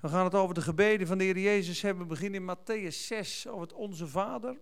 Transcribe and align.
We 0.00 0.08
gaan 0.08 0.24
het 0.24 0.34
over 0.34 0.54
de 0.54 0.60
gebeden 0.60 1.06
van 1.06 1.18
de 1.18 1.24
Heer 1.24 1.38
Jezus 1.38 1.82
hebben. 1.82 2.02
We 2.02 2.08
beginnen 2.08 2.40
in 2.40 2.56
Matthäus 2.56 2.96
6 2.96 3.46
over 3.46 3.60
het 3.60 3.72
Onze 3.72 4.06
Vader. 4.06 4.60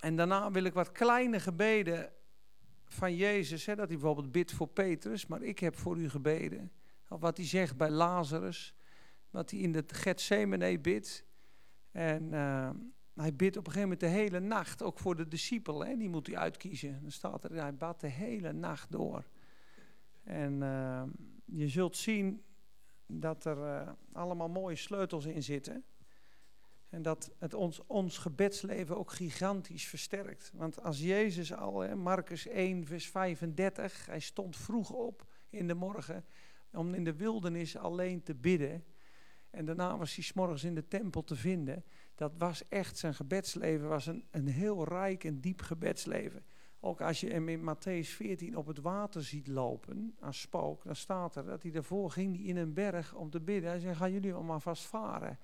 En 0.00 0.16
daarna 0.16 0.50
wil 0.50 0.64
ik 0.64 0.72
wat 0.72 0.92
kleine 0.92 1.40
gebeden 1.40 2.12
van 2.84 3.16
Jezus. 3.16 3.66
Hè, 3.66 3.74
dat 3.74 3.88
hij 3.88 3.96
bijvoorbeeld 3.96 4.32
bidt 4.32 4.52
voor 4.52 4.68
Petrus, 4.68 5.26
maar 5.26 5.42
ik 5.42 5.58
heb 5.58 5.76
voor 5.76 5.98
u 5.98 6.08
gebeden. 6.08 6.72
Of 7.08 7.20
wat 7.20 7.36
hij 7.36 7.46
zegt 7.46 7.76
bij 7.76 7.90
Lazarus. 7.90 8.74
Wat 9.30 9.50
hij 9.50 9.60
in 9.60 9.72
de 9.72 9.84
Gethsemane 9.86 10.78
bidt. 10.78 11.24
En 11.90 12.32
uh, 12.32 12.70
hij 13.14 13.36
bidt 13.36 13.56
op 13.56 13.66
een 13.66 13.72
gegeven 13.72 13.88
moment 13.88 14.00
de 14.00 14.20
hele 14.20 14.40
nacht, 14.40 14.82
ook 14.82 14.98
voor 14.98 15.16
de 15.16 15.28
discipel. 15.28 15.84
Hè, 15.84 15.96
die 15.96 16.08
moet 16.08 16.26
hij 16.26 16.36
uitkiezen. 16.36 16.98
Dan 17.02 17.10
staat 17.10 17.44
er, 17.44 17.52
hij 17.52 17.74
bad 17.74 18.00
de 18.00 18.06
hele 18.06 18.52
nacht 18.52 18.90
door. 18.90 19.28
En 20.24 20.60
uh, 20.60 21.02
je 21.44 21.68
zult 21.68 21.96
zien 21.96 22.42
dat 23.08 23.44
er 23.44 23.58
uh, 23.58 23.88
allemaal 24.12 24.48
mooie 24.48 24.76
sleutels 24.76 25.24
in 25.24 25.42
zitten. 25.42 25.84
En 26.88 27.02
dat 27.02 27.30
het 27.38 27.54
ons, 27.54 27.86
ons 27.86 28.18
gebedsleven 28.18 28.96
ook 28.96 29.12
gigantisch 29.12 29.88
versterkt. 29.88 30.50
Want 30.54 30.82
als 30.82 31.00
Jezus 31.00 31.52
al, 31.52 31.80
hè, 31.80 31.96
Marcus 31.96 32.46
1, 32.46 32.86
vers 32.86 33.08
35, 33.08 34.06
hij 34.06 34.20
stond 34.20 34.56
vroeg 34.56 34.90
op 34.90 35.26
in 35.50 35.66
de 35.66 35.74
morgen 35.74 36.24
om 36.72 36.94
in 36.94 37.04
de 37.04 37.16
wildernis 37.16 37.76
alleen 37.76 38.22
te 38.22 38.34
bidden. 38.34 38.84
En 39.50 39.64
daarna 39.64 39.96
was 39.96 40.14
hij 40.14 40.24
s'morgens 40.24 40.64
in 40.64 40.74
de 40.74 40.88
tempel 40.88 41.24
te 41.24 41.36
vinden. 41.36 41.84
Dat 42.14 42.32
was 42.38 42.68
echt 42.68 42.98
zijn 42.98 43.14
gebedsleven, 43.14 43.88
was 43.88 44.06
een, 44.06 44.24
een 44.30 44.46
heel 44.46 44.84
rijk 44.84 45.24
en 45.24 45.40
diep 45.40 45.62
gebedsleven. 45.62 46.44
Ook 46.80 47.00
als 47.00 47.20
je 47.20 47.30
hem 47.30 47.48
in 47.48 47.60
Matthäus 47.60 48.08
14 48.08 48.56
op 48.56 48.66
het 48.66 48.80
water 48.80 49.22
ziet 49.22 49.46
lopen, 49.46 50.16
als 50.20 50.40
spook, 50.40 50.84
dan 50.84 50.96
staat 50.96 51.36
er 51.36 51.44
dat 51.44 51.62
hij 51.62 51.70
daarvoor 51.70 52.10
ging 52.10 52.44
in 52.44 52.56
een 52.56 52.74
berg 52.74 53.14
om 53.14 53.30
te 53.30 53.40
bidden. 53.40 53.70
Hij 53.70 53.80
zei, 53.80 53.94
gaan 53.94 54.12
jullie 54.12 54.34
allemaal 54.34 54.60
vast 54.60 54.86
varen. 54.86 55.38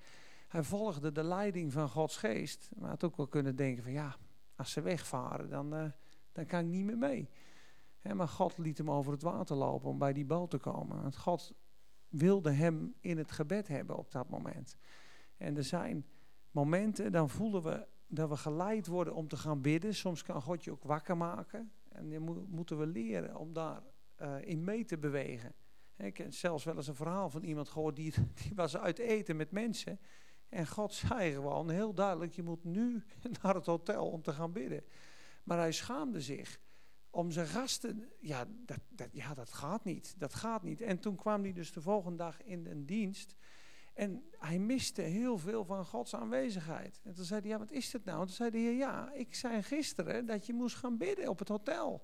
Hij 0.47 0.63
volgde 0.63 1.11
de 1.11 1.23
leiding 1.23 1.71
van 1.71 1.89
Gods 1.89 2.17
geest. 2.17 2.71
Maar 2.75 2.89
had 2.89 3.03
ook 3.03 3.17
wel 3.17 3.27
kunnen 3.27 3.55
denken 3.55 3.83
van 3.83 3.91
ja, 3.91 4.15
als 4.55 4.71
ze 4.71 4.81
wegvaren, 4.81 5.49
dan, 5.49 5.73
uh, 5.73 5.85
dan 6.31 6.45
kan 6.45 6.59
ik 6.59 6.65
niet 6.65 6.85
meer 6.85 6.97
mee. 6.97 7.29
maar 8.13 8.27
God 8.27 8.57
liet 8.57 8.77
hem 8.77 8.91
over 8.91 9.11
het 9.11 9.21
water 9.21 9.55
lopen 9.55 9.89
om 9.89 9.97
bij 9.97 10.13
die 10.13 10.25
boot 10.25 10.49
te 10.49 10.57
komen. 10.57 11.01
Want 11.01 11.17
God 11.17 11.53
wilde 12.07 12.51
hem 12.51 12.95
in 12.99 13.17
het 13.17 13.31
gebed 13.31 13.67
hebben 13.67 13.97
op 13.97 14.11
dat 14.11 14.29
moment. 14.29 14.77
En 15.37 15.57
er 15.57 15.63
zijn 15.63 16.05
momenten, 16.51 17.11
dan 17.11 17.29
voelen 17.29 17.63
we 17.63 17.87
dat 18.07 18.29
we 18.29 18.37
geleid 18.37 18.87
worden 18.87 19.13
om 19.13 19.27
te 19.27 19.37
gaan 19.37 19.61
bidden. 19.61 19.95
Soms 19.95 20.23
kan 20.23 20.41
God 20.41 20.63
je 20.63 20.71
ook 20.71 20.83
wakker 20.83 21.17
maken. 21.17 21.71
En 21.89 22.09
dan 22.09 22.47
moeten 22.49 22.79
we 22.79 22.87
leren 22.87 23.35
om 23.35 23.53
daar 23.53 23.81
uh, 24.21 24.35
in 24.41 24.63
mee 24.63 24.85
te 24.85 24.97
bewegen. 24.97 25.53
Ik 25.97 26.17
heb 26.17 26.33
zelfs 26.33 26.63
wel 26.63 26.75
eens 26.75 26.87
een 26.87 26.95
verhaal 26.95 27.29
van 27.29 27.43
iemand 27.43 27.69
gehoord 27.69 27.95
die, 27.95 28.13
die 28.43 28.51
was 28.55 28.77
uit 28.77 28.99
eten 28.99 29.35
met 29.35 29.51
mensen. 29.51 29.99
En 30.49 30.67
God 30.67 30.93
zei 30.93 31.33
gewoon 31.33 31.69
heel 31.69 31.93
duidelijk, 31.93 32.33
je 32.33 32.43
moet 32.43 32.63
nu 32.63 33.03
naar 33.41 33.55
het 33.55 33.65
hotel 33.65 34.09
om 34.09 34.21
te 34.21 34.33
gaan 34.33 34.51
bidden. 34.51 34.83
Maar 35.43 35.57
hij 35.57 35.71
schaamde 35.71 36.21
zich 36.21 36.59
om 37.09 37.31
zijn 37.31 37.47
gasten, 37.47 38.09
ja 38.19 38.45
dat, 38.65 38.79
dat, 38.89 39.07
ja, 39.11 39.33
dat 39.33 39.53
gaat 39.53 39.83
niet, 39.83 40.15
dat 40.17 40.33
gaat 40.33 40.63
niet. 40.63 40.81
En 40.81 40.99
toen 40.99 41.15
kwam 41.15 41.43
hij 41.43 41.53
dus 41.53 41.71
de 41.71 41.81
volgende 41.81 42.17
dag 42.17 42.43
in 42.43 42.65
een 42.65 42.85
dienst 42.85 43.35
en 43.95 44.23
hij 44.39 44.59
miste 44.59 45.01
heel 45.01 45.37
veel 45.37 45.65
van 45.65 45.85
Gods 45.85 46.15
aanwezigheid. 46.15 47.01
En 47.03 47.13
toen 47.13 47.25
zei 47.25 47.41
hij, 47.41 47.49
ja 47.49 47.57
wat 47.57 47.71
is 47.71 47.89
dit 47.89 48.05
nou? 48.05 48.19
En 48.19 48.25
toen 48.25 48.35
zei 48.35 48.49
hij, 48.49 48.75
ja, 48.75 49.11
ik 49.13 49.35
zei 49.35 49.63
gisteren 49.63 50.25
dat 50.25 50.45
je 50.45 50.53
moest 50.53 50.75
gaan 50.75 50.97
bidden 50.97 51.27
op 51.27 51.39
het 51.39 51.47
hotel. 51.47 52.03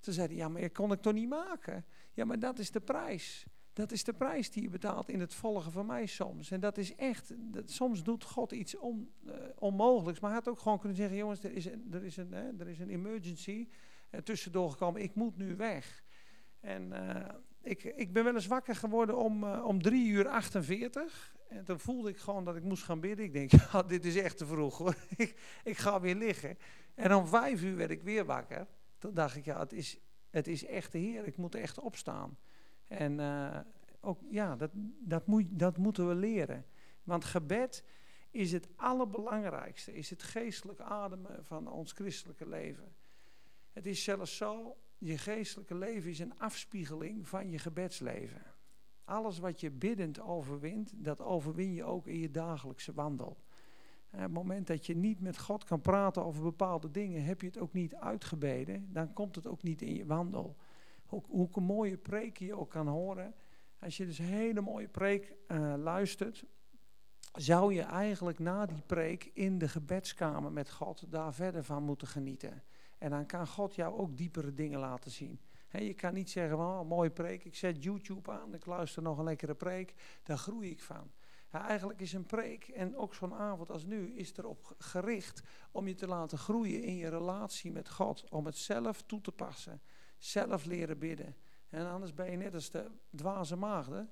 Toen 0.00 0.14
zei 0.14 0.26
hij, 0.26 0.36
ja 0.36 0.48
maar 0.48 0.60
dat 0.60 0.72
kon 0.72 0.92
ik 0.92 1.00
toch 1.00 1.12
niet 1.12 1.28
maken? 1.28 1.84
Ja 2.12 2.24
maar 2.24 2.38
dat 2.38 2.58
is 2.58 2.70
de 2.70 2.80
prijs. 2.80 3.46
Dat 3.72 3.92
is 3.92 4.04
de 4.04 4.12
prijs 4.12 4.50
die 4.50 4.62
je 4.62 4.68
betaalt 4.68 5.08
in 5.08 5.20
het 5.20 5.34
volgen 5.34 5.72
van 5.72 5.86
mij 5.86 6.06
soms. 6.06 6.50
En 6.50 6.60
dat 6.60 6.78
is 6.78 6.94
echt, 6.94 7.32
dat, 7.38 7.70
soms 7.70 8.02
doet 8.02 8.24
God 8.24 8.52
iets 8.52 8.76
on, 8.76 9.12
uh, 9.26 9.34
onmogelijks. 9.58 10.20
Maar 10.20 10.30
hij 10.30 10.38
had 10.38 10.48
ook 10.48 10.60
gewoon 10.60 10.78
kunnen 10.78 10.96
zeggen, 10.96 11.16
jongens, 11.16 11.44
er 11.44 11.52
is 11.52 11.64
een, 11.64 11.86
er 11.90 12.04
is 12.04 12.16
een, 12.16 12.32
hè, 12.32 12.58
er 12.58 12.68
is 12.68 12.78
een 12.78 12.90
emergency 12.90 13.68
uh, 14.10 14.20
tussendoor 14.20 14.70
gekomen. 14.70 15.02
Ik 15.02 15.14
moet 15.14 15.36
nu 15.36 15.56
weg. 15.56 16.04
En 16.60 16.92
uh, 16.92 17.28
ik, 17.62 17.84
ik 17.84 18.12
ben 18.12 18.24
wel 18.24 18.34
eens 18.34 18.46
wakker 18.46 18.76
geworden 18.76 19.16
om, 19.16 19.44
om 19.44 19.82
drie 19.82 20.08
uur 20.08 20.28
48. 20.28 21.34
En 21.48 21.64
toen 21.64 21.80
voelde 21.80 22.08
ik 22.08 22.16
gewoon 22.16 22.44
dat 22.44 22.56
ik 22.56 22.62
moest 22.62 22.82
gaan 22.82 23.00
bidden. 23.00 23.24
Ik 23.24 23.32
denk, 23.32 23.50
ja, 23.72 23.82
dit 23.82 24.04
is 24.04 24.16
echt 24.16 24.36
te 24.36 24.46
vroeg 24.46 24.78
hoor. 24.78 24.94
ik, 25.16 25.60
ik 25.64 25.76
ga 25.76 26.00
weer 26.00 26.14
liggen. 26.14 26.58
En 26.94 27.14
om 27.14 27.26
vijf 27.26 27.62
uur 27.62 27.76
werd 27.76 27.90
ik 27.90 28.02
weer 28.02 28.24
wakker. 28.24 28.66
Toen 28.98 29.14
dacht 29.14 29.36
ik, 29.36 29.44
ja, 29.44 29.58
het 29.58 29.72
is, 29.72 29.98
het 30.30 30.46
is 30.46 30.64
echt 30.64 30.92
de 30.92 30.98
Heer. 30.98 31.26
Ik 31.26 31.36
moet 31.36 31.54
echt 31.54 31.78
opstaan. 31.78 32.38
En 32.86 33.18
uh, 33.18 33.58
ook, 34.00 34.20
ja, 34.30 34.56
dat, 34.56 34.70
dat, 34.98 35.26
moet, 35.26 35.46
dat 35.50 35.76
moeten 35.76 36.08
we 36.08 36.14
leren. 36.14 36.64
Want 37.02 37.24
gebed 37.24 37.84
is 38.30 38.52
het 38.52 38.68
allerbelangrijkste, 38.76 39.94
is 39.94 40.10
het 40.10 40.22
geestelijk 40.22 40.80
ademen 40.80 41.44
van 41.44 41.68
ons 41.68 41.92
christelijke 41.92 42.48
leven. 42.48 42.94
Het 43.72 43.86
is 43.86 44.04
zelfs 44.04 44.36
zo, 44.36 44.76
je 45.00 45.18
geestelijke 45.18 45.74
leven 45.74 46.10
is 46.10 46.18
een 46.18 46.38
afspiegeling 46.38 47.28
van 47.28 47.50
je 47.50 47.58
gebedsleven. 47.58 48.42
Alles 49.04 49.38
wat 49.38 49.60
je 49.60 49.70
biddend 49.70 50.20
overwint, 50.20 50.92
dat 50.94 51.20
overwin 51.20 51.72
je 51.72 51.84
ook 51.84 52.06
in 52.06 52.18
je 52.18 52.30
dagelijkse 52.30 52.92
wandel. 52.92 53.38
Op 54.12 54.20
het 54.20 54.32
moment 54.32 54.66
dat 54.66 54.86
je 54.86 54.96
niet 54.96 55.20
met 55.20 55.38
God 55.38 55.64
kan 55.64 55.80
praten 55.80 56.24
over 56.24 56.42
bepaalde 56.42 56.90
dingen, 56.90 57.24
heb 57.24 57.40
je 57.40 57.46
het 57.46 57.58
ook 57.58 57.72
niet 57.72 57.94
uitgebeden, 57.94 58.92
dan 58.92 59.12
komt 59.12 59.34
het 59.34 59.46
ook 59.46 59.62
niet 59.62 59.82
in 59.82 59.94
je 59.94 60.06
wandel 60.06 60.56
hoe, 61.10 61.22
hoe 61.28 61.48
een 61.52 61.62
mooie 61.62 61.96
preek 61.96 62.38
je 62.38 62.54
ook 62.54 62.70
kan 62.70 62.86
horen. 62.86 63.34
Als 63.78 63.96
je 63.96 64.06
dus 64.06 64.18
een 64.18 64.24
hele 64.24 64.60
mooie 64.60 64.88
preek 64.88 65.34
uh, 65.48 65.74
luistert, 65.76 66.44
zou 67.32 67.74
je 67.74 67.82
eigenlijk 67.82 68.38
na 68.38 68.66
die 68.66 68.82
preek 68.86 69.30
in 69.34 69.58
de 69.58 69.68
gebedskamer 69.68 70.52
met 70.52 70.70
God 70.70 71.04
daar 71.08 71.34
verder 71.34 71.64
van 71.64 71.82
moeten 71.82 72.08
genieten. 72.08 72.62
En 73.00 73.10
dan 73.10 73.26
kan 73.26 73.46
God 73.46 73.74
jou 73.74 73.98
ook 73.98 74.16
diepere 74.16 74.54
dingen 74.54 74.78
laten 74.78 75.10
zien. 75.10 75.40
Je 75.68 75.94
kan 75.94 76.14
niet 76.14 76.30
zeggen, 76.30 76.58
oh, 76.58 76.88
mooie 76.88 77.10
preek, 77.10 77.44
ik 77.44 77.54
zet 77.54 77.82
YouTube 77.82 78.30
aan, 78.30 78.54
ik 78.54 78.66
luister 78.66 79.02
nog 79.02 79.18
een 79.18 79.24
lekkere 79.24 79.54
preek, 79.54 79.94
daar 80.22 80.38
groei 80.38 80.70
ik 80.70 80.82
van. 80.82 81.10
Ja, 81.52 81.68
eigenlijk 81.68 82.00
is 82.00 82.12
een 82.12 82.26
preek, 82.26 82.68
en 82.68 82.96
ook 82.96 83.14
zo'n 83.14 83.34
avond 83.34 83.70
als 83.70 83.84
nu, 83.84 84.14
is 84.14 84.36
erop 84.36 84.74
gericht 84.78 85.42
om 85.70 85.88
je 85.88 85.94
te 85.94 86.06
laten 86.06 86.38
groeien 86.38 86.82
in 86.82 86.96
je 86.96 87.08
relatie 87.08 87.72
met 87.72 87.90
God. 87.90 88.30
Om 88.30 88.46
het 88.46 88.56
zelf 88.56 89.02
toe 89.02 89.20
te 89.20 89.32
passen 89.32 89.80
zelf 90.20 90.64
leren 90.64 90.98
bidden. 90.98 91.36
En 91.68 91.90
anders 91.90 92.14
ben 92.14 92.30
je 92.30 92.36
net 92.36 92.54
als 92.54 92.70
de 92.70 92.90
dwaze 93.16 93.56
maagden. 93.56 94.10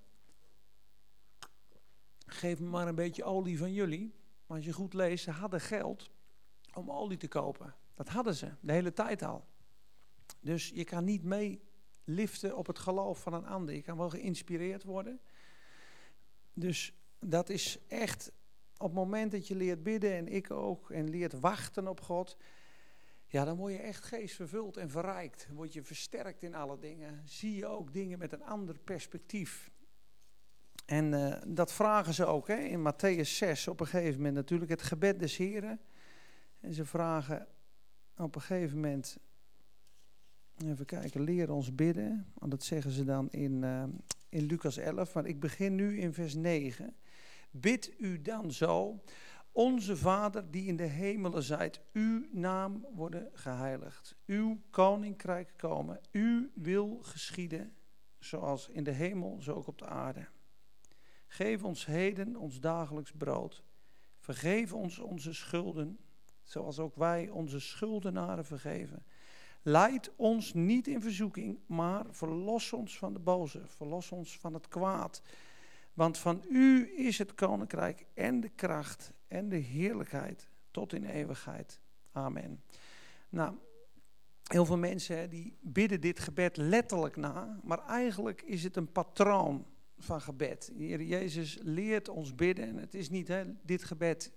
Geef 2.27 2.61
me 2.61 2.69
maar 2.69 2.89
een 2.89 2.95
beetje 2.95 3.25
olie 3.25 3.59
van 3.59 3.73
jullie. 3.73 4.15
Maar 4.47 4.57
als 4.57 4.67
je 4.67 4.73
goed 4.73 4.95
leest, 4.95 5.25
ze 5.25 5.31
hadden 5.31 5.61
geld 5.61 6.11
om 6.75 6.91
olie 6.91 7.17
te 7.17 7.29
kopen. 7.29 7.75
Dat 7.99 8.09
hadden 8.09 8.35
ze, 8.35 8.51
de 8.61 8.73
hele 8.73 8.93
tijd 8.93 9.23
al. 9.23 9.47
Dus 10.41 10.69
je 10.69 10.85
kan 10.85 11.05
niet 11.05 11.23
meeliften 11.25 12.57
op 12.57 12.67
het 12.67 12.79
geloof 12.79 13.23
van 13.23 13.33
een 13.33 13.47
ander. 13.47 13.75
Je 13.75 13.83
kan 13.83 13.97
wel 13.97 14.11
geïnspireerd 14.11 14.85
worden. 14.85 15.21
Dus 16.53 16.93
dat 17.21 17.49
is 17.49 17.79
echt 17.89 18.33
op 18.77 18.87
het 18.87 18.95
moment 18.95 19.33
dat 19.33 19.49
je 19.49 19.57
leert 19.57 19.83
bidden, 19.83 20.13
en 20.13 20.29
ik 20.29 20.51
ook, 20.51 20.91
en 20.91 21.11
leert 21.11 21.41
wachten 21.41 21.89
op 21.89 22.01
God, 22.01 22.37
ja, 23.27 23.45
dan 23.45 23.57
word 23.57 23.73
je 23.73 23.79
echt 23.79 24.05
geestvervuld 24.05 24.77
en 24.77 24.91
verrijkt. 24.91 25.49
Word 25.53 25.73
je 25.73 25.83
versterkt 25.83 26.43
in 26.43 26.55
alle 26.55 26.79
dingen. 26.79 27.23
Zie 27.25 27.55
je 27.55 27.67
ook 27.67 27.93
dingen 27.93 28.19
met 28.19 28.33
een 28.33 28.45
ander 28.45 28.79
perspectief. 28.79 29.71
En 30.87 31.13
uh, 31.13 31.35
dat 31.47 31.73
vragen 31.73 32.15
ze 32.15 32.25
ook 32.25 32.47
hè, 32.47 32.57
in 32.57 32.93
Matthäus 32.93 33.29
6 33.29 33.69
op 33.69 33.81
een 33.81 33.87
gegeven 33.87 34.17
moment 34.17 34.35
natuurlijk 34.35 34.71
het 34.71 34.83
gebed 34.83 35.19
des 35.19 35.37
Heren. 35.37 35.81
En 36.61 36.75
ze 36.75 36.85
vragen 36.85 37.49
op 38.19 38.35
een 38.35 38.41
gegeven 38.41 38.75
moment, 38.75 39.19
even 40.65 40.87
kijken, 40.87 41.21
leer 41.21 41.51
ons 41.51 41.75
bidden. 41.75 42.33
Want 42.35 42.51
dat 42.51 42.63
zeggen 42.63 42.91
ze 42.91 43.05
dan 43.05 43.31
in, 43.31 43.63
uh, 43.63 43.85
in 44.29 44.45
Lucas 44.45 44.77
11, 44.77 45.15
maar 45.15 45.27
ik 45.27 45.41
begin 45.41 45.75
nu 45.75 45.99
in 45.99 46.13
vers 46.13 46.35
9. 46.35 46.97
Bid 47.51 47.95
u 47.99 48.23
dan 48.23 48.53
zo, 48.53 49.03
onze 49.53 49.97
Vader 49.97 50.51
die 50.51 50.67
in 50.67 50.77
de 50.77 50.87
hemelen 50.87 51.43
zijt, 51.43 51.81
uw 51.93 52.27
naam 52.31 52.87
worden 52.95 53.31
geheiligd. 53.33 54.17
Uw 54.27 54.61
koninkrijk 54.71 55.53
komen. 55.57 56.01
Uw 56.13 56.49
wil 56.55 56.99
geschieden, 57.03 57.73
zoals 58.19 58.69
in 58.69 58.85
de 58.85 58.91
hemel, 58.91 59.43
zo 59.43 59.53
ook 59.53 59.67
op 59.67 59.79
de 59.79 59.87
aarde. 59.87 60.29
Geef 61.27 61.65
ons 61.65 61.87
heden 61.87 62.37
ons 62.37 62.61
dagelijks 62.61 63.13
brood. 63.13 63.65
Vergeef 64.19 64.73
ons 64.73 64.99
onze 64.99 65.33
schulden, 65.33 65.99
zoals 66.51 66.79
ook 66.79 66.97
wij 66.97 67.29
onze 67.29 67.61
schuldenaren 67.61 68.45
vergeven. 68.45 69.05
Leid 69.63 70.13
ons 70.17 70.55
niet 70.55 70.87
in 70.87 71.01
verzoeking, 71.01 71.59
maar 71.67 72.05
verlos 72.11 72.73
ons 72.73 72.99
van 72.99 73.13
de 73.13 73.19
boze. 73.19 73.63
Verlos 73.65 74.13
ons 74.13 74.39
van 74.39 74.55
het 74.55 74.69
kwaad. 74.69 75.23
Want 75.93 76.19
van 76.19 76.45
u 76.49 76.93
is 76.97 77.19
het 77.19 77.35
koninkrijk 77.35 78.07
en 78.15 78.41
de 78.41 78.49
kracht 78.49 79.13
en 79.29 79.49
de 79.49 79.57
heerlijkheid 79.57 80.49
tot 80.71 80.93
in 80.93 81.05
eeuwigheid. 81.05 81.81
Amen. 82.13 82.63
Nou, 83.29 83.55
heel 84.43 84.65
veel 84.65 84.79
mensen 84.79 85.31
die 85.31 85.59
bidden 85.61 86.01
dit 86.01 86.19
gebed 86.19 86.57
letterlijk 86.57 87.17
na, 87.17 87.61
maar 87.63 87.87
eigenlijk 87.87 88.43
is 88.43 88.63
het 88.63 88.77
een 88.77 88.93
patroon 88.93 89.67
van 89.99 90.21
gebed. 90.21 90.73
Heer 90.77 91.03
Jezus 91.03 91.59
leert 91.63 92.09
ons 92.09 92.35
bidden. 92.35 92.69
En 92.69 92.77
het 92.77 92.95
is 92.95 93.11
niet 93.11 93.29
hè, 93.29 93.45
dit 93.63 93.85
gebed, 93.85 94.33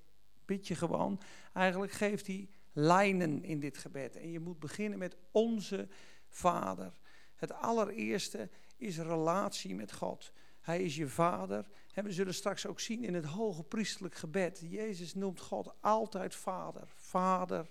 bid 0.51 0.67
je 0.67 0.75
gewoon. 0.75 1.21
Eigenlijk 1.53 1.91
geeft 1.91 2.27
hij 2.27 2.49
lijnen 2.73 3.43
in 3.43 3.59
dit 3.59 3.77
gebed. 3.77 4.15
En 4.15 4.31
je 4.31 4.39
moet 4.39 4.59
beginnen 4.59 4.99
met 4.99 5.15
onze 5.31 5.87
Vader. 6.27 6.93
Het 7.35 7.53
allereerste 7.53 8.49
is 8.77 8.97
relatie 8.97 9.75
met 9.75 9.91
God. 9.91 10.31
Hij 10.61 10.83
is 10.83 10.95
je 10.95 11.07
vader. 11.07 11.67
En 11.93 12.03
we 12.03 12.11
zullen 12.11 12.33
straks 12.33 12.65
ook 12.65 12.79
zien 12.79 13.03
in 13.03 13.13
het 13.13 13.25
hoge 13.25 13.63
priestelijk 13.63 14.15
gebed. 14.15 14.61
Jezus 14.69 15.13
noemt 15.13 15.39
God 15.39 15.73
altijd 15.79 16.35
vader. 16.35 16.93
Vader, 16.95 17.69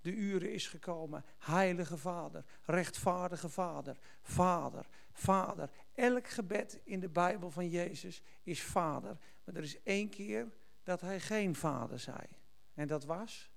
de 0.00 0.12
uren 0.12 0.52
is 0.52 0.68
gekomen. 0.68 1.24
Heilige 1.38 1.96
vader, 1.96 2.44
rechtvaardige 2.64 3.48
vader, 3.48 3.98
vader, 4.22 4.86
vader. 5.12 5.70
Elk 5.94 6.28
gebed 6.28 6.80
in 6.84 7.00
de 7.00 7.08
Bijbel 7.08 7.50
van 7.50 7.68
Jezus 7.68 8.22
is 8.42 8.62
vader. 8.62 9.18
Maar 9.44 9.54
er 9.54 9.62
is 9.62 9.82
één 9.82 10.08
keer 10.08 10.52
dat 10.82 11.00
hij 11.00 11.20
geen 11.20 11.54
vader 11.54 11.98
zei. 11.98 12.26
En 12.74 12.86
dat 12.86 13.04
was 13.04 13.50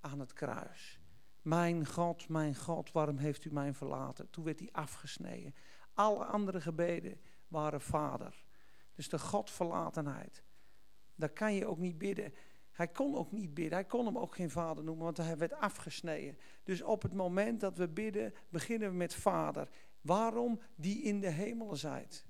aan 0.00 0.20
het 0.20 0.32
kruis. 0.32 1.00
Mijn 1.42 1.86
God, 1.86 2.28
mijn 2.28 2.54
God, 2.54 2.92
waarom 2.92 3.16
heeft 3.16 3.44
u 3.44 3.52
mij 3.52 3.74
verlaten? 3.74 4.30
Toen 4.30 4.44
werd 4.44 4.58
hij 4.58 4.68
afgesneden. 4.72 5.54
Alle 5.94 6.24
andere 6.24 6.60
gebeden 6.60 7.20
waren 7.48 7.80
vader. 7.80 8.44
Dus 8.94 9.08
de 9.08 9.18
Godverlatenheid. 9.18 10.42
Daar 11.14 11.28
kan 11.28 11.54
je 11.54 11.66
ook 11.66 11.78
niet 11.78 11.98
bidden. 11.98 12.34
Hij 12.70 12.88
kon 12.88 13.16
ook 13.16 13.32
niet 13.32 13.54
bidden. 13.54 13.74
Hij 13.74 13.84
kon 13.84 14.06
hem 14.06 14.18
ook 14.18 14.34
geen 14.34 14.50
vader 14.50 14.84
noemen, 14.84 15.04
want 15.04 15.16
hij 15.16 15.38
werd 15.38 15.52
afgesneden. 15.52 16.38
Dus 16.62 16.82
op 16.82 17.02
het 17.02 17.12
moment 17.12 17.60
dat 17.60 17.76
we 17.76 17.88
bidden, 17.88 18.34
beginnen 18.48 18.90
we 18.90 18.96
met 18.96 19.14
vader. 19.14 19.68
Waarom? 20.00 20.60
Die 20.74 21.02
in 21.02 21.20
de 21.20 21.30
hemelen 21.30 21.76
zijt. 21.76 22.26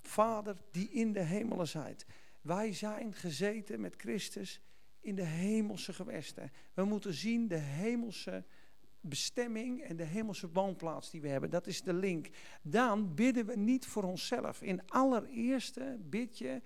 Vader 0.00 0.56
die 0.70 0.90
in 0.90 1.12
de 1.12 1.22
hemelen 1.22 1.68
zijt. 1.68 2.06
Wij 2.44 2.72
zijn 2.72 3.12
gezeten 3.12 3.80
met 3.80 3.94
Christus 3.96 4.60
in 5.00 5.14
de 5.14 5.24
hemelse 5.24 5.92
gewesten. 5.92 6.52
We 6.74 6.84
moeten 6.84 7.14
zien 7.14 7.48
de 7.48 7.56
hemelse 7.56 8.44
bestemming 9.00 9.82
en 9.82 9.96
de 9.96 10.04
hemelse 10.04 10.50
woonplaats 10.52 11.10
die 11.10 11.20
we 11.20 11.28
hebben. 11.28 11.50
Dat 11.50 11.66
is 11.66 11.82
de 11.82 11.92
link. 11.92 12.28
Dan 12.62 13.14
bidden 13.14 13.46
we 13.46 13.56
niet 13.56 13.86
voor 13.86 14.02
onszelf. 14.02 14.62
In 14.62 14.86
allereerste 14.86 15.98
bid 16.00 16.38
je, 16.38 16.62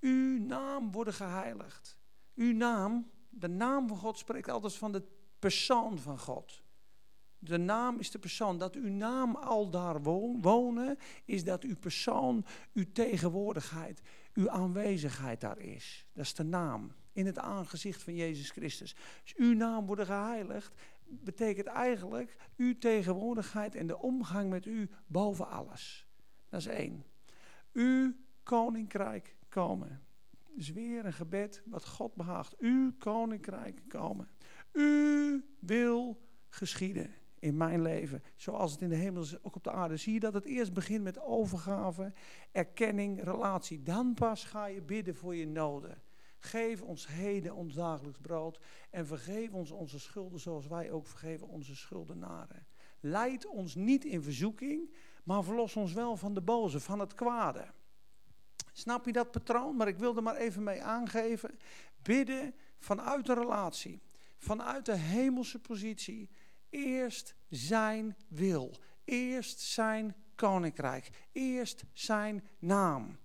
uw 0.00 0.38
naam 0.38 0.92
worden 0.92 1.14
geheiligd. 1.14 1.98
Uw 2.34 2.52
naam, 2.52 3.10
de 3.28 3.48
naam 3.48 3.88
van 3.88 3.96
God 3.96 4.18
spreekt 4.18 4.48
altijd 4.48 4.74
van 4.74 4.92
de 4.92 5.02
persoon 5.38 5.98
van 5.98 6.18
God. 6.18 6.62
De 7.42 7.58
naam 7.58 7.98
is 7.98 8.10
de 8.10 8.18
persoon. 8.18 8.58
Dat 8.58 8.74
uw 8.74 8.88
naam 8.88 9.36
al 9.36 9.70
daar 9.70 10.02
wonen, 10.40 10.98
is 11.24 11.44
dat 11.44 11.62
uw 11.62 11.76
persoon, 11.76 12.44
uw 12.72 12.84
tegenwoordigheid, 12.92 14.00
uw 14.34 14.50
aanwezigheid 14.50 15.40
daar 15.40 15.58
is. 15.58 16.06
Dat 16.12 16.24
is 16.24 16.34
de 16.34 16.42
naam. 16.42 16.92
In 17.12 17.26
het 17.26 17.38
aangezicht 17.38 18.02
van 18.02 18.14
Jezus 18.14 18.50
Christus. 18.50 18.96
Dus 19.22 19.34
uw 19.36 19.54
naam 19.54 19.86
worden 19.86 20.06
geheiligd 20.06 20.74
betekent 21.04 21.66
eigenlijk 21.66 22.36
uw 22.56 22.78
tegenwoordigheid 22.78 23.74
en 23.74 23.86
de 23.86 23.98
omgang 23.98 24.50
met 24.50 24.66
u 24.66 24.90
boven 25.06 25.48
alles. 25.48 26.06
Dat 26.48 26.60
is 26.60 26.66
één. 26.66 27.04
Uw 27.72 28.12
koninkrijk 28.42 29.36
komen. 29.48 30.02
Dus 30.54 30.70
weer 30.70 31.04
een 31.04 31.12
gebed 31.12 31.62
wat 31.66 31.86
God 31.86 32.14
behaagt. 32.14 32.56
Uw 32.58 32.92
koninkrijk 32.98 33.80
komen. 33.88 34.28
U 34.72 35.44
wil 35.58 36.20
geschieden 36.48 37.14
in 37.40 37.56
mijn 37.56 37.82
leven, 37.82 38.22
zoals 38.36 38.72
het 38.72 38.80
in 38.80 38.88
de 38.88 38.96
hemel 38.96 39.22
is, 39.22 39.42
ook 39.42 39.56
op 39.56 39.64
de 39.64 39.70
aarde. 39.70 39.96
Zie 39.96 40.12
je 40.12 40.20
dat 40.20 40.34
het 40.34 40.44
eerst 40.44 40.72
begint 40.72 41.02
met 41.02 41.20
overgave, 41.20 42.12
erkenning, 42.52 43.24
relatie. 43.24 43.82
Dan 43.82 44.14
pas 44.14 44.44
ga 44.44 44.66
je 44.66 44.82
bidden 44.82 45.14
voor 45.14 45.36
je 45.36 45.46
noden. 45.46 46.02
Geef 46.38 46.82
ons 46.82 47.06
heden 47.06 47.54
ons 47.54 47.74
dagelijks 47.74 48.18
brood 48.18 48.60
en 48.90 49.06
vergeef 49.06 49.52
ons 49.52 49.70
onze 49.70 49.98
schulden 49.98 50.40
zoals 50.40 50.66
wij 50.66 50.90
ook 50.90 51.06
vergeven 51.06 51.48
onze 51.48 51.76
schuldenaren. 51.76 52.66
Leid 53.00 53.46
ons 53.46 53.74
niet 53.74 54.04
in 54.04 54.22
verzoeking, 54.22 54.94
maar 55.24 55.44
verlos 55.44 55.76
ons 55.76 55.92
wel 55.92 56.16
van 56.16 56.34
de 56.34 56.40
boze, 56.42 56.80
van 56.80 56.98
het 56.98 57.14
kwade. 57.14 57.66
Snap 58.72 59.06
je 59.06 59.12
dat 59.12 59.30
patroon? 59.30 59.76
Maar 59.76 59.88
ik 59.88 59.98
wil 59.98 60.16
er 60.16 60.22
maar 60.22 60.36
even 60.36 60.62
mee 60.62 60.82
aangeven. 60.82 61.58
Bidden 62.02 62.54
vanuit 62.78 63.26
de 63.26 63.34
relatie, 63.34 64.02
vanuit 64.36 64.86
de 64.86 64.96
hemelse 64.96 65.58
positie. 65.58 66.30
Eerst 66.70 67.34
zijn 67.48 68.16
wil, 68.28 68.74
eerst 69.04 69.60
zijn 69.60 70.14
koninkrijk, 70.34 71.10
eerst 71.32 71.84
zijn 71.92 72.44
naam. 72.58 73.18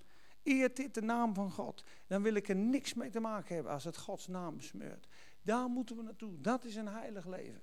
Eert 0.43 0.75
dit 0.75 0.93
de 0.93 1.01
naam 1.01 1.33
van 1.33 1.51
God, 1.51 1.83
dan 2.07 2.21
wil 2.21 2.33
ik 2.33 2.49
er 2.49 2.55
niks 2.55 2.93
mee 2.93 3.09
te 3.09 3.19
maken 3.19 3.55
hebben 3.55 3.73
als 3.73 3.83
het 3.83 3.97
Gods 3.97 4.27
naam 4.27 4.57
besmeurt. 4.57 5.07
Daar 5.41 5.67
moeten 5.67 5.95
we 5.95 6.03
naartoe. 6.03 6.41
Dat 6.41 6.63
is 6.63 6.75
een 6.75 6.87
heilig 6.87 7.25
leven. 7.25 7.61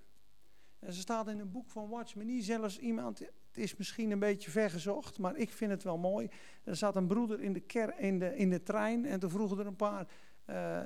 En 0.78 0.92
ze 0.92 1.00
staat 1.00 1.28
in 1.28 1.38
een 1.38 1.50
boek 1.50 1.70
van 1.70 1.88
Watchman 1.88 2.26
niet 2.26 2.44
zelfs 2.44 2.78
iemand, 2.78 3.18
het 3.18 3.30
is 3.52 3.76
misschien 3.76 4.10
een 4.10 4.18
beetje 4.18 4.50
vergezocht, 4.50 5.18
maar 5.18 5.36
ik 5.36 5.50
vind 5.50 5.70
het 5.70 5.82
wel 5.82 5.98
mooi. 5.98 6.28
Er 6.64 6.76
zat 6.76 6.96
een 6.96 7.06
broeder 7.06 7.40
in 7.40 7.52
de, 7.52 7.60
ker, 7.60 7.98
in 7.98 8.18
de, 8.18 8.36
in 8.36 8.50
de 8.50 8.62
trein 8.62 9.06
en 9.06 9.20
toen 9.20 9.30
vroegen 9.30 9.58
er 9.58 9.66
een 9.66 9.76
paar, 9.76 10.06
uh, 10.50 10.80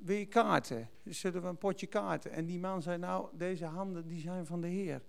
wil 0.00 0.16
je 0.16 0.26
kaarten? 0.26 0.88
Zullen 1.04 1.42
we 1.42 1.48
een 1.48 1.58
potje 1.58 1.86
kaarten? 1.86 2.30
En 2.30 2.46
die 2.46 2.58
man 2.58 2.82
zei, 2.82 2.98
nou, 2.98 3.28
deze 3.32 3.64
handen 3.64 4.06
die 4.06 4.20
zijn 4.20 4.46
van 4.46 4.60
de 4.60 4.68
Heer. 4.68 5.02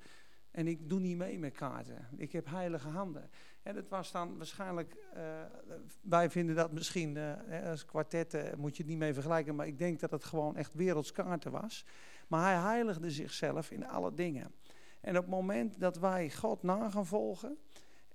En 0.51 0.67
ik 0.67 0.89
doe 0.89 0.99
niet 0.99 1.17
mee 1.17 1.39
met 1.39 1.53
kaarten. 1.53 2.07
Ik 2.15 2.31
heb 2.31 2.49
heilige 2.49 2.87
handen. 2.87 3.29
En 3.63 3.75
het 3.75 3.89
was 3.89 4.11
dan 4.11 4.37
waarschijnlijk, 4.37 4.95
uh, 5.15 5.21
wij 6.01 6.29
vinden 6.29 6.55
dat 6.55 6.71
misschien, 6.71 7.15
uh, 7.15 7.69
als 7.69 7.85
kwartet 7.85 8.55
moet 8.57 8.75
je 8.75 8.83
het 8.83 8.91
niet 8.91 8.99
mee 8.99 9.13
vergelijken, 9.13 9.55
maar 9.55 9.67
ik 9.67 9.77
denk 9.77 9.99
dat 9.99 10.11
het 10.11 10.23
gewoon 10.23 10.55
echt 10.55 10.73
wereldskaarten 10.73 11.51
was. 11.51 11.85
Maar 12.27 12.53
hij 12.53 12.71
heiligde 12.71 13.11
zichzelf 13.11 13.71
in 13.71 13.87
alle 13.87 14.13
dingen. 14.13 14.51
En 15.01 15.17
op 15.17 15.21
het 15.21 15.31
moment 15.31 15.79
dat 15.79 15.97
wij 15.97 16.31
God 16.31 16.63
na 16.63 16.89
gaan 16.89 17.05
volgen, 17.05 17.57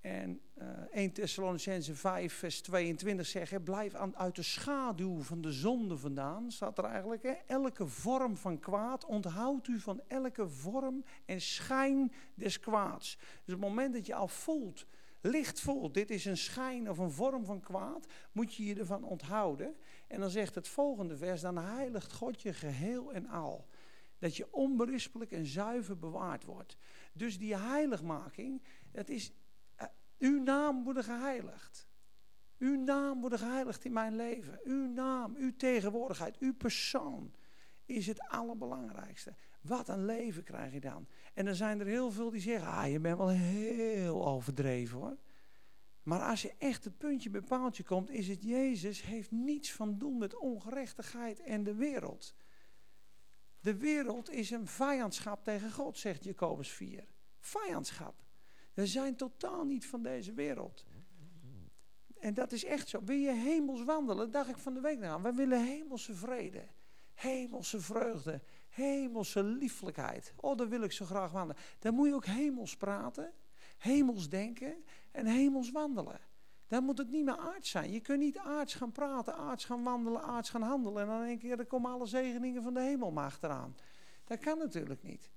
en 0.03 0.41
uh, 0.59 0.69
1 0.91 1.13
Thessalonicense 1.13 1.95
5 1.95 2.33
vers 2.33 2.61
22 2.61 3.27
zegt, 3.27 3.65
blijf 3.65 3.95
aan, 3.95 4.17
uit 4.17 4.37
de 4.37 4.43
schaduw 4.43 5.23
van 5.23 5.41
de 5.41 5.53
zonde 5.53 5.97
vandaan, 5.97 6.51
staat 6.51 6.79
er 6.79 6.85
eigenlijk, 6.85 7.23
hè, 7.23 7.33
elke 7.47 7.87
vorm 7.87 8.37
van 8.37 8.59
kwaad, 8.59 9.05
onthoudt 9.05 9.69
u 9.69 9.79
van 9.79 10.01
elke 10.09 10.49
vorm 10.49 11.05
en 11.25 11.41
schijn 11.41 12.13
des 12.35 12.61
kwaads. 12.61 13.17
Dus 13.45 13.55
op 13.55 13.61
het 13.61 13.69
moment 13.69 13.95
dat 13.95 14.07
je 14.07 14.15
al 14.15 14.29
voelt, 14.29 14.87
licht 15.21 15.61
voelt, 15.61 15.95
dit 15.95 16.11
is 16.11 16.25
een 16.25 16.37
schijn 16.37 16.91
of 16.91 16.99
een 16.99 17.11
vorm 17.11 17.45
van 17.45 17.61
kwaad, 17.61 18.07
moet 18.33 18.55
je 18.55 18.65
je 18.65 18.75
ervan 18.75 19.05
onthouden. 19.05 19.77
En 20.07 20.21
dan 20.21 20.31
zegt 20.31 20.55
het 20.55 20.69
volgende 20.69 21.17
vers, 21.17 21.41
dan 21.41 21.59
heiligt 21.59 22.13
God 22.13 22.43
je 22.43 22.53
geheel 22.53 23.13
en 23.13 23.27
al. 23.27 23.67
Dat 24.19 24.37
je 24.37 24.53
onberispelijk 24.53 25.33
en 25.33 25.47
zuiver 25.47 25.99
bewaard 25.99 26.45
wordt. 26.45 26.77
Dus 27.13 27.39
die 27.39 27.57
heiligmaking, 27.57 28.63
dat 28.91 29.09
is, 29.09 29.33
uw 30.23 30.43
naam 30.43 30.85
wordt 30.85 31.05
geheiligd. 31.05 31.89
Uw 32.59 32.83
naam 32.83 33.21
wordt 33.21 33.39
geheiligd 33.39 33.85
in 33.85 33.93
mijn 33.93 34.17
leven. 34.17 34.61
Uw 34.65 34.87
naam, 34.87 35.35
uw 35.37 35.57
tegenwoordigheid, 35.57 36.39
uw 36.39 36.55
persoon 36.55 37.35
is 37.85 38.07
het 38.07 38.21
allerbelangrijkste. 38.21 39.35
Wat 39.61 39.89
een 39.89 40.05
leven 40.05 40.43
krijg 40.43 40.73
je 40.73 40.81
dan. 40.81 41.07
En 41.35 41.45
dan 41.45 41.55
zijn 41.55 41.81
er 41.81 41.87
heel 41.87 42.11
veel 42.11 42.31
die 42.31 42.41
zeggen, 42.41 42.69
ah, 42.69 42.91
je 42.91 43.01
bent 43.01 43.19
wel 43.19 43.29
heel 43.29 44.27
overdreven 44.27 44.99
hoor. 44.99 45.19
Maar 46.03 46.21
als 46.21 46.43
je 46.43 46.55
echt 46.59 46.85
het 46.85 46.99
puntje 46.99 47.31
bij 47.31 47.41
paaltje 47.41 47.83
komt, 47.83 48.11
is 48.11 48.29
het 48.29 48.43
Jezus 48.43 49.03
heeft 49.03 49.31
niets 49.31 49.73
van 49.73 49.99
doen 49.99 50.19
met 50.19 50.37
ongerechtigheid 50.37 51.41
en 51.41 51.65
de 51.65 51.75
wereld. 51.75 52.35
De 53.61 53.77
wereld 53.77 54.31
is 54.31 54.51
een 54.51 54.67
vijandschap 54.67 55.45
tegen 55.45 55.73
God, 55.73 55.99
zegt 55.99 56.25
Jacobus 56.25 56.71
4. 56.71 57.07
Vijandschap. 57.39 58.22
We 58.75 58.87
zijn 58.87 59.17
totaal 59.17 59.65
niet 59.65 59.87
van 59.87 60.03
deze 60.03 60.33
wereld. 60.33 60.87
En 62.19 62.35
dat 62.35 62.53
is 62.53 62.65
echt 62.65 62.89
zo. 62.89 63.05
Wil 63.05 63.17
je 63.17 63.33
hemels 63.33 63.85
wandelen? 63.85 64.31
dacht 64.31 64.49
ik 64.49 64.59
van 64.59 64.75
de 64.75 64.81
week 64.81 65.03
aan. 65.03 65.23
We 65.23 65.33
willen 65.33 65.65
hemelse 65.65 66.15
vrede. 66.15 66.69
Hemelse 67.15 67.81
vreugde 67.81 68.43
hemelse 68.73 69.43
lieflijkheid. 69.43 70.33
Oh, 70.37 70.57
daar 70.57 70.69
wil 70.69 70.83
ik 70.83 70.93
zo 70.93 71.05
graag 71.05 71.31
wandelen. 71.31 71.63
Dan 71.79 71.95
moet 71.95 72.09
je 72.09 72.15
ook 72.15 72.27
hemels 72.27 72.77
praten, 72.77 73.33
hemels 73.79 74.29
denken 74.29 74.85
en 75.11 75.27
hemels 75.27 75.71
wandelen. 75.71 76.21
Dan 76.67 76.85
moet 76.85 76.99
het 76.99 77.11
niet 77.11 77.25
meer 77.25 77.37
aards 77.37 77.71
zijn. 77.71 77.93
Je 77.93 78.01
kunt 78.01 78.19
niet 78.19 78.39
aards 78.39 78.75
gaan 78.75 78.93
praten, 78.93 79.35
aards 79.35 79.65
gaan 79.65 79.83
wandelen, 79.83 80.23
aards 80.23 80.51
gaan 80.51 80.63
handelen. 80.63 81.03
En 81.03 81.09
dan 81.09 81.23
denk 81.23 81.43
je, 81.43 81.57
er 81.57 81.67
komen 81.67 81.91
alle 81.91 82.07
zegeningen 82.07 82.63
van 82.63 82.75
de 82.75 82.81
hemel 82.81 83.11
maar 83.11 83.25
achteraan. 83.25 83.77
Dat 84.25 84.39
kan 84.39 84.59
natuurlijk 84.59 85.03
niet. 85.03 85.31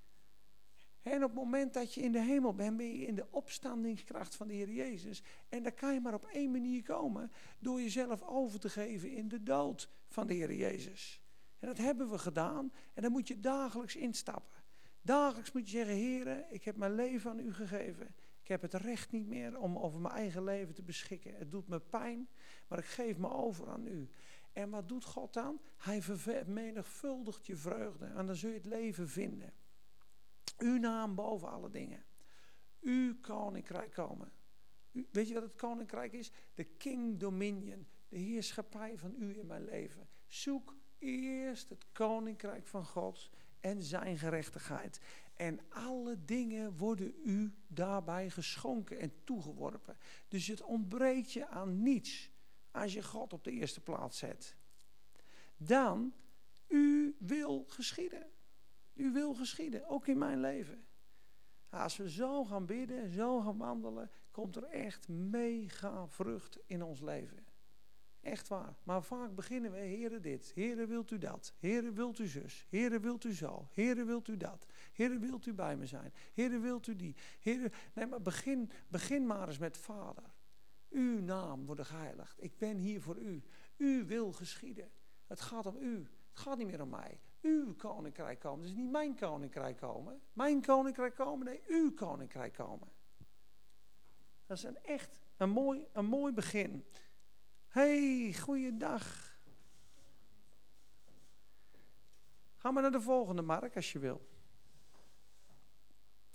En 1.06 1.24
op 1.24 1.30
het 1.30 1.40
moment 1.40 1.74
dat 1.74 1.94
je 1.94 2.02
in 2.02 2.12
de 2.12 2.22
hemel 2.22 2.54
bent, 2.54 2.78
ben 2.78 2.98
je 2.98 3.06
in 3.06 3.16
de 3.16 3.28
opstandingskracht 3.32 4.36
van 4.36 4.48
de 4.48 4.54
Heer 4.54 4.72
Jezus. 4.72 5.24
En 5.50 5.64
dan 5.64 5.74
kan 5.74 5.94
je 5.94 6.00
maar 6.00 6.14
op 6.14 6.26
één 6.26 6.52
manier 6.52 6.84
komen, 6.84 7.32
door 7.60 7.82
jezelf 7.82 8.22
over 8.22 8.60
te 8.60 8.70
geven 8.70 9.12
in 9.12 9.28
de 9.28 9.44
dood 9.44 9.90
van 10.08 10.28
de 10.28 10.34
Heer 10.34 10.54
Jezus. 10.54 11.22
En 11.60 11.68
dat 11.68 11.78
hebben 11.78 12.10
we 12.10 12.18
gedaan. 12.18 12.72
En 12.94 13.02
dan 13.02 13.12
moet 13.12 13.28
je 13.28 13.40
dagelijks 13.40 13.96
instappen. 13.96 14.64
Dagelijks 15.02 15.52
moet 15.52 15.70
je 15.70 15.78
zeggen, 15.78 15.96
heren, 15.96 16.46
ik 16.50 16.64
heb 16.64 16.76
mijn 16.76 16.96
leven 16.96 17.32
aan 17.32 17.40
u 17.40 17.54
gegeven. 17.54 18.16
Ik 18.42 18.48
heb 18.48 18.62
het 18.62 18.74
recht 18.74 19.12
niet 19.12 19.28
meer 19.28 19.60
om 19.60 19.78
over 19.78 20.00
mijn 20.00 20.14
eigen 20.14 20.44
leven 20.44 20.74
te 20.74 20.84
beschikken. 20.84 21.36
Het 21.36 21.52
doet 21.52 21.68
me 21.68 21.80
pijn, 21.80 22.28
maar 22.68 22.80
ik 22.80 22.86
geef 22.86 23.18
me 23.18 23.30
over 23.30 23.70
aan 23.70 23.88
u. 23.88 24.10
En 24.54 24.70
wat 24.70 24.90
doet 24.90 25.04
God 25.04 25.34
dan? 25.34 25.62
Hij 25.78 26.02
vermenigvuldigt 26.02 27.46
je 27.46 27.56
vreugde. 27.56 28.06
En 28.06 28.26
dan 28.26 28.36
zul 28.36 28.50
je 28.50 28.56
het 28.56 28.66
leven 28.66 29.10
vinden. 29.10 29.54
Uw 30.58 30.78
naam 30.78 31.16
boven 31.16 31.50
alle 31.50 31.70
dingen. 31.70 32.06
Uw 32.82 33.20
koninkrijk 33.22 33.92
komen. 33.92 34.32
U, 34.92 35.08
weet 35.12 35.28
je 35.28 35.34
wat 35.34 35.44
het 35.44 35.56
koninkrijk 35.56 36.14
is? 36.14 36.32
De 36.54 36.64
king 36.64 37.20
dominion. 37.20 37.88
De 38.10 38.18
heerschappij 38.18 38.98
van 38.98 39.16
u 39.18 39.40
in 39.40 39.46
mijn 39.46 39.66
leven. 39.66 40.08
Zoek 40.28 40.76
eerst 40.98 41.70
het 41.70 41.86
koninkrijk 41.92 42.68
van 42.68 42.86
God 42.86 43.30
en 43.60 43.84
zijn 43.84 44.18
gerechtigheid. 44.18 45.00
En 45.34 45.60
alle 45.70 46.26
dingen 46.26 46.78
worden 46.78 47.14
u 47.24 47.54
daarbij 47.68 48.30
geschonken 48.30 49.00
en 49.00 49.14
toegeworpen. 49.24 49.98
Dus 50.28 50.48
het 50.48 50.62
ontbreekt 50.62 51.32
je 51.32 51.48
aan 51.48 51.82
niets 51.82 52.30
als 52.72 52.94
je 52.94 53.04
God 53.04 53.34
op 53.34 53.44
de 53.44 53.52
eerste 53.52 53.82
plaats 53.82 54.18
zet. 54.18 54.56
Dan, 55.58 56.14
u 56.68 57.16
wil 57.20 57.66
geschieden. 57.68 58.28
U 58.96 59.12
wil 59.12 59.34
geschieden, 59.34 59.88
ook 59.88 60.08
in 60.08 60.18
mijn 60.18 60.40
leven. 60.40 60.86
Als 61.70 61.98
we 61.98 62.10
zo 62.10 62.44
gaan 62.44 62.66
bidden, 62.66 63.10
zo 63.10 63.40
gaan 63.40 63.58
wandelen, 63.58 64.12
komt 64.32 64.56
er 64.56 64.64
echt 64.64 65.08
mega 65.08 66.08
vrucht 66.08 66.60
in 66.66 66.84
ons 66.84 67.02
leven. 67.02 67.46
Echt 68.22 68.48
waar. 68.48 68.78
Maar 68.84 69.04
vaak 69.04 69.36
beginnen 69.36 69.72
we, 69.72 69.78
heren 69.78 70.22
dit, 70.22 70.52
heren 70.56 70.88
wilt 70.88 71.12
u 71.12 71.18
dat, 71.18 71.54
heren 71.60 71.94
wilt 71.94 72.20
u 72.20 72.28
zus, 72.28 72.66
heren 72.70 73.02
wilt 73.02 73.24
u 73.24 73.34
zo, 73.34 73.68
heren 73.72 74.06
wilt 74.06 74.28
u 74.28 74.38
dat, 74.38 74.66
heren 74.94 75.20
wilt 75.20 75.46
u 75.46 75.54
bij 75.54 75.78
me 75.78 75.86
zijn, 75.86 76.14
heren 76.34 76.62
wilt 76.62 76.88
u 76.88 76.96
die, 76.96 77.16
heren... 77.40 77.72
Nee, 77.94 78.06
maar 78.06 78.22
begin, 78.22 78.72
begin 78.88 79.26
maar 79.26 79.48
eens 79.48 79.58
met 79.58 79.78
vader. 79.78 80.34
Uw 80.90 81.22
naam 81.22 81.66
wordt 81.66 81.86
geheiligd. 81.86 82.44
Ik 82.44 82.58
ben 82.58 82.78
hier 82.78 83.02
voor 83.02 83.18
u. 83.18 83.44
U 83.78 84.06
wil 84.06 84.32
geschieden. 84.32 84.92
Het 85.28 85.42
gaat 85.42 85.66
om 85.66 85.78
u. 85.78 85.98
Het 86.30 86.40
gaat 86.40 86.58
niet 86.58 86.68
meer 86.68 86.82
om 86.82 86.90
mij. 86.90 87.20
Uw 87.46 87.76
koninkrijk 87.76 88.40
komen. 88.40 88.66
Is 88.66 88.74
niet 88.74 88.92
mijn 88.92 89.16
koninkrijk 89.16 89.78
komen. 89.78 90.22
Mijn 90.34 90.62
koninkrijk 90.62 91.16
komen. 91.16 91.46
Nee, 91.46 91.62
uw 91.68 91.94
koninkrijk 91.94 92.54
komen. 92.54 92.88
Dat 94.46 94.58
is 94.58 94.64
een 94.64 94.84
echt 94.84 95.20
een 95.38 95.50
mooi, 95.50 95.88
een 95.92 96.06
mooi 96.06 96.34
begin. 96.34 96.86
Hey, 97.68 98.34
goeiedag. 98.40 99.38
Ga 102.56 102.72
maar 102.72 102.82
naar 102.82 102.92
de 102.92 103.02
volgende, 103.02 103.42
Mark, 103.42 103.76
als 103.76 103.92
je 103.92 104.00
wil. 104.00 104.30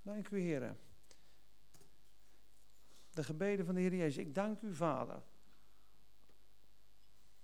Dank 0.01 0.29
u, 0.29 0.39
heren. 0.39 0.79
De 3.09 3.23
gebeden 3.23 3.65
van 3.65 3.75
de 3.75 3.81
Heer 3.81 3.95
Jezus. 3.95 4.25
Ik 4.25 4.35
dank 4.35 4.61
u, 4.61 4.75
Vader. 4.75 5.21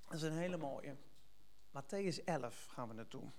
Dat 0.04 0.14
is 0.14 0.22
een 0.22 0.38
hele 0.38 0.58
mooie. 0.58 0.96
Matthäus 1.70 2.24
11 2.24 2.66
gaan 2.66 2.88
we 2.88 2.94
naartoe. 2.94 3.32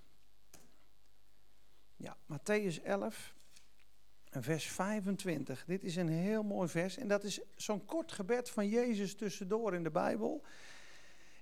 Ja, 2.00 2.16
Matthäus 2.26 2.82
11, 2.82 3.34
vers 4.30 4.66
25. 4.66 5.64
Dit 5.66 5.84
is 5.84 5.96
een 5.96 6.08
heel 6.08 6.42
mooi 6.42 6.68
vers. 6.68 6.96
En 6.96 7.08
dat 7.08 7.24
is 7.24 7.40
zo'n 7.56 7.84
kort 7.84 8.12
gebed 8.12 8.50
van 8.50 8.68
Jezus 8.68 9.14
tussendoor 9.14 9.74
in 9.74 9.82
de 9.82 9.90
Bijbel. 9.90 10.44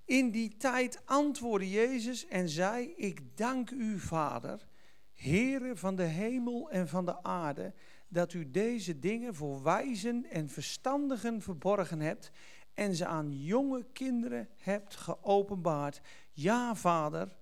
In 0.04 0.30
die 0.30 0.56
tijd 0.56 1.00
antwoordde 1.04 1.70
Jezus 1.70 2.26
en 2.26 2.48
zei: 2.48 2.94
Ik 2.96 3.36
dank 3.36 3.70
u, 3.70 3.98
Vader, 3.98 4.66
Heere 5.12 5.76
van 5.76 5.96
de 5.96 6.02
hemel 6.02 6.70
en 6.70 6.88
van 6.88 7.04
de 7.04 7.22
aarde, 7.22 7.74
dat 8.08 8.32
u 8.32 8.50
deze 8.50 8.98
dingen 8.98 9.34
voor 9.34 9.62
wijzen 9.62 10.24
en 10.30 10.48
verstandigen 10.48 11.42
verborgen 11.42 12.00
hebt 12.00 12.30
en 12.74 12.94
ze 12.94 13.06
aan 13.06 13.42
jonge 13.42 13.86
kinderen 13.92 14.48
hebt 14.56 14.96
geopenbaard. 14.96 16.00
Ja, 16.32 16.74
Vader. 16.74 17.36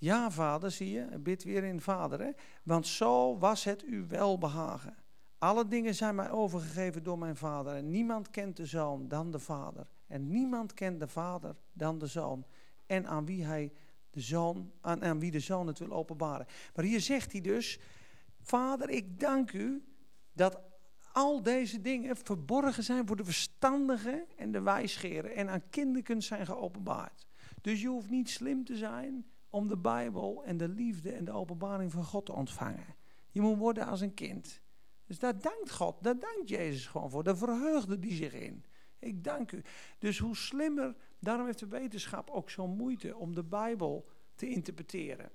Ja, 0.00 0.30
Vader, 0.30 0.70
zie 0.70 0.90
je, 0.90 1.18
bid 1.18 1.44
weer 1.44 1.64
in 1.64 1.80
Vader, 1.80 2.20
hè? 2.20 2.30
want 2.62 2.86
zo 2.86 3.38
was 3.38 3.64
het 3.64 3.84
u 3.84 4.04
welbehagen. 4.08 4.96
Alle 5.38 5.68
dingen 5.68 5.94
zijn 5.94 6.14
mij 6.14 6.30
overgegeven 6.30 7.02
door 7.02 7.18
mijn 7.18 7.36
Vader 7.36 7.74
en 7.74 7.90
niemand 7.90 8.30
kent 8.30 8.56
de 8.56 8.66
Zoon 8.66 9.08
dan 9.08 9.30
de 9.30 9.38
Vader. 9.38 9.86
En 10.06 10.30
niemand 10.30 10.74
kent 10.74 11.00
de 11.00 11.08
Vader 11.08 11.56
dan 11.72 11.98
de 11.98 12.06
Zoon 12.06 12.44
en 12.86 13.06
aan 13.06 13.26
wie 13.26 13.44
hij 13.44 13.72
de 14.10 14.20
Zoon, 14.20 14.72
aan, 14.80 15.04
aan 15.04 15.18
wie 15.18 15.30
de 15.30 15.40
Zoon 15.40 15.66
het 15.66 15.78
wil 15.78 15.92
openbaren. 15.92 16.46
Maar 16.74 16.84
hier 16.84 17.00
zegt 17.00 17.32
hij 17.32 17.40
dus, 17.40 17.80
Vader, 18.40 18.90
ik 18.90 19.20
dank 19.20 19.52
u 19.52 19.84
dat 20.32 20.60
al 21.12 21.42
deze 21.42 21.80
dingen 21.80 22.16
verborgen 22.16 22.82
zijn 22.82 23.06
voor 23.06 23.16
de 23.16 23.24
verstandigen 23.24 24.24
en 24.36 24.52
de 24.52 24.60
wijsgeren 24.60 25.34
en 25.34 25.48
aan 25.48 25.68
kinderkens 25.70 26.26
zijn 26.26 26.46
geopenbaard. 26.46 27.26
Dus 27.60 27.80
je 27.80 27.88
hoeft 27.88 28.10
niet 28.10 28.30
slim 28.30 28.64
te 28.64 28.76
zijn 28.76 29.26
om 29.50 29.68
de 29.68 29.76
Bijbel 29.76 30.44
en 30.44 30.56
de 30.56 30.68
liefde 30.68 31.12
en 31.12 31.24
de 31.24 31.32
openbaring 31.32 31.92
van 31.92 32.04
God 32.04 32.26
te 32.26 32.32
ontvangen. 32.32 32.96
Je 33.30 33.40
moet 33.40 33.58
worden 33.58 33.86
als 33.86 34.00
een 34.00 34.14
kind. 34.14 34.60
Dus 35.06 35.18
daar 35.18 35.40
dankt 35.40 35.70
God, 35.70 36.02
daar 36.02 36.18
dankt 36.18 36.48
Jezus 36.48 36.86
gewoon 36.86 37.10
voor. 37.10 37.24
Daar 37.24 37.36
verheugde 37.36 37.98
die 37.98 38.12
zich 38.12 38.32
in. 38.32 38.64
Ik 38.98 39.24
dank 39.24 39.52
u. 39.52 39.62
Dus 39.98 40.18
hoe 40.18 40.36
slimmer, 40.36 40.96
daarom 41.18 41.46
heeft 41.46 41.58
de 41.58 41.66
wetenschap 41.66 42.30
ook 42.30 42.50
zo'n 42.50 42.76
moeite 42.76 43.16
om 43.16 43.34
de 43.34 43.44
Bijbel 43.44 44.08
te 44.34 44.48
interpreteren. 44.48 45.30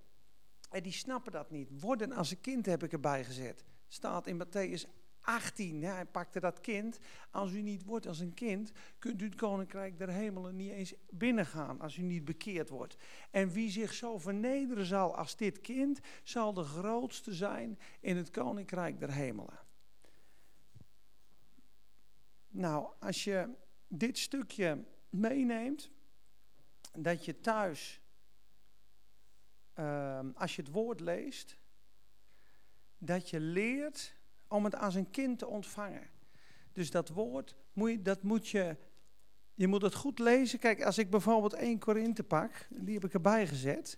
En 0.70 0.84
die 0.84 0.92
snappen 0.92 1.32
dat 1.32 1.52
niet. 1.52 1.82
Worden 1.82 2.12
als 2.12 2.32
een 2.32 2.42
kind 2.42 2.66
heb 2.66 2.84
ik 2.84 2.92
erbij 2.92 3.24
gezet. 3.24 3.64
Staat 3.88 4.28
in 4.28 4.44
Matthäus 4.46 4.90
18, 5.24 5.80
ja, 5.80 5.94
hij 5.94 6.06
pakte 6.06 6.40
dat 6.40 6.62
kind. 6.62 7.00
Als 7.32 7.52
u 7.52 7.62
niet 7.62 7.84
wordt 7.84 8.08
als 8.08 8.20
een 8.20 8.34
kind, 8.34 8.72
kunt 9.00 9.22
u 9.22 9.26
het 9.26 9.36
koninkrijk 9.36 9.98
der 9.98 10.10
hemelen 10.10 10.56
niet 10.56 10.72
eens 10.72 10.94
binnengaan 11.10 11.82
als 11.82 11.98
u 11.98 12.02
niet 12.02 12.26
bekeerd 12.26 12.70
wordt. 12.70 12.96
En 13.32 13.50
wie 13.50 13.70
zich 13.70 13.94
zo 13.94 14.18
vernederen 14.18 14.86
zal 14.86 15.16
als 15.16 15.36
dit 15.36 15.62
kind, 15.62 16.00
zal 16.24 16.54
de 16.54 16.64
grootste 16.64 17.34
zijn 17.34 17.80
in 18.00 18.18
het 18.18 18.30
koninkrijk 18.30 19.00
der 19.00 19.12
hemelen. 19.12 19.60
Nou, 22.48 22.94
als 23.00 23.24
je 23.24 23.50
dit 23.88 24.18
stukje 24.18 24.86
meeneemt, 25.10 25.92
dat 26.92 27.26
je 27.26 27.40
thuis, 27.40 28.02
uh, 29.76 30.20
als 30.34 30.56
je 30.56 30.62
het 30.62 30.72
woord 30.72 31.00
leest, 31.00 31.58
dat 32.98 33.30
je 33.30 33.40
leert 33.40 34.16
om 34.54 34.64
het 34.64 34.76
als 34.76 34.96
een 34.96 35.10
kind 35.10 35.40
te 35.40 35.48
ontvangen. 35.48 36.10
Dus 36.72 36.92
dat 36.92 37.10
woord, 37.10 37.56
moet 37.74 37.92
je, 37.92 38.02
dat 38.02 38.24
moet 38.24 38.48
je, 38.48 38.78
je 39.54 39.68
moet 39.68 39.82
het 39.82 39.96
goed 39.96 40.20
lezen. 40.20 40.60
Kijk, 40.60 40.84
als 40.84 40.98
ik 40.98 41.10
bijvoorbeeld 41.10 41.54
1 41.54 41.80
Korinthe 41.80 42.24
pak, 42.24 42.68
die 42.70 42.94
heb 42.94 43.06
ik 43.06 43.14
erbij 43.14 43.48
gezet, 43.48 43.98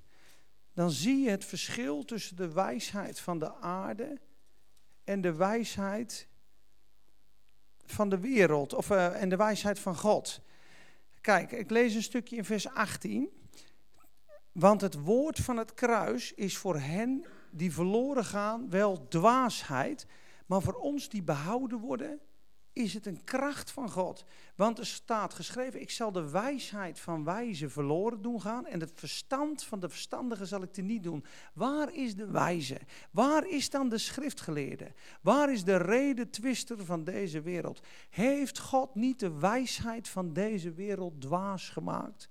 dan 0.73 0.91
zie 0.91 1.21
je 1.21 1.29
het 1.29 1.45
verschil 1.45 2.05
tussen 2.05 2.35
de 2.35 2.53
wijsheid 2.53 3.19
van 3.19 3.39
de 3.39 3.53
aarde 3.55 4.19
en 5.03 5.21
de 5.21 5.33
wijsheid 5.33 6.27
van 7.85 8.09
de 8.09 8.19
wereld, 8.19 8.73
of, 8.73 8.89
uh, 8.89 9.21
en 9.21 9.29
de 9.29 9.35
wijsheid 9.35 9.79
van 9.79 9.95
God. 9.95 10.41
Kijk, 11.21 11.51
ik 11.51 11.69
lees 11.69 11.93
een 11.93 12.03
stukje 12.03 12.35
in 12.35 12.45
vers 12.45 12.67
18. 12.67 13.29
Want 14.51 14.81
het 14.81 15.01
woord 15.01 15.39
van 15.39 15.57
het 15.57 15.73
kruis 15.73 16.33
is 16.33 16.57
voor 16.57 16.79
hen 16.79 17.25
die 17.51 17.73
verloren 17.73 18.25
gaan 18.25 18.69
wel 18.69 19.07
dwaasheid, 19.07 20.05
maar 20.45 20.61
voor 20.61 20.73
ons 20.73 21.09
die 21.09 21.23
behouden 21.23 21.79
worden, 21.79 22.19
is 22.75 22.93
het 22.93 23.05
een 23.05 23.23
kracht 23.23 23.71
van 23.71 23.89
God. 23.89 24.25
Want 24.55 24.79
er 24.79 24.85
staat 24.85 25.33
geschreven, 25.33 25.81
ik 25.81 25.91
zal 25.91 26.11
de 26.11 26.29
wijsheid 26.29 26.99
van 26.99 27.23
wijzen 27.23 27.71
verloren 27.71 28.21
doen 28.21 28.41
gaan 28.41 28.65
en 28.65 28.79
het 28.79 28.91
verstand 28.95 29.63
van 29.63 29.79
de 29.79 29.89
verstandigen 29.89 30.47
zal 30.47 30.61
ik 30.61 30.73
te 30.73 30.81
niet 30.81 31.03
doen. 31.03 31.25
Waar 31.53 31.93
is 31.93 32.15
de 32.15 32.31
wijze? 32.31 32.79
Waar 33.11 33.47
is 33.47 33.69
dan 33.69 33.89
de 33.89 33.97
schriftgeleerde? 33.97 34.93
Waar 35.21 35.51
is 35.51 35.63
de 35.63 35.77
redetwister 35.77 36.85
van 36.85 37.03
deze 37.03 37.41
wereld? 37.41 37.79
Heeft 38.09 38.59
God 38.59 38.95
niet 38.95 39.19
de 39.19 39.39
wijsheid 39.39 40.07
van 40.07 40.33
deze 40.33 40.71
wereld 40.71 41.21
dwaas 41.21 41.69
gemaakt? 41.69 42.29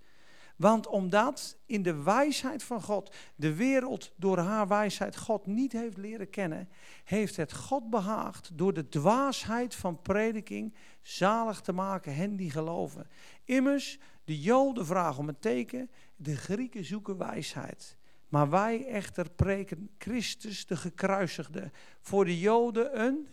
Want 0.56 0.86
omdat 0.86 1.56
in 1.66 1.82
de 1.82 2.02
wijsheid 2.02 2.62
van 2.62 2.82
God 2.82 3.14
de 3.36 3.54
wereld 3.54 4.12
door 4.16 4.38
haar 4.38 4.68
wijsheid 4.68 5.16
God 5.16 5.46
niet 5.46 5.72
heeft 5.72 5.96
leren 5.96 6.30
kennen, 6.30 6.68
heeft 7.04 7.36
het 7.36 7.52
God 7.52 7.90
behaagd 7.90 8.50
door 8.58 8.72
de 8.72 8.88
dwaasheid 8.88 9.74
van 9.74 10.02
prediking 10.02 10.74
zalig 11.02 11.60
te 11.60 11.72
maken 11.72 12.14
hen 12.14 12.36
die 12.36 12.50
geloven. 12.50 13.08
Immers, 13.44 13.98
de 14.24 14.40
Joden 14.40 14.86
vragen 14.86 15.18
om 15.18 15.28
een 15.28 15.38
teken, 15.38 15.90
de 16.16 16.36
Grieken 16.36 16.84
zoeken 16.84 17.16
wijsheid. 17.16 17.96
Maar 18.28 18.50
wij 18.50 18.86
echter 18.86 19.30
preken 19.30 19.90
Christus 19.98 20.66
de 20.66 20.76
gekruisigde. 20.76 21.70
Voor 22.00 22.24
de 22.24 22.38
Joden 22.38 23.00
een 23.00 23.28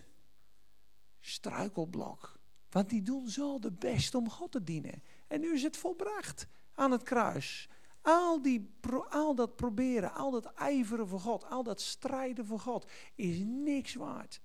struikelblok. 1.19 2.39
Want 2.69 2.89
die 2.89 3.01
doen 3.01 3.27
zo 3.27 3.59
de 3.59 3.71
best 3.71 4.15
om 4.15 4.29
God 4.29 4.51
te 4.51 4.63
dienen. 4.63 5.03
En 5.27 5.39
nu 5.39 5.53
is 5.53 5.63
het 5.63 5.77
volbracht 5.77 6.47
aan 6.73 6.91
het 6.91 7.03
kruis. 7.03 7.69
Al, 8.01 8.41
die, 8.41 8.69
al 9.09 9.35
dat 9.35 9.55
proberen, 9.55 10.13
al 10.13 10.31
dat 10.31 10.53
ijveren 10.53 11.07
voor 11.07 11.19
God, 11.19 11.45
al 11.49 11.63
dat 11.63 11.81
strijden 11.81 12.45
voor 12.45 12.59
God 12.59 12.91
is 13.15 13.37
niks 13.45 13.93
waard. 13.93 14.41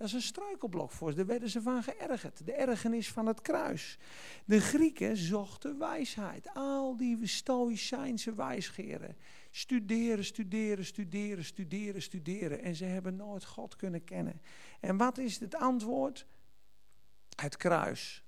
Dat 0.00 0.08
is 0.08 0.14
een 0.14 0.22
struikelblok 0.22 0.90
voor 0.90 1.10
ze. 1.10 1.16
Daar 1.16 1.26
werden 1.26 1.50
ze 1.50 1.62
van 1.62 1.82
geërgerd. 1.82 2.46
De 2.46 2.52
ergernis 2.52 3.10
van 3.10 3.26
het 3.26 3.40
kruis. 3.40 3.98
De 4.44 4.60
Grieken 4.60 5.16
zochten 5.16 5.78
wijsheid. 5.78 6.50
Al 6.54 6.96
die 6.96 7.26
stoïcijnse 7.26 8.34
wijsgeren. 8.34 9.16
Studeren, 9.50 10.24
studeren, 10.24 10.84
studeren, 10.84 11.44
studeren, 11.44 12.02
studeren. 12.02 12.62
En 12.62 12.74
ze 12.74 12.84
hebben 12.84 13.16
nooit 13.16 13.44
God 13.44 13.76
kunnen 13.76 14.04
kennen. 14.04 14.42
En 14.80 14.96
wat 14.96 15.18
is 15.18 15.40
het 15.40 15.54
antwoord? 15.54 16.26
Het 17.36 17.56
kruis. 17.56 18.24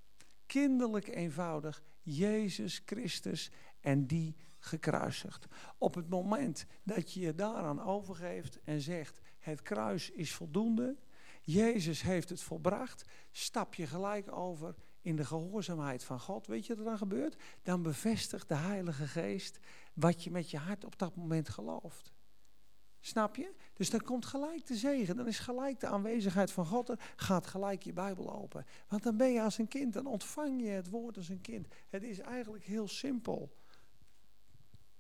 Kinderlijk 0.47 1.09
eenvoudig. 1.09 1.83
Jezus 2.03 2.83
Christus 2.85 3.51
en 3.81 4.07
die 4.07 4.37
gekruisigd. 4.59 5.47
Op 5.79 5.95
het 5.95 6.09
moment 6.09 6.67
dat 6.83 7.13
je 7.13 7.21
je 7.21 7.35
daaraan 7.35 7.83
overgeeft 7.83 8.59
en 8.65 8.81
zegt: 8.81 9.21
het 9.39 9.63
kruis 9.63 10.11
is 10.11 10.33
voldoende, 10.33 10.97
Jezus 11.43 12.03
heeft 12.03 12.29
het 12.29 12.41
volbracht, 12.41 13.05
stap 13.31 13.75
je 13.75 13.87
gelijk 13.87 14.33
over 14.33 14.75
in 15.01 15.17
de 15.17 15.25
gehoorzaamheid 15.25 16.05
van 16.05 16.21
God. 16.21 16.47
Weet 16.47 16.67
je 16.67 16.75
wat 16.75 16.85
er 16.85 16.91
dan 16.91 16.99
gebeurt? 16.99 17.43
Dan 17.63 17.83
bevestigt 17.83 18.49
de 18.49 18.55
Heilige 18.55 19.07
Geest 19.07 19.59
wat 19.95 20.25
je 20.25 20.31
met 20.31 20.51
je 20.51 20.59
hart 20.59 20.85
op 20.85 20.99
dat 20.99 21.17
moment 21.17 21.49
gelooft. 21.49 22.13
Snap 23.01 23.37
je? 23.37 23.55
Dus 23.73 23.91
dan 23.91 24.03
komt 24.03 24.27
gelijk 24.27 24.67
de 24.67 24.77
zegen. 24.77 25.17
Dan 25.17 25.27
is 25.27 25.39
gelijk 25.39 25.81
de 25.81 25.87
aanwezigheid 25.87 26.51
van 26.51 26.67
God. 26.67 26.95
Gaat 27.17 27.47
gelijk 27.47 27.83
je 27.83 27.93
Bijbel 27.93 28.35
open. 28.35 28.67
Want 28.89 29.03
dan 29.03 29.17
ben 29.17 29.33
je 29.33 29.43
als 29.43 29.59
een 29.59 29.69
kind. 29.69 29.93
Dan 29.93 30.07
ontvang 30.07 30.63
je 30.63 30.69
het 30.69 30.91
woord 30.91 31.17
als 31.17 31.29
een 31.29 31.41
kind. 31.41 31.67
Het 31.91 32.03
is 32.03 32.19
eigenlijk 32.19 32.65
heel 32.65 32.89
simpel. 32.89 33.53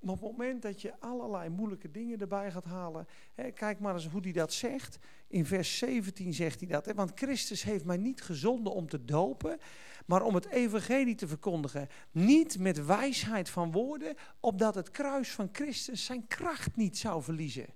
Maar 0.02 0.14
op 0.14 0.20
het 0.20 0.30
moment 0.30 0.62
dat 0.62 0.80
je 0.80 1.00
allerlei 1.00 1.48
moeilijke 1.48 1.90
dingen 1.90 2.20
erbij 2.20 2.50
gaat 2.50 2.64
halen. 2.64 3.06
Hè, 3.34 3.50
kijk 3.50 3.78
maar 3.80 3.94
eens 3.94 4.08
hoe 4.08 4.20
hij 4.20 4.32
dat 4.32 4.52
zegt. 4.52 4.98
In 5.26 5.46
vers 5.46 5.78
17 5.78 6.34
zegt 6.34 6.60
hij 6.60 6.68
dat. 6.68 6.86
Hè, 6.86 6.94
want 6.94 7.12
Christus 7.14 7.62
heeft 7.62 7.84
mij 7.84 7.96
niet 7.96 8.22
gezonden 8.22 8.72
om 8.72 8.88
te 8.88 9.04
dopen. 9.04 9.58
Maar 10.06 10.22
om 10.22 10.34
het 10.34 10.46
evangelie 10.46 11.14
te 11.14 11.28
verkondigen. 11.28 11.88
Niet 12.10 12.58
met 12.58 12.86
wijsheid 12.86 13.48
van 13.48 13.72
woorden. 13.72 14.14
Opdat 14.40 14.74
het 14.74 14.90
kruis 14.90 15.30
van 15.30 15.48
Christus 15.52 16.04
zijn 16.04 16.26
kracht 16.26 16.76
niet 16.76 16.98
zou 16.98 17.22
verliezen. 17.22 17.66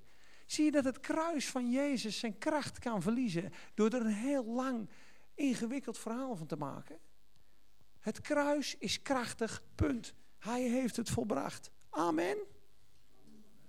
Zie 0.47 0.65
je 0.65 0.71
dat 0.71 0.85
het 0.85 1.01
kruis 1.01 1.51
van 1.51 1.71
Jezus 1.71 2.19
zijn 2.19 2.39
kracht 2.39 2.79
kan 2.79 3.03
verliezen. 3.03 3.53
Door 3.75 3.91
er 3.91 4.01
een 4.01 4.07
heel 4.07 4.45
lang 4.45 4.89
ingewikkeld 5.35 5.99
verhaal 5.99 6.37
van 6.37 6.47
te 6.47 6.57
maken. 6.57 6.99
Het 8.01 8.21
kruis 8.21 8.77
is 8.79 9.03
krachtig, 9.03 9.63
punt. 9.75 10.15
Hij 10.39 10.63
heeft 10.63 10.97
het 10.97 11.11
volbracht. 11.11 11.71
Amen. 11.91 12.37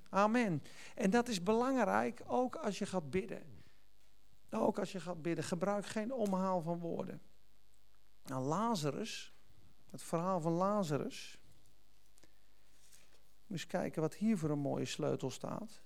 Amen. 0.09 0.63
En 0.95 1.09
dat 1.09 1.27
is 1.27 1.43
belangrijk 1.43 2.21
ook 2.27 2.55
als 2.55 2.77
je 2.77 2.85
gaat 2.85 3.09
bidden. 3.09 3.63
Ook 4.49 4.79
als 4.79 4.91
je 4.91 4.99
gaat 4.99 5.21
bidden. 5.21 5.43
Gebruik 5.43 5.85
geen 5.85 6.13
omhaal 6.13 6.61
van 6.61 6.79
woorden. 6.79 7.21
Nou, 8.23 8.43
Lazarus, 8.45 9.33
het 9.89 10.03
verhaal 10.03 10.41
van 10.41 10.51
Lazarus. 10.51 11.39
Moet 13.47 13.57
eens 13.57 13.67
kijken 13.67 14.01
wat 14.01 14.15
hier 14.15 14.37
voor 14.37 14.49
een 14.49 14.59
mooie 14.59 14.85
sleutel 14.85 15.29
staat. 15.29 15.81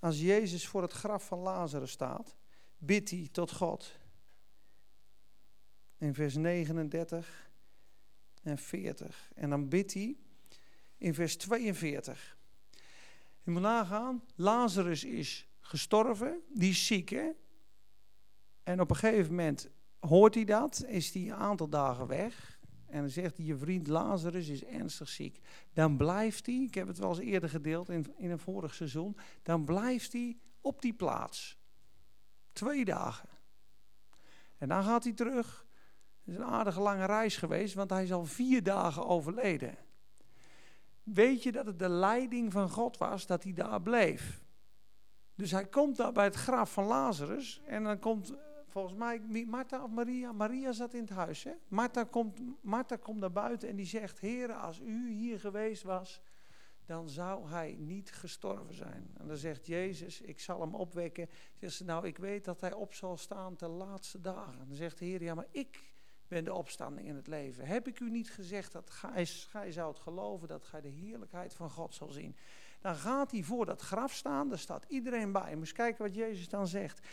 Als 0.00 0.20
Jezus 0.20 0.66
voor 0.66 0.82
het 0.82 0.92
graf 0.92 1.26
van 1.26 1.38
Lazarus 1.38 1.90
staat, 1.90 2.36
bidt 2.78 3.10
hij 3.10 3.28
tot 3.32 3.52
God. 3.52 3.98
In 5.98 6.14
vers 6.14 6.34
39 6.34 7.50
en 8.42 8.58
40. 8.58 9.30
En 9.34 9.50
dan 9.50 9.68
bidt 9.68 9.94
hij 9.94 10.16
in 10.96 11.14
vers 11.14 11.36
42. 11.36 12.38
Je 13.42 13.50
moet 13.50 13.62
nagaan, 13.62 14.24
Lazarus 14.34 15.04
is 15.04 15.48
gestorven, 15.60 16.40
die 16.48 16.70
is 16.70 16.86
ziek. 16.86 17.10
En 18.62 18.80
op 18.80 18.90
een 18.90 18.96
gegeven 18.96 19.30
moment 19.30 19.68
hoort 19.98 20.34
hij 20.34 20.44
dat, 20.44 20.84
is 20.86 21.14
hij 21.14 21.22
een 21.22 21.34
aantal 21.34 21.68
dagen 21.68 22.06
weg. 22.06 22.59
En 22.90 23.00
dan 23.00 23.10
zegt 23.10 23.36
hij, 23.36 23.46
je 23.46 23.56
vriend 23.56 23.86
Lazarus 23.86 24.48
is 24.48 24.64
ernstig 24.64 25.08
ziek. 25.08 25.40
Dan 25.72 25.96
blijft 25.96 26.46
hij, 26.46 26.54
ik 26.54 26.74
heb 26.74 26.86
het 26.86 26.98
wel 26.98 27.08
eens 27.08 27.18
eerder 27.18 27.48
gedeeld 27.48 27.88
in, 27.88 28.14
in 28.16 28.30
een 28.30 28.38
vorig 28.38 28.74
seizoen. 28.74 29.16
Dan 29.42 29.64
blijft 29.64 30.12
hij 30.12 30.38
op 30.60 30.82
die 30.82 30.94
plaats. 30.94 31.58
Twee 32.52 32.84
dagen. 32.84 33.28
En 34.58 34.68
dan 34.68 34.82
gaat 34.82 35.04
hij 35.04 35.12
terug. 35.12 35.66
Het 36.24 36.34
is 36.34 36.40
een 36.40 36.50
aardige 36.50 36.80
lange 36.80 37.06
reis 37.06 37.36
geweest, 37.36 37.74
want 37.74 37.90
hij 37.90 38.02
is 38.02 38.12
al 38.12 38.24
vier 38.24 38.62
dagen 38.62 39.06
overleden 39.06 39.78
weet 41.02 41.42
je 41.42 41.52
dat 41.52 41.66
het 41.66 41.78
de 41.78 41.88
leiding 41.88 42.52
van 42.52 42.70
God 42.70 42.98
was 42.98 43.26
dat 43.26 43.42
hij 43.42 43.52
daar 43.52 43.82
bleef. 43.82 44.42
Dus 45.34 45.50
hij 45.50 45.66
komt 45.66 45.96
daar 45.96 46.12
bij 46.12 46.24
het 46.24 46.34
graf 46.34 46.72
van 46.72 46.84
Lazarus 46.84 47.60
en 47.66 47.82
dan 47.82 47.98
komt 47.98 48.34
volgens 48.70 48.94
mij 48.94 49.44
Martha 49.46 49.84
of 49.84 49.90
Maria, 49.90 50.32
Maria 50.32 50.72
zat 50.72 50.94
in 50.94 51.00
het 51.00 51.10
huis. 51.10 51.44
Hè? 51.44 51.52
Martha, 51.68 52.04
komt, 52.04 52.40
Martha 52.60 52.96
komt 52.96 53.20
naar 53.20 53.32
buiten 53.32 53.68
en 53.68 53.76
die 53.76 53.86
zegt, 53.86 54.18
Heer, 54.18 54.52
als 54.52 54.80
u 54.80 55.10
hier 55.12 55.40
geweest 55.40 55.82
was, 55.82 56.20
dan 56.86 57.08
zou 57.08 57.48
hij 57.48 57.76
niet 57.78 58.12
gestorven 58.12 58.74
zijn. 58.74 59.10
En 59.18 59.26
dan 59.26 59.36
zegt 59.36 59.66
Jezus, 59.66 60.20
ik 60.20 60.40
zal 60.40 60.60
hem 60.60 60.74
opwekken. 60.74 61.28
Zegt 61.60 61.74
ze, 61.74 61.84
nou, 61.84 62.06
ik 62.06 62.18
weet 62.18 62.44
dat 62.44 62.60
hij 62.60 62.72
op 62.72 62.94
zal 62.94 63.16
staan 63.16 63.54
de 63.56 63.68
laatste 63.68 64.20
dagen. 64.20 64.68
Dan 64.68 64.76
zegt 64.76 64.98
de 64.98 65.04
Heer, 65.04 65.22
ja, 65.22 65.34
maar 65.34 65.48
ik 65.50 65.82
ben 66.28 66.44
de 66.44 66.54
opstanding 66.54 67.08
in 67.08 67.16
het 67.16 67.26
leven. 67.26 67.66
Heb 67.66 67.88
ik 67.88 68.00
u 68.00 68.10
niet 68.10 68.30
gezegd 68.30 68.72
dat 68.72 68.90
gij, 68.90 69.26
gij 69.26 69.72
zou 69.72 69.94
geloven 69.94 70.48
dat 70.48 70.64
gij 70.64 70.80
de 70.80 70.88
heerlijkheid 70.88 71.54
van 71.54 71.70
God 71.70 71.94
zal 71.94 72.08
zien? 72.08 72.36
Dan 72.80 72.94
gaat 72.94 73.30
hij 73.30 73.42
voor 73.42 73.66
dat 73.66 73.80
graf 73.80 74.12
staan, 74.12 74.48
daar 74.48 74.58
staat 74.58 74.84
iedereen 74.88 75.32
bij. 75.32 75.50
Moet 75.50 75.60
eens 75.60 75.72
kijken 75.72 76.04
wat 76.04 76.14
Jezus 76.14 76.48
dan 76.48 76.66
zegt. 76.66 77.06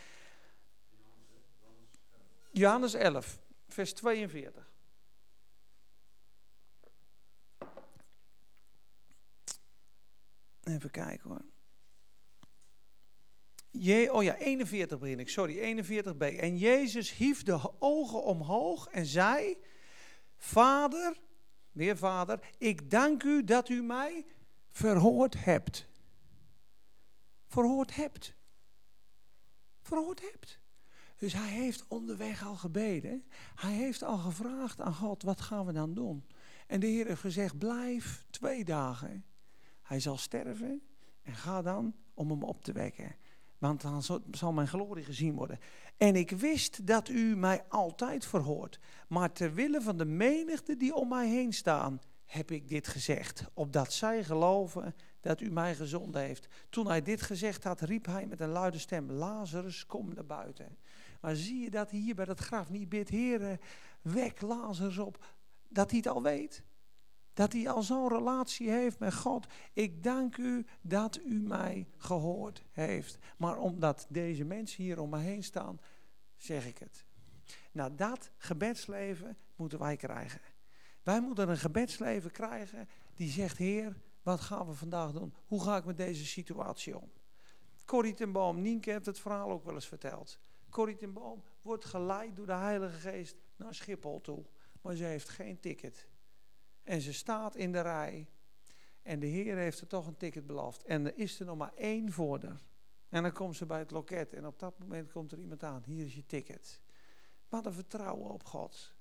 Johannes 2.58 2.94
11, 2.94 3.40
vers 3.68 3.94
42. 3.94 4.72
Even 10.64 10.92
kijken 10.92 11.30
hoor. 11.30 11.46
Je, 13.70 14.14
oh 14.14 14.24
ja, 14.24 14.36
41 14.36 15.00
begin 15.00 15.20
ik, 15.20 15.30
sorry, 15.30 15.84
41b. 15.84 16.18
En 16.18 16.58
Jezus 16.58 17.12
hief 17.12 17.44
de 17.44 17.72
ogen 17.80 18.24
omhoog 18.24 18.88
en 18.88 19.06
zei: 19.06 19.58
Vader, 20.38 21.18
weer 21.72 21.98
Vader, 21.98 22.40
ik 22.58 22.90
dank 22.90 23.24
u 23.24 23.44
dat 23.44 23.70
u 23.70 23.84
mij 23.84 24.26
verhoord 24.70 25.44
hebt. 25.44 25.88
Verhoord 27.48 27.96
hebt. 27.96 28.36
Verhoord 29.82 30.22
hebt. 30.22 30.60
Dus 31.18 31.34
hij 31.34 31.50
heeft 31.50 31.88
onderweg 31.88 32.46
al 32.46 32.56
gebeden. 32.56 33.24
Hij 33.56 33.74
heeft 33.74 34.04
al 34.04 34.18
gevraagd 34.18 34.82
aan 34.82 34.94
God: 34.94 35.24
wat 35.24 35.42
gaan 35.42 35.66
we 35.66 35.72
dan 35.72 35.94
doen? 35.94 36.26
En 36.68 36.80
de 36.80 36.88
Heer 36.88 37.08
heeft 37.08 37.22
gezegd: 37.22 37.58
blijf 37.58 38.26
twee 38.30 38.66
dagen. 38.66 39.26
Hij 39.82 40.00
zal 40.00 40.18
sterven 40.18 40.82
en 41.24 41.36
ga 41.36 41.62
dan 41.62 41.96
om 42.14 42.30
hem 42.30 42.44
op 42.44 42.64
te 42.64 42.72
wekken 42.72 43.16
want 43.58 43.82
dan 43.82 44.04
zal 44.32 44.54
mijn 44.54 44.68
glorie 44.68 45.04
gezien 45.04 45.36
worden. 45.36 45.60
En 45.98 46.16
ik 46.16 46.32
wist 46.32 46.88
dat 46.88 47.10
u 47.10 47.36
mij 47.36 47.64
altijd 47.70 48.26
verhoort, 48.26 48.80
maar 49.08 49.32
ter 49.32 49.54
wille 49.54 49.82
van 49.82 49.98
de 49.98 50.06
menigte 50.06 50.78
die 50.78 50.96
om 50.96 51.08
mij 51.08 51.30
heen 51.30 51.54
staan, 51.54 52.02
heb 52.26 52.52
ik 52.52 52.68
dit 52.68 52.88
gezegd, 52.88 53.44
opdat 53.54 53.94
zij 53.94 54.24
geloven 54.24 54.96
dat 55.20 55.42
u 55.42 55.52
mij 55.52 55.76
gezonden 55.76 56.22
heeft. 56.22 56.48
Toen 56.70 56.88
hij 56.88 57.02
dit 57.02 57.22
gezegd 57.22 57.64
had, 57.64 57.82
riep 57.82 58.06
hij 58.06 58.26
met 58.26 58.40
een 58.40 58.50
luide 58.50 58.80
stem, 58.80 59.12
Lazarus, 59.12 59.86
kom 59.86 60.14
naar 60.14 60.26
buiten. 60.26 60.78
Maar 61.22 61.36
zie 61.36 61.60
je 61.60 61.70
dat 61.70 61.92
hij 61.92 62.00
hier 62.00 62.16
bij 62.16 62.26
dat 62.26 62.40
graf 62.40 62.70
niet 62.70 62.90
bidt, 62.90 63.10
Heer, 63.10 63.60
wek 64.02 64.42
Lazarus 64.42 64.98
op, 64.98 65.26
dat 65.70 65.90
hij 65.90 66.00
het 66.00 66.08
al 66.08 66.22
weet? 66.22 66.64
Dat 67.34 67.54
hij 67.54 67.70
al 67.70 67.84
zo'n 67.84 68.10
relatie 68.10 68.70
heeft 68.70 69.00
met 69.00 69.14
God. 69.14 69.48
Ik 69.74 70.04
dank 70.04 70.38
u 70.38 70.66
dat 70.82 71.20
u 71.26 71.42
mij 71.42 71.88
gehoord 71.98 72.66
heeft. 72.72 73.18
Maar 73.38 73.58
omdat 73.58 74.06
deze 74.10 74.44
mensen 74.44 74.84
hier 74.84 75.00
om 75.00 75.10
me 75.10 75.18
heen 75.18 75.44
staan, 75.44 75.80
zeg 76.36 76.66
ik 76.68 76.78
het. 76.78 77.06
Nou, 77.72 77.96
dat 77.96 78.32
gebedsleven 78.38 79.38
moeten 79.56 79.80
wij 79.80 79.96
krijgen. 79.96 80.42
Wij 81.04 81.22
moeten 81.22 81.50
een 81.50 81.58
gebedsleven 81.58 82.32
krijgen 82.32 82.90
die 83.14 83.30
zegt: 83.30 83.58
Heer, 83.58 83.98
wat 84.22 84.40
gaan 84.40 84.68
we 84.68 84.74
vandaag 84.74 85.12
doen? 85.12 85.34
Hoe 85.46 85.64
ga 85.64 85.78
ik 85.78 85.86
met 85.86 85.98
deze 85.98 86.26
situatie 86.26 86.98
om? 86.98 87.12
Corrie 87.86 88.14
ten 88.14 88.32
Boom, 88.32 88.62
Nienke 88.62 88.92
heeft 88.92 89.06
het 89.06 89.20
verhaal 89.20 89.52
ook 89.52 89.64
wel 89.64 89.74
eens 89.74 89.88
verteld. 89.88 90.40
Corrie 90.70 91.08
Boom 91.08 91.44
wordt 91.62 91.86
geleid 91.86 92.36
door 92.36 92.46
de 92.46 92.54
Heilige 92.54 92.98
Geest 92.98 93.36
naar 93.56 93.76
Schiphol 93.76 94.22
toe. 94.22 94.46
Maar 94.82 94.96
ze 94.96 95.04
heeft 95.04 95.30
geen 95.30 95.60
ticket. 95.60 96.08
En 96.84 97.02
ze 97.02 97.14
staat 97.14 97.56
in 97.56 97.72
de 97.72 97.82
rij. 97.82 98.30
En 99.02 99.20
de 99.20 99.26
Heer 99.26 99.58
heeft 99.58 99.82
er 99.82 99.88
toch 99.88 100.08
een 100.08 100.18
ticket 100.18 100.46
beloofd. 100.46 100.84
En 100.84 101.06
er 101.06 101.18
is 101.18 101.40
er 101.40 101.46
nog 101.46 101.58
maar 101.58 101.74
één 101.74 102.12
voor 102.12 102.40
haar. 102.44 102.62
En 103.10 103.24
dan 103.24 103.32
komt 103.32 103.56
ze 103.56 103.66
bij 103.66 103.80
het 103.80 103.92
loket. 103.92 104.34
En 104.34 104.46
op 104.46 104.60
dat 104.60 104.80
moment 104.80 105.12
komt 105.12 105.32
er 105.32 105.40
iemand 105.40 105.64
aan. 105.64 105.84
Hier 105.86 106.06
is 106.06 106.16
je 106.16 106.26
ticket. 106.26 106.82
Wat 107.50 107.66
een 107.66 107.74
vertrouwen 107.74 108.30
op 108.30 108.44
God. 108.44 108.94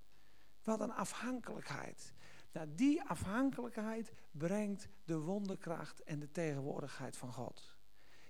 Wat 0.62 0.80
een 0.80 0.92
afhankelijkheid. 0.92 2.14
Nou, 2.52 2.74
die 2.74 3.02
afhankelijkheid 3.02 4.12
brengt 4.30 4.88
de 5.04 5.18
wonderkracht 5.18 6.02
en 6.02 6.18
de 6.18 6.30
tegenwoordigheid 6.30 7.16
van 7.16 7.32
God. 7.32 7.76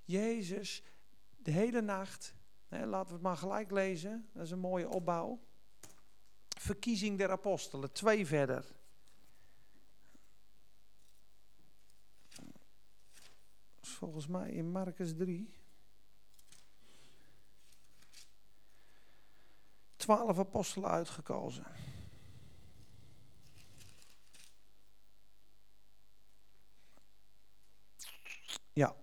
Jezus, 0.05 0.83
de 1.37 1.51
hele 1.51 1.81
nacht 1.81 2.35
laten 2.69 3.07
we 3.09 3.13
het 3.13 3.23
maar 3.23 3.37
gelijk 3.37 3.71
lezen. 3.71 4.29
Dat 4.33 4.43
is 4.43 4.51
een 4.51 4.59
mooie 4.59 4.89
opbouw. 4.89 5.41
Verkiezing 6.49 7.19
der 7.19 7.31
apostelen, 7.31 7.93
twee 7.93 8.27
verder. 8.27 8.75
Volgens 13.81 14.27
mij 14.27 14.51
in 14.51 14.71
Marcus 14.71 15.17
3. 15.17 15.55
Twaalf 19.97 20.39
apostelen 20.39 20.91
uitgekozen. 20.91 21.67
Ja. 28.73 28.97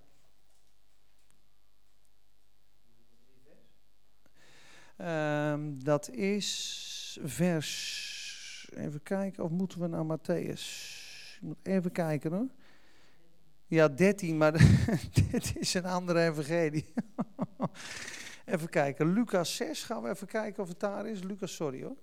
Um, 5.03 5.83
dat 5.83 6.09
is 6.09 7.19
vers. 7.23 8.69
Even 8.75 9.03
kijken, 9.03 9.43
of 9.43 9.49
moeten 9.49 9.79
we 9.79 9.87
naar 9.87 10.17
Matthäus? 10.17 10.61
Moet 11.41 11.57
even 11.63 11.91
kijken 11.91 12.31
hoor. 12.31 12.47
Ja, 13.67 13.87
13, 13.87 14.37
maar 14.37 14.51
dit 15.31 15.53
is 15.55 15.73
een 15.73 15.85
andere 15.85 16.23
evangelie. 16.23 16.93
even 18.45 18.69
kijken, 18.69 19.13
Lucas 19.13 19.55
6, 19.55 19.83
gaan 19.83 20.03
we 20.03 20.09
even 20.09 20.27
kijken 20.27 20.63
of 20.63 20.69
het 20.69 20.79
daar 20.79 21.07
is. 21.07 21.23
Lucas, 21.23 21.55
sorry 21.55 21.83
hoor. 21.83 21.97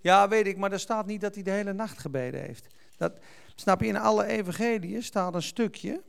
Ja, 0.00 0.28
weet 0.28 0.46
ik, 0.46 0.56
maar 0.56 0.72
er 0.72 0.80
staat 0.80 1.06
niet 1.06 1.20
dat 1.20 1.34
hij 1.34 1.42
de 1.42 1.50
hele 1.50 1.72
nacht 1.72 1.98
gebeden 1.98 2.40
heeft. 2.40 2.66
Dat, 2.96 3.18
snap 3.54 3.80
je, 3.80 3.86
in 3.86 3.96
alle 3.96 4.24
evangeliën 4.26 5.02
staat 5.02 5.34
een 5.34 5.42
stukje 5.42 6.02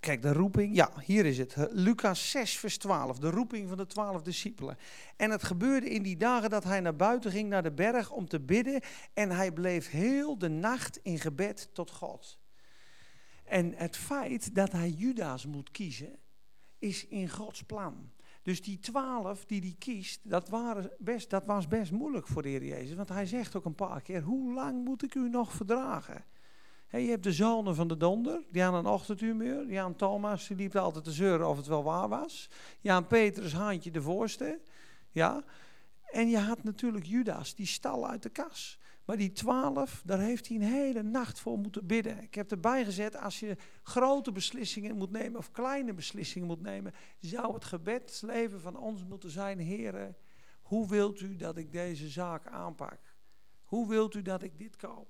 Kijk, 0.00 0.22
de 0.22 0.32
roeping, 0.32 0.74
ja, 0.74 0.92
hier 1.04 1.26
is 1.26 1.38
het. 1.38 1.56
Lucas 1.70 2.30
6, 2.30 2.58
vers 2.58 2.78
12, 2.78 3.18
de 3.18 3.30
roeping 3.30 3.68
van 3.68 3.76
de 3.76 3.86
twaalf 3.86 4.22
discipelen. 4.22 4.76
En 5.16 5.30
het 5.30 5.42
gebeurde 5.42 5.90
in 5.90 6.02
die 6.02 6.16
dagen 6.16 6.50
dat 6.50 6.64
hij 6.64 6.80
naar 6.80 6.96
buiten 6.96 7.30
ging, 7.30 7.48
naar 7.48 7.62
de 7.62 7.72
berg, 7.72 8.10
om 8.10 8.28
te 8.28 8.40
bidden. 8.40 8.80
En 9.12 9.30
hij 9.30 9.52
bleef 9.52 9.90
heel 9.90 10.38
de 10.38 10.48
nacht 10.48 10.98
in 11.02 11.18
gebed 11.18 11.68
tot 11.72 11.90
God. 11.90 12.38
En 13.44 13.74
het 13.74 13.96
feit 13.96 14.54
dat 14.54 14.72
hij 14.72 14.88
Judas 14.88 15.46
moet 15.46 15.70
kiezen, 15.70 16.18
is 16.78 17.06
in 17.06 17.28
Gods 17.28 17.62
plan. 17.62 18.10
Dus 18.42 18.62
die 18.62 18.78
twaalf 18.78 19.44
die 19.44 19.60
hij 19.60 19.74
kiest, 19.78 20.30
dat, 20.30 20.48
waren 20.48 20.90
best, 20.98 21.30
dat 21.30 21.46
was 21.46 21.68
best 21.68 21.92
moeilijk 21.92 22.26
voor 22.26 22.42
de 22.42 22.48
Heer 22.48 22.64
Jezus. 22.64 22.96
Want 22.96 23.08
hij 23.08 23.26
zegt 23.26 23.56
ook 23.56 23.64
een 23.64 23.74
paar 23.74 24.02
keer, 24.02 24.22
hoe 24.22 24.52
lang 24.52 24.84
moet 24.84 25.02
ik 25.02 25.14
u 25.14 25.28
nog 25.28 25.52
verdragen? 25.52 26.24
Je 26.98 27.08
hebt 27.08 27.22
de 27.22 27.32
zonen 27.32 27.74
van 27.74 27.88
de 27.88 27.96
donder, 27.96 28.42
die 28.50 28.62
aan 28.62 28.74
een 28.74 28.86
ochtendhumeur. 28.86 29.72
Jan 29.72 29.96
Thomas, 29.96 30.46
die 30.46 30.56
liep 30.56 30.76
altijd 30.76 31.04
te 31.04 31.12
zeuren 31.12 31.48
of 31.48 31.56
het 31.56 31.66
wel 31.66 31.82
waar 31.82 32.08
was. 32.08 32.50
Jan 32.80 33.06
Petrus, 33.06 33.52
Haantje 33.52 33.90
de 33.90 34.02
voorste. 34.02 34.60
Ja. 35.10 35.44
En 36.10 36.28
je 36.28 36.38
had 36.38 36.62
natuurlijk 36.62 37.06
Judas, 37.06 37.54
die 37.54 37.66
stal 37.66 38.08
uit 38.08 38.22
de 38.22 38.28
kas. 38.28 38.78
Maar 39.04 39.16
die 39.16 39.32
twaalf, 39.32 40.02
daar 40.04 40.18
heeft 40.18 40.48
hij 40.48 40.56
een 40.56 40.62
hele 40.62 41.02
nacht 41.02 41.40
voor 41.40 41.58
moeten 41.58 41.86
bidden. 41.86 42.22
Ik 42.22 42.34
heb 42.34 42.50
erbij 42.50 42.84
gezet, 42.84 43.16
als 43.16 43.40
je 43.40 43.56
grote 43.82 44.32
beslissingen 44.32 44.96
moet 44.96 45.10
nemen 45.10 45.38
of 45.38 45.50
kleine 45.50 45.92
beslissingen 45.92 46.46
moet 46.46 46.62
nemen, 46.62 46.92
zou 47.20 47.54
het 47.54 47.64
gebedsleven 47.64 48.60
van 48.60 48.76
ons 48.76 49.04
moeten 49.04 49.30
zijn, 49.30 49.58
heren, 49.58 50.16
hoe 50.62 50.88
wilt 50.88 51.20
u 51.20 51.36
dat 51.36 51.56
ik 51.56 51.72
deze 51.72 52.08
zaak 52.08 52.46
aanpak? 52.46 53.00
Hoe 53.64 53.88
wilt 53.88 54.14
u 54.14 54.22
dat 54.22 54.42
ik 54.42 54.58
dit 54.58 54.76
koop? 54.76 55.08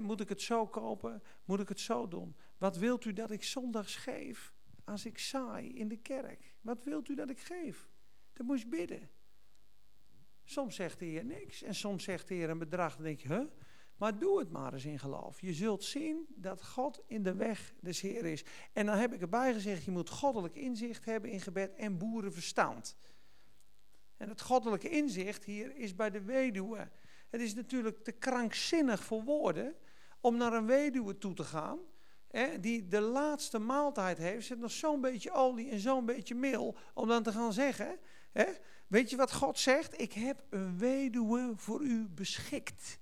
Moet 0.00 0.20
ik 0.20 0.28
het 0.28 0.42
zo 0.42 0.66
kopen? 0.66 1.22
Moet 1.44 1.60
ik 1.60 1.68
het 1.68 1.80
zo 1.80 2.08
doen? 2.08 2.36
Wat 2.58 2.76
wilt 2.76 3.04
u 3.04 3.12
dat 3.12 3.30
ik 3.30 3.42
zondags 3.42 3.96
geef 3.96 4.52
als 4.84 5.04
ik 5.04 5.18
saai 5.18 5.74
in 5.74 5.88
de 5.88 5.96
kerk? 5.96 6.54
Wat 6.60 6.84
wilt 6.84 7.08
u 7.08 7.14
dat 7.14 7.30
ik 7.30 7.38
geef? 7.38 7.88
Dan 8.32 8.46
moet 8.46 8.60
je 8.60 8.68
bidden. 8.68 9.10
Soms 10.44 10.74
zegt 10.74 10.98
de 10.98 11.04
Heer 11.04 11.24
niks 11.24 11.62
en 11.62 11.74
soms 11.74 12.04
zegt 12.04 12.28
de 12.28 12.34
Heer 12.34 12.50
een 12.50 12.58
bedrag. 12.58 12.94
Dan 12.94 13.04
denk 13.04 13.20
je, 13.20 13.28
huh? 13.28 13.46
Maar 13.96 14.18
doe 14.18 14.38
het 14.38 14.50
maar 14.50 14.72
eens 14.72 14.84
in 14.84 14.98
geloof. 14.98 15.40
Je 15.40 15.52
zult 15.52 15.84
zien 15.84 16.26
dat 16.36 16.64
God 16.64 17.02
in 17.06 17.22
de 17.22 17.34
weg 17.34 17.74
des 17.80 18.00
Heer 18.00 18.24
is. 18.24 18.44
En 18.72 18.86
dan 18.86 18.96
heb 18.96 19.12
ik 19.12 19.20
erbij 19.20 19.52
gezegd, 19.52 19.84
je 19.84 19.90
moet 19.90 20.08
goddelijk 20.08 20.54
inzicht 20.54 21.04
hebben 21.04 21.30
in 21.30 21.40
gebed 21.40 21.74
en 21.74 21.98
boerenverstand. 21.98 22.96
En 24.16 24.28
het 24.28 24.40
goddelijke 24.40 24.88
inzicht 24.88 25.44
hier 25.44 25.76
is 25.76 25.94
bij 25.94 26.10
de 26.10 26.22
weduwe. 26.22 26.90
Het 27.32 27.40
is 27.40 27.54
natuurlijk 27.54 28.04
te 28.04 28.12
krankzinnig 28.12 29.04
voor 29.04 29.22
woorden 29.24 29.74
om 30.20 30.36
naar 30.36 30.52
een 30.52 30.66
weduwe 30.66 31.18
toe 31.18 31.34
te 31.34 31.44
gaan. 31.44 31.78
Hè, 32.28 32.60
die 32.60 32.88
de 32.88 33.00
laatste 33.00 33.58
maaltijd 33.58 34.18
heeft, 34.18 34.46
zit 34.46 34.58
nog 34.58 34.70
zo'n 34.70 35.00
beetje 35.00 35.32
olie 35.32 35.70
en 35.70 35.78
zo'n 35.78 36.06
beetje 36.06 36.34
meel. 36.34 36.76
Om 36.94 37.08
dan 37.08 37.22
te 37.22 37.32
gaan 37.32 37.52
zeggen, 37.52 37.98
hè, 38.32 38.44
weet 38.86 39.10
je 39.10 39.16
wat 39.16 39.32
God 39.32 39.58
zegt? 39.58 40.00
Ik 40.00 40.12
heb 40.12 40.44
een 40.50 40.78
weduwe 40.78 41.52
voor 41.56 41.82
u 41.82 42.08
beschikt. 42.08 42.98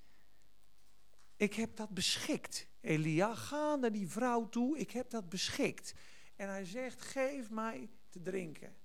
Ik 1.37 1.55
heb 1.55 1.77
dat 1.77 1.91
beschikt. 1.91 2.69
Elia, 2.81 3.35
ga 3.35 3.77
naar 3.77 3.93
die 3.93 4.09
vrouw 4.09 4.49
toe, 4.49 4.79
ik 4.79 4.91
heb 4.91 5.11
dat 5.11 5.29
beschikt. 5.29 5.95
En 6.37 6.49
hij 6.49 6.65
zegt, 6.65 7.03
geef 7.03 7.51
mij 7.51 7.91
te 8.09 8.23
drinken. 8.23 8.77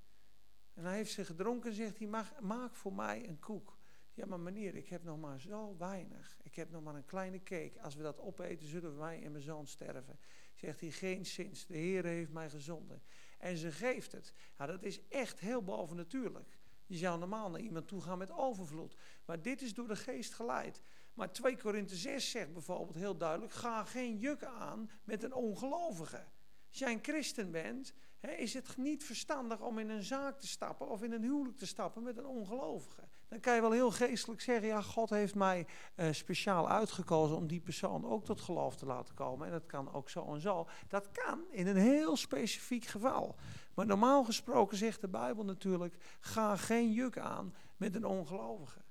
En 0.74 0.84
hij 0.84 0.96
heeft 0.96 1.12
ze 1.12 1.26
gedronken 1.26 1.70
en 1.70 1.76
zegt 1.76 1.98
hij, 1.98 2.08
maak 2.42 2.76
voor 2.76 2.94
mij 2.94 3.28
een 3.28 3.40
koek. 3.40 3.78
Ja, 4.16 4.26
maar 4.26 4.40
meneer, 4.40 4.76
ik 4.76 4.88
heb 4.88 5.04
nog 5.04 5.20
maar 5.20 5.40
zo 5.40 5.76
weinig. 5.78 6.38
Ik 6.44 6.56
heb 6.56 6.72
nog 6.72 6.84
maar 6.84 6.96
een 6.96 7.06
kleine 7.06 7.44
cake. 7.44 7.82
Als 7.82 7.96
we 7.96 8.04
dat 8.04 8.20
opeten, 8.20 8.68
zullen 8.68 8.98
wij 8.98 9.24
en 9.24 9.32
mijn 9.32 9.44
zoon 9.44 9.68
sterven. 9.68 10.20
Zegt 10.54 10.80
hij, 10.80 10.92
geen 10.92 11.26
zins. 11.26 11.66
De 11.66 11.78
Heer 11.78 12.06
heeft 12.06 12.32
mij 12.32 12.50
gezonden. 12.50 13.02
En 13.38 13.58
ze 13.58 13.72
geeft 13.72 14.12
het. 14.12 14.34
Ja, 14.58 14.66
dat 14.66 14.84
is 14.84 15.08
echt 15.08 15.40
heel 15.40 15.64
bovennatuurlijk. 15.64 16.58
Je 16.86 16.98
zou 16.98 17.20
normaal 17.20 17.50
naar 17.50 17.60
iemand 17.60 17.88
toe 17.88 18.02
gaan 18.02 18.18
met 18.18 18.32
overvloed. 18.32 18.96
Maar 19.26 19.42
dit 19.42 19.62
is 19.62 19.74
door 19.74 19.88
de 19.88 19.96
geest 19.96 20.34
geleid. 20.34 20.82
Maar 21.14 21.32
2 21.32 21.58
Korinthe 21.58 21.96
6 21.96 22.32
zegt 22.32 22.54
bijvoorbeeld 22.54 22.96
heel 22.96 23.18
duidelijk: 23.18 23.52
ga 23.52 23.84
geen 23.84 24.18
juk 24.18 24.44
aan 24.44 24.90
met 25.04 25.24
een 25.24 25.34
ongelovige. 25.34 26.24
Als 26.70 26.80
jij 26.80 26.92
een 26.92 27.04
christen 27.04 27.52
bent, 27.52 27.94
is 28.20 28.54
het 28.54 28.78
niet 28.78 29.04
verstandig 29.04 29.62
om 29.62 29.80
in 29.80 29.90
een 29.90 30.04
zaak 30.04 30.40
te 30.40 30.48
stappen 30.48 30.90
of 30.90 31.04
in 31.04 31.12
een 31.12 31.24
huwelijk 31.24 31.58
te 31.58 31.66
stappen 31.66 32.04
met 32.04 32.18
een 32.18 32.26
ongelovige. 32.26 33.08
Dan 33.28 33.40
kan 33.40 33.56
je 33.56 33.62
wel 33.62 33.72
heel 33.72 33.92
geestelijk 33.92 34.42
zeggen, 34.42 34.68
ja, 34.68 34.82
God 34.82 35.10
heeft 35.10 35.36
mij 35.36 35.68
uh, 35.96 36.08
speciaal 36.12 36.70
uitgekozen 36.70 37.38
om 37.38 37.48
die 37.48 37.62
persoon 37.62 38.06
ook 38.06 38.26
tot 38.26 38.42
geloof 38.42 38.76
te 38.76 38.86
laten 38.86 39.16
komen. 39.16 39.46
En 39.46 39.52
dat 39.52 39.66
kan 39.66 39.94
ook 39.94 40.10
zo 40.10 40.34
en 40.34 40.42
zo. 40.42 40.68
Dat 40.88 41.12
kan 41.12 41.40
in 41.52 41.68
een 41.68 41.78
heel 41.78 42.18
specifiek 42.18 42.86
geval. 42.86 43.36
Maar 43.74 43.86
normaal 43.86 44.24
gesproken 44.24 44.78
zegt 44.78 45.02
de 45.02 45.08
Bijbel 45.08 45.46
natuurlijk, 45.46 45.96
ga 46.20 46.56
geen 46.56 46.92
juk 46.92 47.18
aan 47.18 47.56
met 47.78 47.96
een 47.96 48.06
ongelovige. 48.06 48.84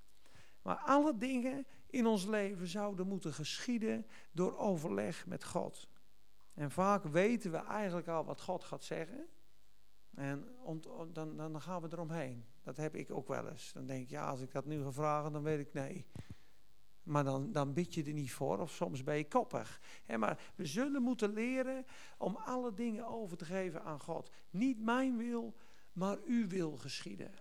Maar 0.62 0.76
alle 0.76 1.16
dingen 1.16 1.66
in 1.86 2.06
ons 2.06 2.26
leven 2.26 2.66
zouden 2.66 3.06
moeten 3.06 3.32
geschieden 3.32 4.06
door 4.32 4.58
overleg 4.58 5.26
met 5.26 5.44
God. 5.44 5.88
En 6.54 6.70
vaak 6.70 7.04
weten 7.04 7.50
we 7.50 7.56
eigenlijk 7.56 8.08
al 8.08 8.24
wat 8.24 8.40
God 8.40 8.64
gaat 8.64 8.84
zeggen. 8.84 9.26
En 10.14 10.56
dan, 11.12 11.36
dan 11.36 11.60
gaan 11.60 11.82
we 11.82 11.88
eromheen. 11.90 12.44
Dat 12.62 12.76
heb 12.76 12.94
ik 12.94 13.10
ook 13.10 13.28
wel 13.28 13.48
eens. 13.48 13.72
Dan 13.72 13.86
denk 13.86 14.02
ik, 14.02 14.10
ja, 14.10 14.28
als 14.28 14.40
ik 14.40 14.52
dat 14.52 14.64
nu 14.64 14.82
ga 14.82 14.92
vragen, 14.92 15.32
dan 15.32 15.42
weet 15.42 15.58
ik 15.58 15.72
nee. 15.72 16.06
Maar 17.02 17.24
dan, 17.24 17.52
dan 17.52 17.72
bid 17.72 17.94
je 17.94 18.04
er 18.04 18.12
niet 18.12 18.32
voor, 18.32 18.58
of 18.58 18.70
soms 18.70 19.02
ben 19.02 19.16
je 19.16 19.28
koppig. 19.28 19.80
maar 20.18 20.52
we 20.54 20.66
zullen 20.66 21.02
moeten 21.02 21.32
leren 21.32 21.84
om 22.18 22.36
alle 22.36 22.74
dingen 22.74 23.06
over 23.06 23.36
te 23.36 23.44
geven 23.44 23.82
aan 23.82 24.00
God. 24.00 24.30
Niet 24.50 24.80
mijn 24.80 25.16
wil, 25.16 25.54
maar 25.92 26.18
uw 26.24 26.48
wil 26.48 26.76
geschieden. 26.76 27.32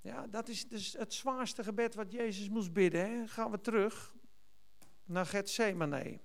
Ja, 0.00 0.26
dat 0.26 0.48
is 0.48 0.68
dus 0.68 0.92
het 0.92 1.14
zwaarste 1.14 1.64
gebed 1.64 1.94
wat 1.94 2.12
Jezus 2.12 2.48
moest 2.48 2.72
bidden. 2.72 3.28
Gaan 3.28 3.50
we 3.50 3.60
terug 3.60 4.14
naar 5.04 5.26
Gethsemane. 5.26 6.20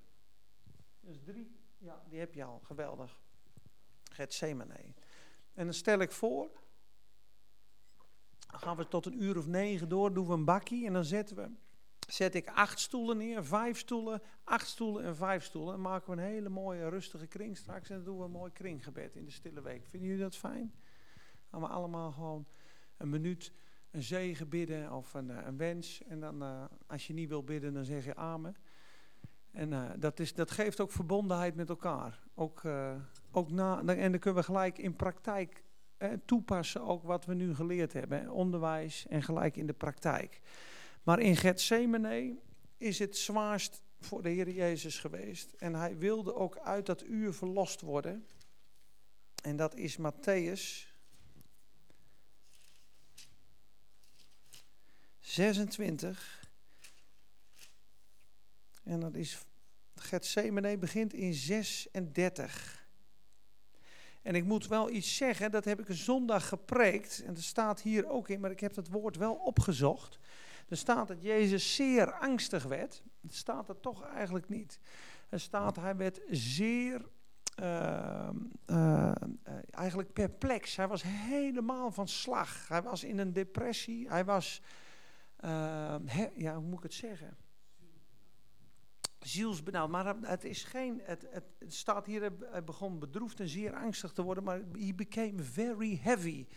Dus 1.00 1.22
drie, 1.24 1.60
ja, 1.78 2.04
die 2.10 2.20
heb 2.20 2.34
je 2.34 2.44
al, 2.44 2.60
geweldig. 2.60 3.22
Gethsemane. 4.12 4.94
En 5.54 5.66
dan 5.66 5.74
stel 5.74 6.00
ik 6.00 6.12
voor, 6.12 6.50
dan 8.52 8.60
gaan 8.60 8.78
we 8.78 8.88
tot 8.88 9.06
een 9.06 9.24
uur 9.24 9.38
of 9.38 9.48
negen 9.48 9.90
door, 9.90 10.14
doen 10.14 10.28
we 10.28 10.34
een 10.34 10.46
bakkie 10.46 10.86
en 10.86 10.94
dan 10.94 11.06
zetten 11.06 11.36
we, 11.36 11.50
zet 12.08 12.36
ik 12.36 12.48
acht 12.48 12.80
stoelen 12.80 13.18
neer, 13.18 13.46
vijf 13.46 13.78
stoelen, 13.78 14.22
acht 14.44 14.68
stoelen 14.68 15.04
en 15.04 15.16
vijf 15.16 15.44
stoelen. 15.44 15.74
En 15.74 15.82
maken 15.82 16.16
we 16.16 16.22
een 16.22 16.28
hele 16.28 16.50
mooie 16.50 16.90
rustige 16.90 17.28
kring 17.28 17.58
straks 17.58 17.90
en 17.90 17.96
dan 17.96 18.06
doen 18.06 18.18
we 18.18 18.24
een 18.24 18.32
mooi 18.32 18.52
kringgebed 18.52 19.16
in 19.16 19.26
de 19.26 19.32
stille 19.32 19.62
week. 19.62 19.86
Vinden 19.86 20.10
jullie 20.10 20.24
dat 20.24 20.36
fijn? 20.36 20.74
Gaan 21.50 21.62
we 21.62 21.68
allemaal 21.68 22.12
gewoon 22.12 22.46
een 22.98 23.10
minuut 23.10 23.54
een 23.92 24.04
zegen 24.04 24.50
bidden 24.50 24.92
of 24.92 25.14
een, 25.14 25.30
eh, 25.30 25.46
een 25.46 25.58
wens. 25.58 26.04
En 26.04 26.20
dan 26.20 26.44
uh, 26.44 26.64
als 26.88 27.08
je 27.08 27.14
niet 27.14 27.30
wil 27.30 27.44
bidden, 27.44 27.74
dan 27.74 27.86
zeg 27.86 28.06
je 28.06 28.16
amen. 28.16 28.56
En 29.52 29.72
uh, 29.72 29.90
dat, 29.98 30.20
is, 30.20 30.34
dat 30.34 30.52
geeft 30.52 30.80
ook 30.80 30.92
verbondenheid 30.92 31.56
met 31.56 31.70
elkaar. 31.70 32.24
Ook, 32.34 32.62
ook 33.36 33.50
en 33.50 33.86
dan 33.86 34.20
kunnen 34.20 34.36
we 34.36 34.44
gelijk 34.44 34.78
in 34.78 34.96
praktijk 34.96 35.64
eh, 35.98 36.10
toepassen 36.26 36.82
ook 36.82 37.04
wat 37.04 37.26
we 37.26 37.34
nu 37.34 37.56
geleerd 37.56 37.94
hebben. 37.94 38.30
Onderwijs 38.32 39.08
en 39.08 39.24
gelijk 39.24 39.58
in 39.58 39.68
de 39.68 39.74
praktijk. 39.74 40.42
Maar 41.04 41.20
in 41.20 41.36
Gethsemane 41.36 42.38
is 42.78 43.00
het 43.00 43.18
zwaarst 43.18 43.82
voor 44.00 44.22
de 44.22 44.30
Heer 44.30 44.50
Jezus 44.50 45.00
geweest. 45.00 45.52
En 45.52 45.76
hij 45.76 45.98
wilde 45.98 46.36
ook 46.36 46.58
uit 46.58 46.86
dat 46.86 47.04
uur 47.04 47.34
verlost 47.34 47.82
worden. 47.82 48.28
En 49.44 49.56
dat 49.56 49.76
is 49.76 49.98
Matthäus 49.98 50.92
26. 55.20 56.52
En 58.84 59.00
dat 59.00 59.16
is 59.16 59.46
Gethsemane 59.96 60.78
begint 60.78 61.14
in 61.14 61.34
36. 61.34 62.83
En 64.24 64.36
ik 64.36 64.44
moet 64.44 64.68
wel 64.68 64.90
iets 64.90 65.16
zeggen, 65.16 65.52
dat 65.52 65.66
heb 65.66 65.80
ik 65.80 65.90
een 65.90 65.96
zondag 65.96 66.48
gepreekt. 66.48 67.24
En 67.26 67.34
dat 67.34 67.44
staat 67.44 67.82
hier 67.82 68.10
ook 68.10 68.30
in, 68.30 68.40
maar 68.40 68.52
ik 68.52 68.60
heb 68.60 68.76
het 68.76 68.90
woord 68.90 69.18
wel 69.18 69.34
opgezocht. 69.34 70.20
Er 70.68 70.78
staat 70.78 71.08
dat 71.08 71.22
Jezus 71.22 71.76
zeer 71.76 72.14
angstig 72.14 72.64
werd. 72.64 73.04
Het 73.22 73.36
staat 73.36 73.70
er 73.70 73.80
toch 73.80 74.04
eigenlijk 74.04 74.50
niet. 74.50 74.80
Er 75.30 75.40
staat, 75.40 75.76
hij 75.76 75.96
werd 75.96 76.22
zeer 76.30 77.06
uh, 77.62 78.30
uh, 78.66 79.12
eigenlijk 79.70 80.14
perplex. 80.14 80.76
Hij 80.76 80.88
was 80.88 81.04
helemaal 81.06 81.92
van 81.92 82.08
slag. 82.08 82.68
Hij 82.68 82.82
was 82.82 83.04
in 83.04 83.18
een 83.18 83.34
depressie. 83.34 84.10
Hij 84.10 84.26
was, 84.26 84.62
uh, 85.46 85.96
ja, 86.36 86.56
hoe 86.56 86.66
moet 86.66 86.78
ik 86.78 86.84
het 86.84 86.94
zeggen? 86.94 87.38
Zielsbenauwd. 89.26 89.90
Maar 89.90 90.16
het 90.22 90.44
is 90.44 90.64
geen, 90.64 91.02
het, 91.04 91.28
het, 91.30 91.74
staat 91.74 92.06
hier, 92.06 92.32
hij 92.40 92.64
begon 92.64 93.00
bedroefd 93.00 93.40
en 93.40 93.48
zeer 93.48 93.74
angstig 93.74 94.12
te 94.12 94.22
worden, 94.22 94.44
maar 94.44 94.62
he 94.78 94.94
became 94.94 95.44
very 95.44 96.00
heavy, 96.02 96.48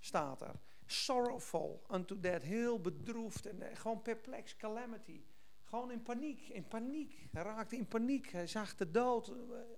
staat 0.00 0.40
er. 0.40 0.54
Sorrowful 0.86 1.82
unto 1.90 2.20
death, 2.20 2.42
heel 2.42 2.80
bedroefd 2.80 3.46
en 3.46 3.76
gewoon 3.76 4.02
perplex, 4.02 4.56
calamity. 4.56 5.20
Gewoon 5.74 5.90
in 5.90 6.02
paniek, 6.02 6.48
in 6.48 6.68
paniek. 6.68 7.28
Hij 7.32 7.42
raakte 7.42 7.76
in 7.76 7.86
paniek. 7.86 8.30
Hij 8.30 8.46
zag 8.46 8.74
de 8.74 8.90
dood 8.90 9.28
eh, 9.28 9.34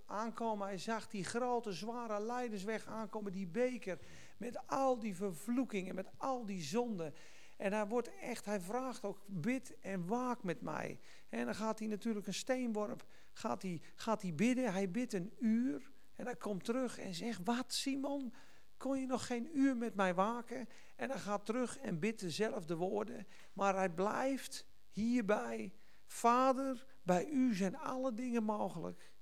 aankomen. 0.07 0.67
Hij 0.67 0.79
zag 0.79 1.09
die 1.09 1.25
grote, 1.25 1.73
zware 1.73 2.21
leidersweg 2.21 2.87
aankomen. 2.87 3.33
Die 3.33 3.47
beker 3.47 3.99
met 4.37 4.67
al 4.67 4.99
die 4.99 5.15
vervloekingen, 5.15 5.95
met 5.95 6.11
al 6.17 6.47
die 6.47 6.63
zonden. 6.63 7.15
En 7.57 7.73
hij 7.73 7.87
wordt 7.87 8.11
echt, 8.21 8.45
hij 8.45 8.61
vraagt 8.61 9.05
ook, 9.05 9.21
bid 9.27 9.81
en 9.81 10.07
waak 10.07 10.43
met 10.43 10.61
mij. 10.61 11.01
En 11.29 11.45
dan 11.45 11.55
gaat 11.55 11.79
hij 11.79 11.89
natuurlijk 11.89 12.27
een 12.27 12.35
steenworp, 12.35 13.07
gaat 13.33 13.63
hij, 13.63 13.81
gaat 13.95 14.23
hij 14.23 14.35
bidden. 14.35 14.73
Hij 14.73 14.91
bidt 14.91 15.13
een 15.13 15.33
uur. 15.39 15.91
En 16.15 16.25
hij 16.25 16.37
komt 16.37 16.65
terug 16.65 16.99
en 16.99 17.15
zegt, 17.15 17.41
wat 17.45 17.73
Simon, 17.73 18.35
kon 18.77 19.01
je 19.01 19.07
nog 19.07 19.27
geen 19.27 19.59
uur 19.59 19.77
met 19.77 19.95
mij 19.95 20.15
waken? 20.15 20.69
En 20.97 21.11
hij 21.11 21.19
gaat 21.19 21.47
terug 21.47 21.79
en 21.79 21.99
bidt 21.99 22.21
dezelfde 22.21 22.77
woorden. 22.77 23.27
Maar 23.53 23.75
hij 23.75 23.91
blijft 23.91 24.67
hierbij 24.91 25.73
Vader, 26.07 26.87
bij 27.03 27.29
u 27.29 27.55
zijn 27.55 27.77
alle 27.77 28.15
dingen 28.15 28.45
mogelijk. 28.45 29.13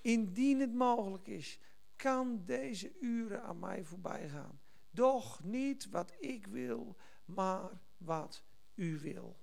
Indien 0.00 0.60
het 0.60 0.74
mogelijk 0.74 1.26
is, 1.26 1.58
kan 1.96 2.42
deze 2.44 2.92
uren 3.00 3.42
aan 3.42 3.58
mij 3.58 3.84
voorbij 3.84 4.28
gaan. 4.28 4.60
Doch 4.90 5.42
niet 5.44 5.88
wat 5.90 6.12
ik 6.18 6.46
wil, 6.46 6.96
maar 7.34 7.80
wat 7.96 8.44
u 8.74 8.98
wil. 8.98 9.38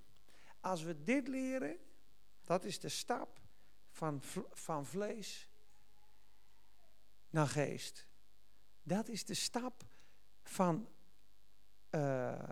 Als 0.60 0.82
we 0.82 1.02
dit 1.02 1.28
leren, 1.28 1.76
dat 2.42 2.64
is 2.64 2.80
de 2.80 2.88
stap 2.88 3.40
van, 3.90 4.22
van 4.50 4.86
vlees 4.86 5.48
naar 7.30 7.48
geest. 7.48 8.06
Dat 8.82 9.08
is 9.08 9.24
de 9.24 9.34
stap 9.34 9.84
van 10.42 10.88
uh, 11.90 12.42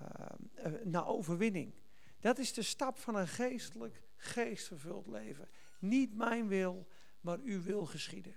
naar 0.84 1.06
overwinning. 1.06 1.74
Dat 2.20 2.38
is 2.38 2.52
de 2.52 2.62
stap 2.62 2.98
van 2.98 3.16
een 3.16 3.28
geestelijk 3.28 4.02
geestvervuld 4.16 5.06
leven. 5.06 5.48
Niet 5.78 6.14
mijn 6.14 6.48
wil, 6.48 6.88
maar 7.20 7.38
uw 7.38 7.62
wil 7.62 7.86
geschieden. 7.86 8.36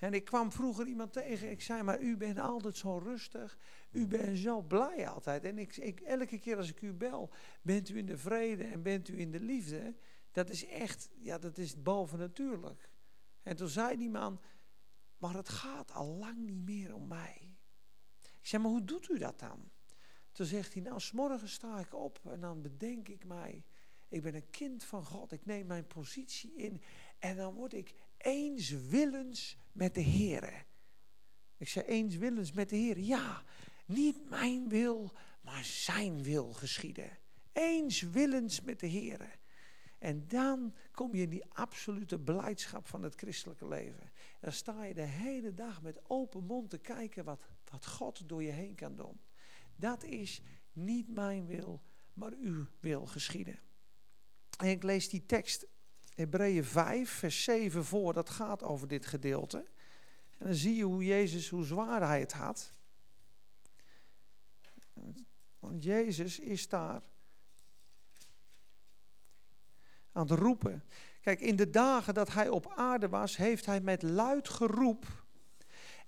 En 0.00 0.14
ik 0.14 0.24
kwam 0.24 0.52
vroeger 0.52 0.86
iemand 0.86 1.12
tegen, 1.12 1.50
ik 1.50 1.62
zei, 1.62 1.82
maar 1.82 2.00
u 2.00 2.16
bent 2.16 2.38
altijd 2.38 2.76
zo 2.76 2.98
rustig, 2.98 3.58
u 3.90 4.06
bent 4.06 4.38
zo 4.38 4.62
blij 4.62 5.08
altijd. 5.08 5.44
En 5.44 5.58
ik, 5.58 5.76
ik, 5.76 6.00
elke 6.00 6.38
keer 6.38 6.56
als 6.56 6.68
ik 6.68 6.82
u 6.82 6.92
bel, 6.92 7.30
bent 7.62 7.88
u 7.88 7.96
in 7.96 8.06
de 8.06 8.18
vrede 8.18 8.64
en 8.64 8.82
bent 8.82 9.08
u 9.08 9.18
in 9.20 9.30
de 9.30 9.40
liefde. 9.40 9.96
Dat 10.32 10.50
is 10.50 10.66
echt, 10.66 11.10
ja, 11.18 11.38
dat 11.38 11.58
is 11.58 11.82
bovennatuurlijk. 11.82 12.90
En 13.42 13.56
toen 13.56 13.68
zei 13.68 13.96
die 13.96 14.10
man, 14.10 14.40
maar 15.18 15.34
het 15.34 15.48
gaat 15.48 15.92
al 15.92 16.06
lang 16.06 16.38
niet 16.38 16.64
meer 16.64 16.94
om 16.94 17.08
mij. 17.08 17.56
Ik 18.20 18.46
zei, 18.46 18.62
maar 18.62 18.70
hoe 18.70 18.84
doet 18.84 19.08
u 19.08 19.18
dat 19.18 19.38
dan? 19.38 19.70
Toen 20.32 20.46
zegt 20.46 20.72
hij, 20.72 20.82
nou, 20.82 21.00
s 21.00 21.12
morgens 21.12 21.52
sta 21.52 21.78
ik 21.78 21.94
op 21.94 22.20
en 22.24 22.40
dan 22.40 22.62
bedenk 22.62 23.08
ik 23.08 23.24
mij 23.24 23.64
ik 24.10 24.22
ben 24.22 24.34
een 24.34 24.50
kind 24.50 24.84
van 24.84 25.04
God. 25.04 25.32
Ik 25.32 25.46
neem 25.46 25.66
mijn 25.66 25.86
positie 25.86 26.54
in. 26.54 26.82
En 27.18 27.36
dan 27.36 27.54
word 27.54 27.72
ik 27.72 27.94
eenswillens 28.22 29.56
met 29.72 29.94
de 29.94 30.00
Heer. 30.00 30.66
Ik 31.56 31.68
zeg 31.68 31.86
eenswillens 31.86 32.52
met 32.52 32.68
de 32.68 32.76
Heer. 32.76 32.98
Ja, 32.98 33.44
niet 33.86 34.30
mijn 34.30 34.68
wil, 34.68 35.12
maar 35.40 35.64
zijn 35.64 36.22
wil 36.22 36.52
geschieden. 36.52 37.18
Eenswillens 37.52 38.60
met 38.60 38.80
de 38.80 38.86
Heer. 38.86 39.38
En 39.98 40.28
dan 40.28 40.74
kom 40.92 41.14
je 41.14 41.22
in 41.22 41.30
die 41.30 41.44
absolute 41.48 42.18
blijdschap 42.18 42.86
van 42.86 43.02
het 43.02 43.14
christelijke 43.14 43.68
leven. 43.68 44.10
Dan 44.40 44.52
sta 44.52 44.84
je 44.84 44.94
de 44.94 45.02
hele 45.02 45.54
dag 45.54 45.82
met 45.82 46.00
open 46.10 46.44
mond 46.44 46.70
te 46.70 46.78
kijken 46.78 47.24
wat, 47.24 47.42
wat 47.70 47.86
God 47.86 48.28
door 48.28 48.42
je 48.42 48.50
heen 48.50 48.74
kan 48.74 48.96
doen. 48.96 49.20
Dat 49.76 50.04
is 50.04 50.42
niet 50.72 51.08
mijn 51.08 51.46
wil, 51.46 51.82
maar 52.14 52.32
uw 52.32 52.66
wil 52.80 53.06
geschieden. 53.06 53.60
En 54.58 54.68
ik 54.68 54.82
lees 54.82 55.08
die 55.08 55.26
tekst, 55.26 55.66
Hebreeën 56.20 56.64
5, 56.64 57.10
vers 57.10 57.44
7 57.44 57.84
voor, 57.84 58.12
dat 58.12 58.30
gaat 58.30 58.62
over 58.62 58.88
dit 58.88 59.06
gedeelte. 59.06 59.58
En 60.38 60.46
dan 60.46 60.54
zie 60.54 60.76
je 60.76 60.84
hoe 60.84 61.04
Jezus, 61.04 61.48
hoe 61.48 61.64
zwaar 61.64 62.06
hij 62.06 62.20
het 62.20 62.32
had. 62.32 62.72
Want 65.58 65.84
Jezus 65.84 66.38
is 66.38 66.68
daar 66.68 67.02
aan 70.12 70.28
het 70.28 70.38
roepen. 70.38 70.84
Kijk, 71.20 71.40
in 71.40 71.56
de 71.56 71.70
dagen 71.70 72.14
dat 72.14 72.32
hij 72.32 72.48
op 72.48 72.72
aarde 72.76 73.08
was, 73.08 73.36
heeft 73.36 73.66
hij 73.66 73.80
met 73.80 74.02
luid 74.02 74.48
geroep 74.48 75.06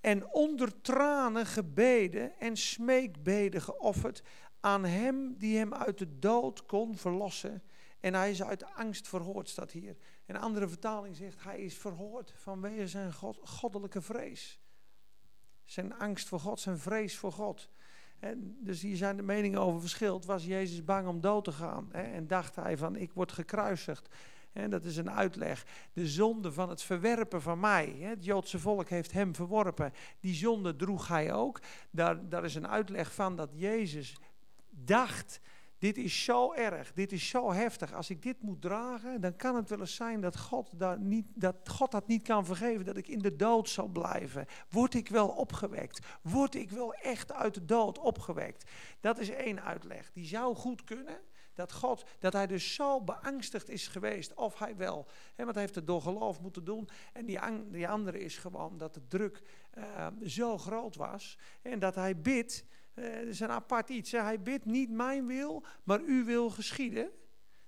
en 0.01 0.31
onder 0.31 0.81
tranen 0.81 1.45
gebeden 1.45 2.39
en 2.39 2.57
smeekbeden 2.57 3.61
geofferd 3.61 4.23
aan 4.59 4.85
hem 4.85 5.37
die 5.37 5.57
hem 5.57 5.73
uit 5.73 5.97
de 5.97 6.19
dood 6.19 6.65
kon 6.65 6.97
verlossen. 6.97 7.63
En 8.03 8.13
hij 8.13 8.31
is 8.31 8.43
uit 8.43 8.65
angst 8.75 9.07
verhoord, 9.07 9.49
staat 9.49 9.71
hier. 9.71 9.95
Een 10.25 10.37
andere 10.37 10.67
vertaling 10.67 11.15
zegt, 11.15 11.43
hij 11.43 11.59
is 11.59 11.77
verhoord 11.77 12.33
vanwege 12.35 12.87
zijn 12.87 13.13
God, 13.13 13.39
goddelijke 13.43 14.01
vrees. 14.01 14.59
Zijn 15.65 15.97
angst 15.97 16.27
voor 16.27 16.39
God, 16.39 16.59
zijn 16.59 16.79
vrees 16.79 17.17
voor 17.17 17.31
God. 17.31 17.69
En 18.19 18.57
dus 18.59 18.81
hier 18.81 18.95
zijn 18.95 19.17
de 19.17 19.23
meningen 19.23 19.59
over 19.59 19.79
verschild. 19.79 20.25
Was 20.25 20.45
Jezus 20.45 20.83
bang 20.83 21.07
om 21.07 21.21
dood 21.21 21.43
te 21.43 21.51
gaan? 21.51 21.89
Hè? 21.91 22.01
En 22.01 22.27
dacht 22.27 22.55
hij 22.55 22.77
van, 22.77 22.95
ik 22.95 23.13
word 23.13 23.31
gekruisigd. 23.31 24.15
En 24.51 24.69
dat 24.69 24.85
is 24.85 24.97
een 24.97 25.11
uitleg. 25.11 25.65
De 25.93 26.07
zonde 26.07 26.51
van 26.51 26.69
het 26.69 26.81
verwerpen 26.81 27.41
van 27.41 27.59
mij. 27.59 27.95
Het 27.99 28.25
Joodse 28.25 28.59
volk 28.59 28.89
heeft 28.89 29.11
hem 29.11 29.35
verworpen. 29.35 29.93
Die 30.19 30.35
zonde 30.35 30.75
droeg 30.75 31.07
hij 31.07 31.33
ook. 31.33 31.59
Daar, 31.89 32.29
daar 32.29 32.43
is 32.43 32.55
een 32.55 32.67
uitleg 32.67 33.13
van 33.13 33.35
dat 33.35 33.49
Jezus 33.53 34.17
dacht 34.69 35.39
dit 35.83 35.97
is 35.97 36.23
zo 36.23 36.53
erg, 36.53 36.93
dit 36.93 37.11
is 37.11 37.29
zo 37.29 37.51
heftig. 37.51 37.93
Als 37.93 38.09
ik 38.09 38.21
dit 38.21 38.41
moet 38.41 38.61
dragen, 38.61 39.21
dan 39.21 39.35
kan 39.35 39.55
het 39.55 39.69
wel 39.69 39.79
eens 39.79 39.95
zijn 39.95 40.21
dat 40.21 40.37
God, 40.37 40.79
dat, 40.79 40.99
niet, 40.99 41.25
dat 41.33 41.69
God 41.69 41.91
dat 41.91 42.07
niet 42.07 42.23
kan 42.23 42.45
vergeven, 42.45 42.85
dat 42.85 42.97
ik 42.97 43.07
in 43.07 43.19
de 43.19 43.35
dood 43.35 43.69
zal 43.69 43.87
blijven. 43.87 44.45
Word 44.69 44.93
ik 44.93 45.09
wel 45.09 45.27
opgewekt? 45.27 46.05
Word 46.21 46.55
ik 46.55 46.69
wel 46.69 46.93
echt 46.93 47.33
uit 47.33 47.53
de 47.53 47.65
dood 47.65 47.99
opgewekt? 47.99 48.71
Dat 48.99 49.19
is 49.19 49.29
één 49.29 49.63
uitleg. 49.63 50.11
Die 50.13 50.25
zou 50.25 50.55
goed 50.55 50.83
kunnen, 50.83 51.19
dat 51.53 51.73
God, 51.73 52.03
dat 52.19 52.33
hij 52.33 52.47
dus 52.47 52.73
zo 52.73 53.01
beangstigd 53.01 53.69
is 53.69 53.87
geweest, 53.87 54.33
of 54.33 54.59
hij 54.59 54.75
wel, 54.75 55.07
hè, 55.35 55.43
want 55.43 55.55
hij 55.55 55.63
heeft 55.63 55.75
het 55.75 55.87
door 55.87 56.01
geloof 56.01 56.41
moeten 56.41 56.63
doen. 56.63 56.89
En 57.13 57.25
die, 57.25 57.39
die 57.69 57.87
andere 57.87 58.19
is 58.19 58.37
gewoon 58.37 58.77
dat 58.77 58.93
de 58.93 59.07
druk 59.07 59.41
uh, 59.77 60.07
zo 60.25 60.57
groot 60.57 60.95
was 60.95 61.37
en 61.61 61.79
dat 61.79 61.95
hij 61.95 62.21
bidt 62.21 62.65
uh, 62.95 63.13
dat 63.13 63.27
is 63.27 63.39
een 63.39 63.49
apart 63.49 63.89
iets. 63.89 64.11
Hij 64.11 64.41
bidt 64.41 64.65
niet 64.65 64.89
mijn 64.89 65.27
wil, 65.27 65.63
maar 65.83 65.99
uw 65.99 66.25
wil 66.25 66.49
geschieden. 66.49 67.11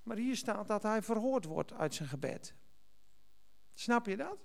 Maar 0.03 0.17
hier 0.17 0.35
staat 0.35 0.67
dat 0.67 0.83
hij 0.83 1.01
verhoord 1.01 1.45
wordt 1.45 1.73
uit 1.73 1.93
zijn 1.93 2.09
gebed. 2.09 2.55
Snap 3.73 4.05
je 4.05 4.17
dat? 4.17 4.37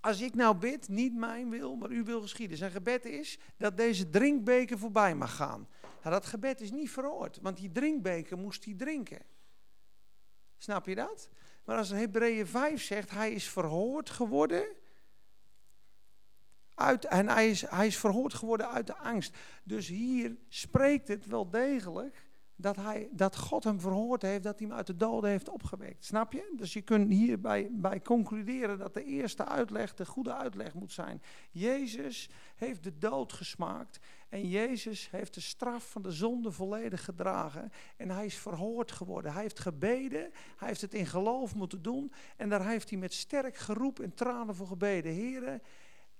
Als 0.00 0.20
ik 0.20 0.34
nou 0.34 0.56
bid, 0.56 0.88
niet 0.88 1.14
mijn 1.14 1.50
wil, 1.50 1.76
maar 1.76 1.88
uw 1.88 2.04
wil 2.04 2.20
geschieden. 2.20 2.56
Zijn 2.56 2.70
gebed 2.70 3.04
is 3.04 3.38
dat 3.56 3.76
deze 3.76 4.10
drinkbeker 4.10 4.78
voorbij 4.78 5.14
mag 5.14 5.36
gaan. 5.36 5.68
Nou, 5.80 6.14
dat 6.14 6.26
gebed 6.26 6.60
is 6.60 6.70
niet 6.70 6.90
verhoord, 6.90 7.38
want 7.42 7.56
die 7.56 7.72
drinkbeker 7.72 8.38
moest 8.38 8.64
hij 8.64 8.74
drinken. 8.74 9.22
Snap 10.56 10.86
je 10.86 10.94
dat? 10.94 11.28
Maar 11.64 11.76
als 11.76 11.90
Hebreeën 11.90 12.46
5 12.46 12.82
zegt, 12.82 13.10
hij 13.10 13.32
is 13.32 13.48
verhoord 13.48 14.10
geworden 14.10 14.66
uit, 16.74 17.04
en 17.04 17.28
hij 17.28 17.50
is, 17.50 17.66
hij 17.68 17.86
is 17.86 17.98
verhoord 17.98 18.34
geworden 18.34 18.70
uit 18.70 18.86
de 18.86 18.96
angst. 18.96 19.36
Dus 19.64 19.88
hier 19.88 20.36
spreekt 20.48 21.08
het 21.08 21.26
wel 21.26 21.50
degelijk 21.50 22.24
dat, 22.56 22.76
hij, 22.76 23.08
dat 23.10 23.36
God 23.36 23.64
hem 23.64 23.80
verhoord 23.80 24.22
heeft, 24.22 24.42
dat 24.42 24.58
hij 24.58 24.68
hem 24.68 24.76
uit 24.76 24.86
de 24.86 24.96
doden 24.96 25.30
heeft 25.30 25.48
opgewekt. 25.48 26.04
Snap 26.04 26.32
je? 26.32 26.54
Dus 26.56 26.72
je 26.72 26.82
kunt 26.82 27.10
hierbij 27.10 27.68
bij 27.72 28.00
concluderen 28.00 28.78
dat 28.78 28.94
de 28.94 29.04
eerste 29.04 29.44
uitleg 29.44 29.94
de 29.94 30.06
goede 30.06 30.34
uitleg 30.34 30.74
moet 30.74 30.92
zijn. 30.92 31.22
Jezus 31.50 32.28
heeft 32.56 32.84
de 32.84 32.98
dood 32.98 33.32
gesmaakt 33.32 33.98
en 34.28 34.48
Jezus 34.48 35.10
heeft 35.10 35.34
de 35.34 35.40
straf 35.40 35.90
van 35.90 36.02
de 36.02 36.12
zonde 36.12 36.50
volledig 36.50 37.04
gedragen 37.04 37.72
en 37.96 38.10
hij 38.10 38.26
is 38.26 38.36
verhoord 38.36 38.92
geworden. 38.92 39.32
Hij 39.32 39.42
heeft 39.42 39.60
gebeden, 39.60 40.30
hij 40.56 40.68
heeft 40.68 40.80
het 40.80 40.94
in 40.94 41.06
geloof 41.06 41.54
moeten 41.54 41.82
doen 41.82 42.12
en 42.36 42.48
daar 42.48 42.66
heeft 42.66 42.90
hij 42.90 42.98
met 42.98 43.14
sterk 43.14 43.56
geroep 43.56 44.00
en 44.00 44.14
tranen 44.14 44.54
voor 44.54 44.66
gebeden. 44.66 45.12
Heren, 45.12 45.62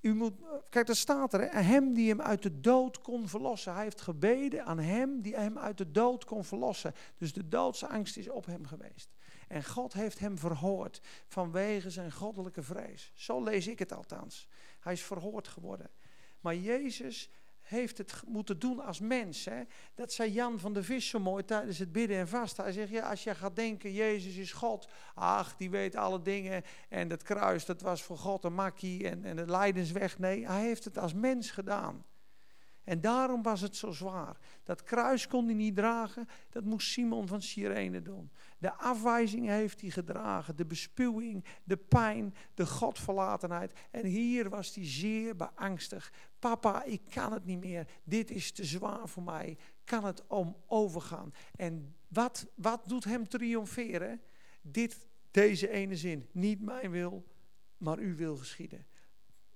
u 0.04 0.14
moet, 0.14 0.32
kijk, 0.68 0.86
daar 0.86 0.96
staat 0.96 1.34
er, 1.34 1.64
hem 1.64 1.94
die 1.94 2.08
hem 2.08 2.20
uit 2.20 2.42
de 2.42 2.60
dood 2.60 3.00
kon 3.00 3.28
verlossen. 3.28 3.74
Hij 3.74 3.82
heeft 3.82 4.00
gebeden 4.00 4.64
aan 4.64 4.78
hem 4.78 5.20
die 5.20 5.36
hem 5.36 5.58
uit 5.58 5.78
de 5.78 5.90
dood 5.90 6.24
kon 6.24 6.44
verlossen. 6.44 6.94
Dus 7.18 7.32
de 7.32 7.48
doodsangst 7.48 8.16
is 8.16 8.28
op 8.28 8.46
hem 8.46 8.66
geweest. 8.66 9.14
En 9.48 9.64
God 9.64 9.92
heeft 9.92 10.18
hem 10.18 10.38
verhoord 10.38 11.00
vanwege 11.28 11.90
zijn 11.90 12.12
goddelijke 12.12 12.62
vrees. 12.62 13.12
Zo 13.14 13.42
lees 13.42 13.66
ik 13.66 13.78
het 13.78 13.92
althans. 13.92 14.48
Hij 14.80 14.92
is 14.92 15.02
verhoord 15.02 15.48
geworden. 15.48 15.90
Maar 16.40 16.56
Jezus 16.56 17.30
heeft 17.64 17.98
het 17.98 18.22
moeten 18.26 18.58
doen 18.58 18.84
als 18.84 19.00
mens. 19.00 19.44
Hè? 19.44 19.62
Dat 19.94 20.12
zei 20.12 20.32
Jan 20.32 20.58
van 20.58 20.72
der 20.72 20.84
Vis 20.84 21.08
zo 21.08 21.18
mooi 21.18 21.44
tijdens 21.44 21.78
het 21.78 21.92
bidden 21.92 22.16
en 22.16 22.28
vasten. 22.28 22.64
Hij 22.64 22.72
zegt, 22.72 22.90
ja, 22.90 23.10
als 23.10 23.24
je 23.24 23.34
gaat 23.34 23.56
denken, 23.56 23.92
Jezus 23.92 24.36
is 24.36 24.52
God. 24.52 24.88
Ach, 25.14 25.56
die 25.56 25.70
weet 25.70 25.96
alle 25.96 26.22
dingen. 26.22 26.62
En 26.88 27.08
dat 27.08 27.22
kruis, 27.22 27.64
dat 27.64 27.80
was 27.80 28.02
voor 28.02 28.18
God 28.18 28.44
een 28.44 28.54
makkie 28.54 29.08
en, 29.08 29.24
en 29.24 29.36
de 29.36 29.46
lijdensweg. 29.46 30.18
Nee, 30.18 30.46
hij 30.46 30.62
heeft 30.62 30.84
het 30.84 30.98
als 30.98 31.14
mens 31.14 31.50
gedaan. 31.50 32.04
En 32.84 33.00
daarom 33.00 33.42
was 33.42 33.60
het 33.60 33.76
zo 33.76 33.90
zwaar. 33.90 34.36
Dat 34.62 34.82
kruis 34.82 35.26
kon 35.26 35.44
hij 35.44 35.54
niet 35.54 35.76
dragen, 35.76 36.28
dat 36.50 36.64
moest 36.64 36.90
Simon 36.90 37.26
van 37.26 37.42
Cyrene 37.42 38.02
doen. 38.02 38.30
De 38.58 38.74
afwijzing 38.74 39.46
heeft 39.46 39.80
hij 39.80 39.90
gedragen, 39.90 40.56
de 40.56 40.66
bespuwing, 40.66 41.44
de 41.64 41.76
pijn, 41.76 42.34
de 42.54 42.66
godverlatenheid. 42.66 43.72
En 43.90 44.06
hier 44.06 44.48
was 44.48 44.74
hij 44.74 44.86
zeer 44.86 45.36
beangstigd. 45.36 46.16
Papa, 46.38 46.84
ik 46.84 47.00
kan 47.10 47.32
het 47.32 47.44
niet 47.44 47.60
meer, 47.60 47.88
dit 48.04 48.30
is 48.30 48.52
te 48.52 48.64
zwaar 48.64 49.08
voor 49.08 49.22
mij, 49.22 49.58
kan 49.84 50.04
het 50.04 50.26
om 50.26 50.56
overgaan. 50.66 51.32
En 51.56 51.94
wat, 52.08 52.46
wat 52.54 52.82
doet 52.86 53.04
hem 53.04 53.28
triomferen? 53.28 54.20
Dit, 54.62 55.08
deze 55.30 55.68
ene 55.68 55.96
zin, 55.96 56.28
niet 56.32 56.60
mijn 56.60 56.90
wil, 56.90 57.24
maar 57.76 57.98
uw 57.98 58.16
wil 58.16 58.36
geschieden. 58.36 58.86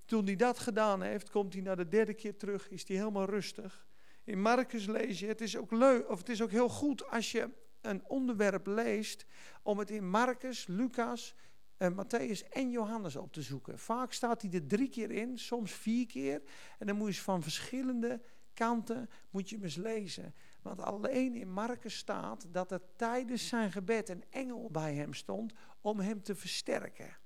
Toen 0.08 0.24
hij 0.24 0.36
dat 0.36 0.58
gedaan 0.58 1.02
heeft, 1.02 1.30
komt 1.30 1.52
hij 1.52 1.62
naar 1.62 1.76
de 1.76 1.88
derde 1.88 2.14
keer 2.14 2.36
terug, 2.36 2.68
is 2.68 2.88
hij 2.88 2.96
helemaal 2.96 3.24
rustig. 3.24 3.86
In 4.24 4.40
Marcus 4.40 4.86
lees 4.86 5.20
je, 5.20 5.26
het 5.26 5.40
is 5.40 5.56
ook 5.56 5.70
leuk, 5.70 6.10
of 6.10 6.18
het 6.18 6.28
is 6.28 6.42
ook 6.42 6.50
heel 6.50 6.68
goed 6.68 7.10
als 7.10 7.32
je 7.32 7.50
een 7.80 8.04
onderwerp 8.06 8.66
leest, 8.66 9.26
om 9.62 9.78
het 9.78 9.90
in 9.90 10.10
Marcus, 10.10 10.66
Lucas, 10.66 11.34
uh, 11.78 11.88
Matthäus 11.88 12.48
en 12.50 12.70
Johannes 12.70 13.16
op 13.16 13.32
te 13.32 13.42
zoeken. 13.42 13.78
Vaak 13.78 14.12
staat 14.12 14.42
hij 14.42 14.50
er 14.52 14.66
drie 14.66 14.88
keer 14.88 15.10
in, 15.10 15.38
soms 15.38 15.72
vier 15.72 16.06
keer. 16.06 16.42
En 16.78 16.86
dan 16.86 16.96
moet 16.96 17.14
je 17.14 17.22
van 17.22 17.42
verschillende 17.42 18.22
kanten 18.54 19.10
moet 19.30 19.50
je 19.50 19.58
eens 19.62 19.76
lezen. 19.76 20.34
Want 20.62 20.80
alleen 20.80 21.34
in 21.34 21.52
Marcus 21.52 21.96
staat 21.96 22.46
dat 22.50 22.70
er 22.70 22.80
tijdens 22.96 23.48
zijn 23.48 23.72
gebed 23.72 24.08
een 24.08 24.24
engel 24.30 24.70
bij 24.70 24.94
hem 24.94 25.14
stond 25.14 25.52
om 25.80 26.00
hem 26.00 26.22
te 26.22 26.34
versterken. 26.34 27.16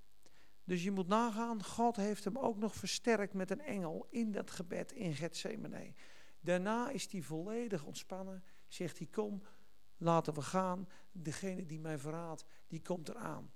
Dus 0.72 0.82
je 0.82 0.90
moet 0.90 1.08
nagaan, 1.08 1.64
God 1.64 1.96
heeft 1.96 2.24
hem 2.24 2.38
ook 2.38 2.58
nog 2.58 2.74
versterkt 2.74 3.34
met 3.34 3.50
een 3.50 3.60
engel 3.60 4.06
in 4.10 4.32
dat 4.32 4.50
gebed 4.50 4.92
in 4.92 5.14
Gethsemane. 5.14 5.92
Daarna 6.40 6.90
is 6.90 7.12
hij 7.12 7.22
volledig 7.22 7.84
ontspannen, 7.84 8.44
zegt 8.68 8.98
hij 8.98 9.06
kom, 9.06 9.42
laten 9.96 10.34
we 10.34 10.42
gaan. 10.42 10.88
Degene 11.10 11.66
die 11.66 11.80
mij 11.80 11.98
verraadt, 11.98 12.44
die 12.66 12.82
komt 12.82 13.08
eraan. 13.08 13.52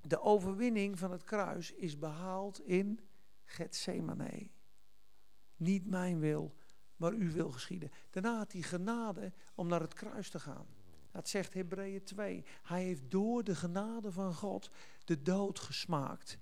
De 0.00 0.20
overwinning 0.20 0.98
van 0.98 1.10
het 1.10 1.24
kruis 1.24 1.72
is 1.72 1.98
behaald 1.98 2.60
in 2.60 3.00
Gethsemane. 3.44 4.50
Niet 5.56 5.86
mijn 5.86 6.18
wil, 6.18 6.54
maar 6.96 7.12
uw 7.12 7.32
wil 7.32 7.50
geschieden. 7.50 7.90
Daarna 8.10 8.36
had 8.36 8.52
hij 8.52 8.62
genade 8.62 9.32
om 9.54 9.68
naar 9.68 9.80
het 9.80 9.94
kruis 9.94 10.30
te 10.30 10.40
gaan. 10.40 10.66
Dat 11.10 11.28
zegt 11.28 11.54
Hebreeën 11.54 12.04
2. 12.04 12.44
Hij 12.62 12.82
heeft 12.82 13.10
door 13.10 13.44
de 13.44 13.54
genade 13.54 14.12
van 14.12 14.34
God 14.34 14.70
de 15.10 15.22
dood 15.22 15.60
gesmaakt. 15.60 16.38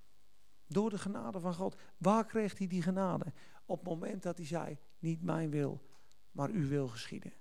Door 0.67 0.91
de 0.91 0.99
genade 0.99 1.41
van 1.41 1.55
God. 1.55 1.77
Waar 1.97 2.27
kreeg 2.27 2.59
hij 2.59 2.67
die 2.67 2.83
genade? 2.83 3.33
Op 3.67 3.79
het 3.79 3.89
moment 3.89 4.23
dat 4.23 4.37
hij 4.37 4.47
zei, 4.47 4.79
niet 4.99 5.23
mijn 5.23 5.51
wil, 5.51 5.87
maar 6.31 6.51
uw 6.51 6.69
wil 6.69 6.89
geschieden. 6.89 7.33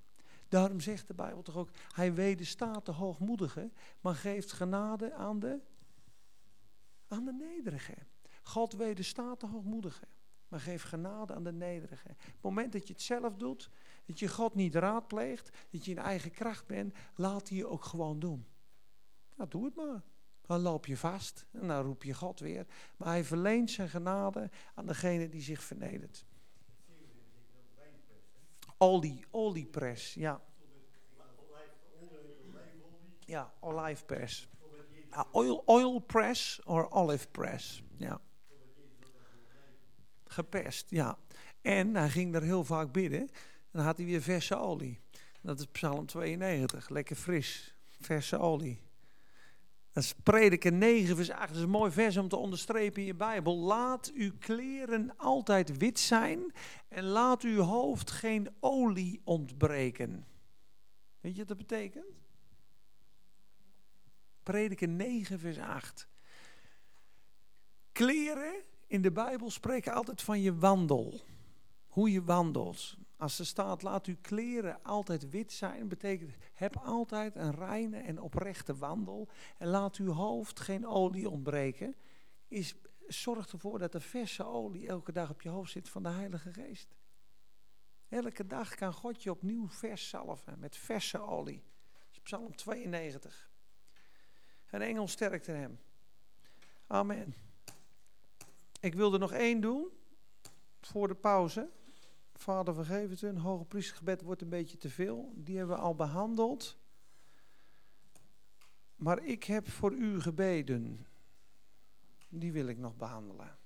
Daarom 0.48 0.80
zegt 0.80 1.08
de 1.08 1.14
Bijbel 1.14 1.42
toch 1.42 1.56
ook, 1.56 1.70
hij 1.92 2.14
wederstaat 2.14 2.86
de 2.86 2.92
hoogmoedige, 2.92 3.72
maar 4.02 4.16
geeft 4.16 4.52
genade 4.52 5.14
aan 5.14 5.40
de, 5.40 5.60
aan 7.08 7.26
de 7.26 7.34
nederige. 7.34 7.96
God 8.44 8.74
wederstaat 8.74 9.40
de 9.40 9.48
hoogmoedige, 9.48 10.08
maar 10.48 10.60
geeft 10.60 10.84
genade 10.84 11.34
aan 11.34 11.44
de 11.44 11.54
nederige. 11.54 12.10
Op 12.10 12.18
het 12.18 12.42
moment 12.42 12.72
dat 12.72 12.88
je 12.88 12.94
het 12.94 13.02
zelf 13.02 13.36
doet, 13.36 13.70
dat 14.06 14.20
je 14.20 14.28
God 14.28 14.56
niet 14.56 14.76
raadpleegt, 14.76 15.58
dat 15.70 15.86
je 15.86 15.92
in 15.92 15.98
eigen 15.98 16.32
kracht 16.32 16.68
bent, 16.68 16.94
laat 17.16 17.50
hij 17.50 17.58
je 17.58 17.68
ook 17.68 17.84
gewoon 17.84 18.20
doen. 18.20 18.46
Nou, 19.36 19.50
doe 19.50 19.66
het 19.66 19.76
maar. 19.76 20.04
Dan 20.48 20.62
loop 20.62 20.86
je 20.86 20.98
vast 20.98 21.46
en 21.52 21.68
dan 21.68 21.86
roep 21.86 22.04
je 22.04 22.14
God 22.14 22.40
weer. 22.40 22.66
Maar 22.98 23.08
hij 23.08 23.24
verleent 23.24 23.72
zijn 23.72 23.90
genade 23.90 24.50
aan 24.74 24.86
degene 24.86 25.30
die 25.30 25.42
zich 25.42 25.64
vernedert. 25.64 26.26
Olie, 28.78 29.26
oliepress, 29.32 30.14
ja. 30.14 30.42
Ja, 33.20 33.54
olijfpress. 33.60 34.48
Uh, 35.12 35.24
oil, 35.32 35.62
oil 35.66 36.00
press 36.00 36.62
or 36.66 36.92
olive 36.92 37.28
press, 37.28 37.84
ja. 37.96 38.22
Geperst, 40.26 40.90
ja. 40.90 41.18
En 41.62 41.96
hij 41.96 42.10
ging 42.10 42.36
er 42.36 42.42
heel 42.42 42.64
vaak 42.64 42.92
bidden. 42.92 43.20
En 43.20 43.30
dan 43.72 43.84
had 43.86 43.98
hij 43.98 44.06
weer 44.06 44.22
verse 44.22 44.56
olie. 44.56 45.00
Dat 45.42 45.60
is 45.60 45.66
Psalm 45.66 46.06
92, 46.06 46.90
lekker 46.90 47.16
fris, 47.16 47.76
verse 48.00 48.38
olie. 48.38 48.87
Dat 49.98 50.06
is 50.06 50.14
prediken 50.24 50.78
9 50.78 51.16
vers 51.16 51.32
8. 51.32 51.48
Dat 51.48 51.58
is 51.58 51.64
een 51.64 51.70
mooi 51.70 51.92
vers 51.92 52.18
om 52.18 52.28
te 52.28 52.36
onderstrepen 52.36 53.02
in 53.02 53.08
je 53.08 53.16
Bijbel. 53.16 53.58
Laat 53.58 54.12
uw 54.14 54.32
kleren 54.40 55.18
altijd 55.18 55.78
wit 55.78 56.00
zijn 56.00 56.54
en 56.88 57.04
laat 57.04 57.44
uw 57.44 57.62
hoofd 57.62 58.12
geen 58.12 58.50
olie 58.60 59.22
ontbreken. 59.24 60.26
Weet 61.20 61.32
je 61.32 61.38
wat 61.38 61.48
dat 61.48 61.58
betekent? 61.58 62.06
Prediken 64.44 64.96
9 64.96 65.40
vers 65.40 65.60
8. 65.60 66.08
Kleren 67.92 68.54
in 68.88 69.02
de 69.02 69.12
Bijbel 69.12 69.50
spreken 69.50 69.94
altijd 69.94 70.22
van 70.22 70.42
je 70.42 70.56
wandel. 70.56 71.22
Hoe 71.88 72.12
je 72.12 72.24
wandelt. 72.24 72.98
Als 73.18 73.40
er 73.40 73.46
staat, 73.46 73.82
laat 73.82 74.06
uw 74.06 74.18
kleren 74.22 74.84
altijd 74.84 75.30
wit 75.30 75.52
zijn, 75.52 75.88
betekent 75.88 76.36
heb 76.54 76.78
altijd 76.78 77.36
een 77.36 77.56
reine 77.56 77.98
en 77.98 78.22
oprechte 78.22 78.76
wandel. 78.76 79.30
En 79.58 79.68
laat 79.68 79.96
uw 79.96 80.12
hoofd 80.12 80.60
geen 80.60 80.88
olie 80.88 81.30
ontbreken. 81.30 81.96
Is, 82.48 82.76
zorg 83.08 83.52
ervoor 83.52 83.80
dat 83.80 83.94
er 83.94 84.02
verse 84.02 84.46
olie 84.46 84.88
elke 84.88 85.12
dag 85.12 85.30
op 85.30 85.42
je 85.42 85.50
hoofd 85.50 85.72
zit 85.72 85.90
van 85.90 86.04
de 86.04 86.10
Heilige 86.10 86.54
Geest. 86.54 86.96
Elke 88.10 88.46
dag 88.46 88.76
kan 88.76 88.94
God 88.94 89.24
je 89.24 89.32
opnieuw 89.32 89.68
vers 89.68 90.10
salven 90.10 90.60
met 90.60 90.78
verse 90.78 91.20
olie. 91.20 91.64
Psalm 92.24 92.56
92. 92.56 93.50
En 94.66 94.82
engel 94.82 95.08
sterkte 95.08 95.52
hem. 95.52 95.80
Amen. 96.88 97.36
Ik 98.80 98.94
wilde 98.94 99.18
nog 99.18 99.32
één 99.32 99.62
doen 99.62 99.90
voor 100.82 101.08
de 101.08 101.16
pauze. 101.16 101.70
Vader, 102.38 102.74
vergeef 102.74 103.10
het 103.10 103.22
hun. 103.22 103.38
Hoge 103.38 103.66
priestergebed 103.66 104.22
wordt 104.22 104.42
een 104.42 104.50
beetje 104.50 104.78
te 104.78 104.90
veel. 104.90 105.32
Die 105.36 105.58
hebben 105.58 105.76
we 105.76 105.82
al 105.82 105.96
behandeld. 105.96 106.78
Maar 108.96 109.24
ik 109.24 109.44
heb 109.44 109.70
voor 109.70 109.94
u 109.94 110.22
gebeden. 110.22 111.08
Die 112.30 112.52
wil 112.52 112.68
ik 112.68 112.78
nog 112.78 112.96
behandelen. 112.96 113.58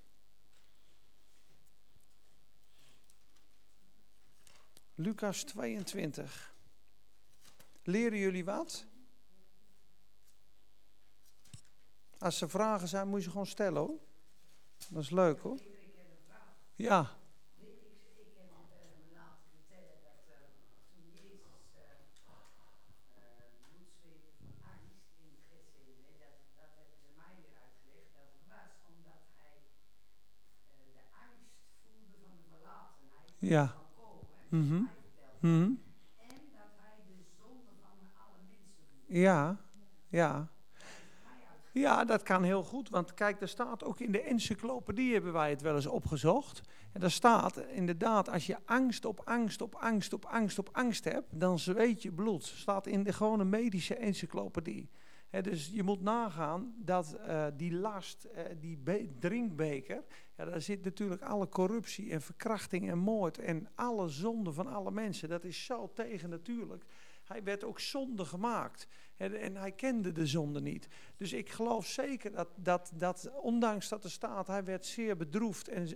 Lucas 4.96 5.44
22. 5.44 6.56
Leren 7.84 8.18
jullie 8.18 8.46
wat? 8.46 8.86
Als 12.18 12.42
er 12.42 12.50
vragen 12.50 12.88
zijn, 12.88 13.08
moet 13.08 13.18
je 13.18 13.24
ze 13.24 13.30
gewoon 13.32 13.46
stellen 13.46 13.82
hoor. 13.82 14.00
Dat 14.90 15.04
is 15.04 15.10
leuk 15.10 15.40
hoor. 15.40 15.60
Ja. 16.76 17.20
Ja. 33.52 33.76
Mm 34.50 34.68
-hmm. 34.68 34.90
Mm 35.40 35.62
-hmm. 35.62 35.82
Ja, 39.08 39.58
ja. 40.08 40.48
Ja, 41.72 42.06
dat 42.06 42.24
kan 42.24 42.44
heel 42.44 42.64
goed. 42.64 42.90
Want 42.90 43.14
kijk, 43.14 43.42
er 43.42 43.48
staat 43.48 43.84
ook 43.84 44.00
in 44.00 44.12
de 44.12 44.22
encyclopedie, 44.22 45.14
hebben 45.14 45.34
wij 45.34 45.50
het 45.50 45.62
wel 45.62 45.76
eens 45.76 45.86
opgezocht. 45.86 46.62
En 46.92 47.00
daar 47.00 47.12
staat 47.12 47.58
inderdaad, 47.58 48.30
als 48.30 48.46
je 48.46 48.58
angst 48.66 49.06
op 49.06 49.22
angst 49.26 49.62
op 49.62 49.76
angst 49.76 50.14
op 50.14 50.26
angst 50.26 50.60
op 50.60 50.70
angst 50.72 51.04
hebt, 51.04 51.40
dan 51.40 51.60
zweet 51.60 52.02
je 52.02 52.12
bloed. 52.12 52.44
Staat 52.44 52.88
in 52.88 53.04
de 53.04 53.14
gewone 53.14 53.44
medische 53.44 53.96
encyclopedie. 53.96 54.90
Dus 55.40 55.70
je 55.74 55.84
moet 55.84 56.02
nagaan 56.02 56.74
dat 56.78 57.18
uh, 57.20 57.46
die 57.58 57.74
last, 57.74 58.28
uh, 58.36 58.42
die 58.60 59.16
drinkbeker, 59.20 60.04
ja, 60.38 60.46
daar 60.46 60.62
zit 60.62 60.84
natuurlijk 60.84 61.22
alle 61.22 61.50
corruptie 61.50 62.12
en 62.12 62.22
verkrachting 62.22 62.90
en 62.90 62.98
moord 62.98 63.38
en 63.38 63.68
alle 63.76 64.10
zonde 64.10 64.54
van 64.54 64.68
alle 64.68 64.92
mensen. 64.92 65.30
Dat 65.30 65.44
is 65.44 65.66
zo 65.66 65.92
tegen 65.94 66.30
natuurlijk. 66.30 66.86
Hij 67.24 67.44
werd 67.44 67.64
ook 67.64 67.80
zonde 67.80 68.26
gemaakt. 68.26 68.88
En 69.16 69.56
hij 69.56 69.72
kende 69.72 70.12
de 70.12 70.28
zonde 70.28 70.62
niet. 70.62 70.88
Dus 71.18 71.34
ik 71.34 71.50
geloof 71.50 71.86
zeker 71.86 72.32
dat, 72.32 72.50
dat, 72.56 72.92
dat 72.96 73.32
ondanks 73.42 73.90
dat 73.90 74.04
er 74.04 74.12
staat, 74.12 74.48
hij 74.48 74.64
werd 74.64 74.86
zeer 74.86 75.18
bedroefd. 75.18 75.68
En 75.68 75.88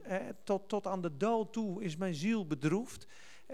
tot, 0.43 0.69
tot 0.69 0.87
aan 0.87 1.01
de 1.01 1.17
dood 1.17 1.53
toe 1.53 1.83
is 1.83 1.95
mijn 1.97 2.13
ziel 2.13 2.47
bedroefd. 2.47 3.07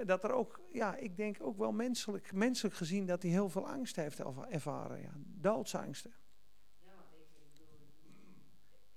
Dat 0.05 0.23
er 0.23 0.31
ook, 0.31 0.59
ja, 0.71 0.95
ik 0.95 1.17
denk 1.17 1.37
ook 1.41 1.57
wel 1.57 1.71
menselijk, 1.71 2.33
menselijk 2.33 2.75
gezien, 2.75 3.05
dat 3.05 3.21
hij 3.21 3.31
heel 3.31 3.49
veel 3.49 3.67
angst 3.67 3.95
heeft 3.95 4.19
ervaren. 4.49 5.01
Ja. 5.01 5.11
Doodsangsten. 5.15 6.13
Ja, 6.79 6.91
want 6.95 7.21
ik 7.21 7.27
bedoel, 7.31 7.77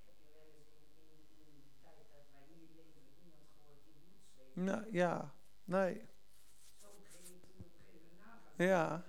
heb 0.05 0.15
je 0.21 0.27
wel 0.33 0.43
eens 0.45 0.61
in, 0.61 1.47
in, 1.47 1.61
de 1.63 1.71
tijd 1.83 2.07
dat 2.13 2.27
wij 2.33 2.43
hier 2.49 2.69
leven 2.75 3.03
iemand 3.25 3.49
gehoord 3.57 3.85
die 3.85 3.95
bloed 3.95 4.65
Nou 4.65 4.93
ja, 4.93 5.35
nee. 5.65 6.13
Ja. 8.57 9.05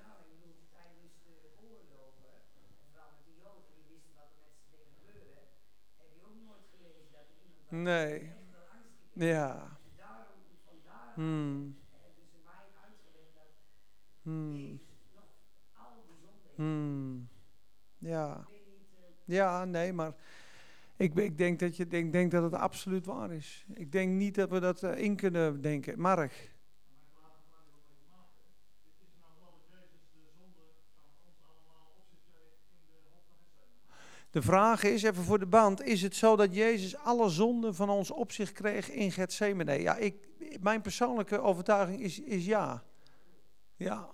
Nee. 7.70 8.32
Ja. 9.14 9.75
Hmm. 11.16 11.76
Hmm. 14.22 14.80
Hmm. 16.56 17.28
Ja. 17.98 18.48
Ja, 19.26 19.66
nee, 19.66 19.94
maar 19.94 20.14
ik, 20.98 21.16
ik 21.16 21.38
denk, 21.38 21.60
dat 21.60 21.78
je, 21.78 21.86
ik 21.88 22.12
denk 22.12 22.32
dat 22.32 22.44
het 22.44 22.54
absoluut 22.54 23.06
waar 23.06 23.32
is. 23.32 23.66
Ik 23.74 23.92
denk 23.92 24.12
niet 24.12 24.36
dat 24.36 24.50
we 24.50 24.60
dat 24.60 24.84
eh, 24.84 24.98
in 24.98 25.16
kunnen 25.16 25.62
denken. 25.62 26.00
Mark. 26.00 26.55
De 34.36 34.42
vraag 34.42 34.84
is, 34.84 35.04
even 35.04 35.24
voor 35.24 35.40
de 35.40 35.46
band, 35.46 35.82
is 35.82 36.02
het 36.02 36.16
zo 36.16 36.36
dat 36.36 36.56
Jezus 36.56 36.98
alle 36.98 37.30
zonden 37.30 37.76
van 37.76 37.90
ons 37.90 38.12
op 38.12 38.32
zich 38.32 38.52
kreeg 38.52 38.92
in 38.92 39.12
Gethsemane? 39.12 39.82
Ja, 39.82 39.96
ik, 39.96 40.28
mijn 40.62 40.82
persoonlijke 40.82 41.40
overtuiging 41.40 42.02
is, 42.02 42.20
is 42.20 42.46
ja. 42.46 42.84
Ja. 43.76 44.10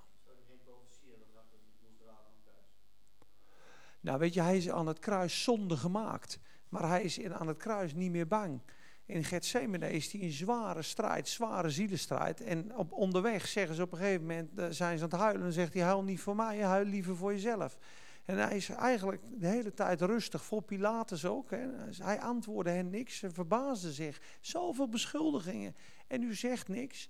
Nou, 4.02 4.20
weet 4.20 4.34
je, 4.34 4.42
hij 4.42 4.58
is 4.58 4.70
aan 4.70 4.88
het 4.88 5.00
kruis 5.00 5.44
zonde 5.44 5.78
gemaakt. 5.78 6.40
Maar 6.70 6.88
hij 6.88 7.04
is 7.04 7.24
aan 7.24 7.48
het 7.48 7.58
kruis 7.58 7.94
niet 7.94 8.12
meer 8.12 8.28
bang. 8.28 8.62
In 9.06 9.24
Gethsemane 9.24 9.92
is 9.92 10.12
hij 10.12 10.22
in 10.22 10.32
zware 10.32 10.82
strijd, 10.82 11.28
zware 11.28 11.70
zielenstrijd. 11.70 12.42
En 12.42 12.76
op 12.76 12.92
onderweg 12.92 13.48
zeggen 13.48 13.76
ze 13.76 13.82
op 13.82 13.92
een 13.92 13.98
gegeven 13.98 14.22
moment, 14.22 14.60
eh, 14.60 14.66
zijn 14.70 14.98
ze 14.98 15.04
aan 15.04 15.10
het 15.10 15.20
huilen. 15.20 15.46
En 15.46 15.54
zegt 15.54 15.74
hij, 15.74 15.84
huil 15.84 16.04
niet 16.04 16.22
voor 16.22 16.36
mij, 16.36 16.60
huil 16.60 16.86
liever 16.86 17.16
voor 17.16 17.32
jezelf. 17.32 17.78
En 18.32 18.38
hij 18.38 18.56
is 18.56 18.70
eigenlijk 18.70 19.22
de 19.40 19.48
hele 19.48 19.74
tijd 19.74 20.02
rustig, 20.02 20.44
voor 20.44 20.62
Pilatus 20.62 21.26
ook. 21.26 21.50
Hè. 21.50 21.68
Hij 22.04 22.20
antwoordde 22.20 22.72
hen 22.72 22.90
niks, 22.90 23.18
ze 23.18 23.32
verbaasden 23.32 23.92
zich. 23.92 24.22
Zoveel 24.42 24.90
beschuldigingen. 24.90 25.76
En 26.08 26.24
u 26.24 26.36
zegt 26.36 26.68
niks. 26.68 27.10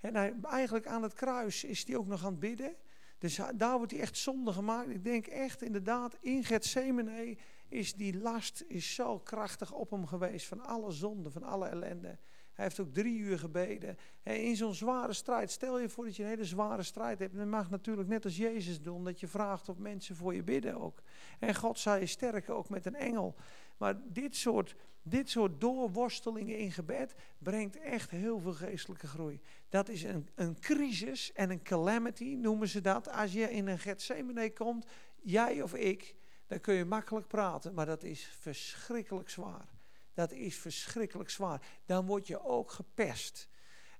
En 0.00 0.14
hij, 0.14 0.34
eigenlijk 0.42 0.86
aan 0.86 1.02
het 1.02 1.14
kruis 1.14 1.64
is 1.64 1.86
hij 1.86 1.96
ook 1.96 2.06
nog 2.06 2.24
aan 2.24 2.30
het 2.30 2.40
bidden. 2.40 2.74
Dus 3.18 3.40
daar 3.54 3.76
wordt 3.76 3.92
hij 3.92 4.00
echt 4.00 4.18
zonde 4.18 4.52
gemaakt. 4.52 4.88
Ik 4.88 5.04
denk 5.04 5.26
echt 5.26 5.62
inderdaad, 5.62 6.16
in 6.20 6.44
Gethsemane 6.44 7.36
is 7.68 7.94
die 7.94 8.18
last 8.18 8.64
is 8.68 8.94
zo 8.94 9.18
krachtig 9.18 9.72
op 9.72 9.90
hem 9.90 10.06
geweest. 10.06 10.46
Van 10.46 10.60
alle 10.60 10.90
zonde, 10.90 11.30
van 11.30 11.42
alle 11.42 11.66
ellende. 11.66 12.18
Hij 12.60 12.68
heeft 12.68 12.80
ook 12.80 12.94
drie 12.94 13.18
uur 13.18 13.38
gebeden. 13.38 13.98
En 14.22 14.42
in 14.42 14.56
zo'n 14.56 14.74
zware 14.74 15.12
strijd, 15.12 15.50
stel 15.50 15.78
je 15.78 15.88
voor 15.88 16.04
dat 16.04 16.16
je 16.16 16.22
een 16.22 16.28
hele 16.28 16.44
zware 16.44 16.82
strijd 16.82 17.18
hebt. 17.18 17.36
Dan 17.36 17.48
mag 17.48 17.70
natuurlijk 17.70 18.08
net 18.08 18.24
als 18.24 18.36
Jezus 18.36 18.82
doen, 18.82 19.04
dat 19.04 19.20
je 19.20 19.26
vraagt 19.26 19.68
of 19.68 19.78
mensen 19.78 20.16
voor 20.16 20.34
je 20.34 20.42
bidden 20.42 20.80
ook. 20.80 21.02
En 21.38 21.54
God 21.54 21.78
zal 21.78 21.96
je 21.96 22.06
sterken, 22.06 22.56
ook 22.56 22.68
met 22.68 22.86
een 22.86 22.94
engel. 22.94 23.34
Maar 23.76 24.00
dit 24.04 24.36
soort, 24.36 24.76
dit 25.02 25.30
soort 25.30 25.60
doorworstelingen 25.60 26.58
in 26.58 26.72
gebed 26.72 27.14
brengt 27.38 27.78
echt 27.78 28.10
heel 28.10 28.40
veel 28.40 28.54
geestelijke 28.54 29.06
groei. 29.06 29.40
Dat 29.68 29.88
is 29.88 30.02
een, 30.02 30.28
een 30.34 30.58
crisis 30.58 31.32
en 31.32 31.50
een 31.50 31.62
calamity, 31.62 32.34
noemen 32.34 32.68
ze 32.68 32.80
dat. 32.80 33.10
Als 33.10 33.32
je 33.32 33.50
in 33.50 33.66
een 33.66 33.78
Gethsemane 33.78 34.52
komt, 34.52 34.86
jij 35.22 35.62
of 35.62 35.74
ik, 35.74 36.14
dan 36.46 36.60
kun 36.60 36.74
je 36.74 36.84
makkelijk 36.84 37.26
praten, 37.26 37.74
maar 37.74 37.86
dat 37.86 38.02
is 38.02 38.24
verschrikkelijk 38.38 39.30
zwaar 39.30 39.79
dat 40.20 40.32
is 40.32 40.56
verschrikkelijk 40.56 41.30
zwaar. 41.30 41.62
Dan 41.86 42.06
word 42.06 42.26
je 42.26 42.44
ook 42.44 42.70
gepest. 42.70 43.48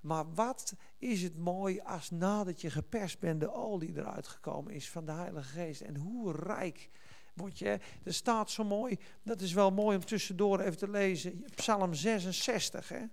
Maar 0.01 0.35
wat 0.35 0.75
is 0.99 1.23
het 1.23 1.37
mooi 1.37 1.81
als 1.81 2.11
nadat 2.11 2.61
je 2.61 2.71
gepest 2.71 3.19
bent 3.19 3.41
de 3.41 3.53
olie 3.53 3.97
eruit 3.97 4.27
gekomen 4.27 4.73
is 4.73 4.91
van 4.91 5.05
de 5.05 5.13
Heilige 5.13 5.49
Geest. 5.49 5.81
En 5.81 5.97
hoe 5.97 6.33
rijk 6.33 6.91
word 7.35 7.59
je. 7.59 7.79
Er 8.03 8.15
staat 8.15 8.51
zo 8.51 8.65
mooi, 8.65 8.99
dat 9.23 9.41
is 9.41 9.53
wel 9.53 9.71
mooi 9.71 9.97
om 9.97 10.05
tussendoor 10.05 10.61
even 10.61 10.79
te 10.79 10.91
lezen. 10.91 11.45
Psalm 11.55 11.95
66. 11.95 12.89
Hè? 12.89 13.05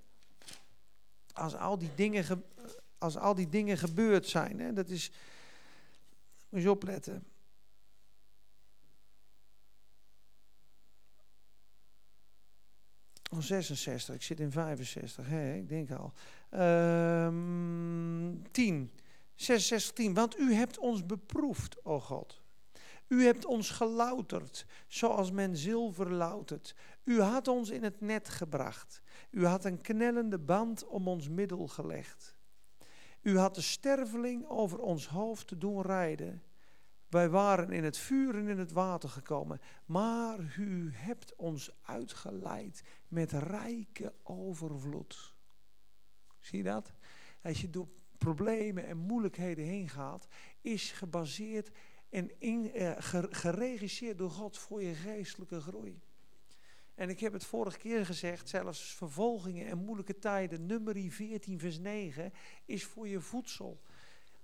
Als, 1.33 1.55
al 1.55 1.77
die 1.77 1.91
dingen 1.95 2.43
als 2.97 3.17
al 3.17 3.35
die 3.35 3.49
dingen 3.49 3.77
gebeurd 3.77 4.27
zijn. 4.27 4.59
Hè? 4.59 4.73
Dat 4.73 4.89
is, 4.89 5.11
moet 6.49 6.61
je 6.61 6.71
opletten. 6.71 7.23
66, 13.39 14.15
ik 14.15 14.21
zit 14.21 14.39
in 14.39 14.51
65, 14.51 15.27
hè, 15.27 15.53
ik 15.53 15.69
denk 15.69 15.91
al. 15.91 16.13
Um, 17.25 18.41
10, 18.51 18.91
66, 19.35 19.93
10. 19.95 20.13
Want 20.13 20.39
u 20.39 20.53
hebt 20.53 20.79
ons 20.79 21.05
beproefd, 21.05 21.85
o 21.85 21.99
God. 21.99 22.41
U 23.07 23.23
hebt 23.23 23.45
ons 23.45 23.69
gelouterd, 23.69 24.65
zoals 24.87 25.31
men 25.31 25.57
zilver 25.57 26.11
loutert. 26.11 26.75
U 27.03 27.21
had 27.21 27.47
ons 27.47 27.69
in 27.69 27.83
het 27.83 28.01
net 28.01 28.29
gebracht. 28.29 29.01
U 29.31 29.45
had 29.45 29.65
een 29.65 29.81
knellende 29.81 30.39
band 30.39 30.85
om 30.85 31.07
ons 31.07 31.29
middel 31.29 31.67
gelegd. 31.67 32.35
U 33.21 33.37
had 33.37 33.55
de 33.55 33.61
sterveling 33.61 34.47
over 34.47 34.79
ons 34.79 35.07
hoofd 35.07 35.59
doen 35.59 35.81
rijden. 35.81 36.41
Wij 37.09 37.29
waren 37.29 37.71
in 37.71 37.83
het 37.83 37.97
vuur 37.97 38.35
en 38.35 38.47
in 38.47 38.57
het 38.57 38.71
water 38.71 39.09
gekomen, 39.09 39.59
maar 39.85 40.55
u 40.57 40.91
hebt 40.93 41.35
ons 41.35 41.71
uitgeleid 41.81 42.83
met 43.07 43.31
rijke 43.31 44.13
overvloed. 44.23 45.35
Zie 46.39 46.57
je 46.57 46.63
dat? 46.63 46.93
Als 47.41 47.61
je 47.61 47.69
door 47.69 47.87
problemen 48.17 48.85
en 48.85 48.97
moeilijkheden 48.97 49.65
heen 49.65 49.89
gaat, 49.89 50.27
is 50.61 50.91
gebaseerd 50.91 51.71
en 52.09 52.39
in, 52.39 52.71
eh, 52.73 52.91
geregisseerd 53.29 54.17
door 54.17 54.31
God 54.31 54.57
voor 54.57 54.83
je 54.83 54.93
geestelijke 54.93 55.61
groei. 55.61 56.01
En 56.95 57.09
ik 57.09 57.19
heb 57.19 57.33
het 57.33 57.45
vorige 57.45 57.77
keer 57.77 58.05
gezegd, 58.05 58.49
zelfs 58.49 58.95
vervolgingen 58.95 59.67
en 59.67 59.77
moeilijke 59.77 60.19
tijden, 60.19 60.65
nummer 60.65 61.11
14 61.11 61.59
vers 61.59 61.79
9, 61.79 62.33
is 62.65 62.85
voor 62.85 63.07
je 63.07 63.19
voedsel. 63.19 63.81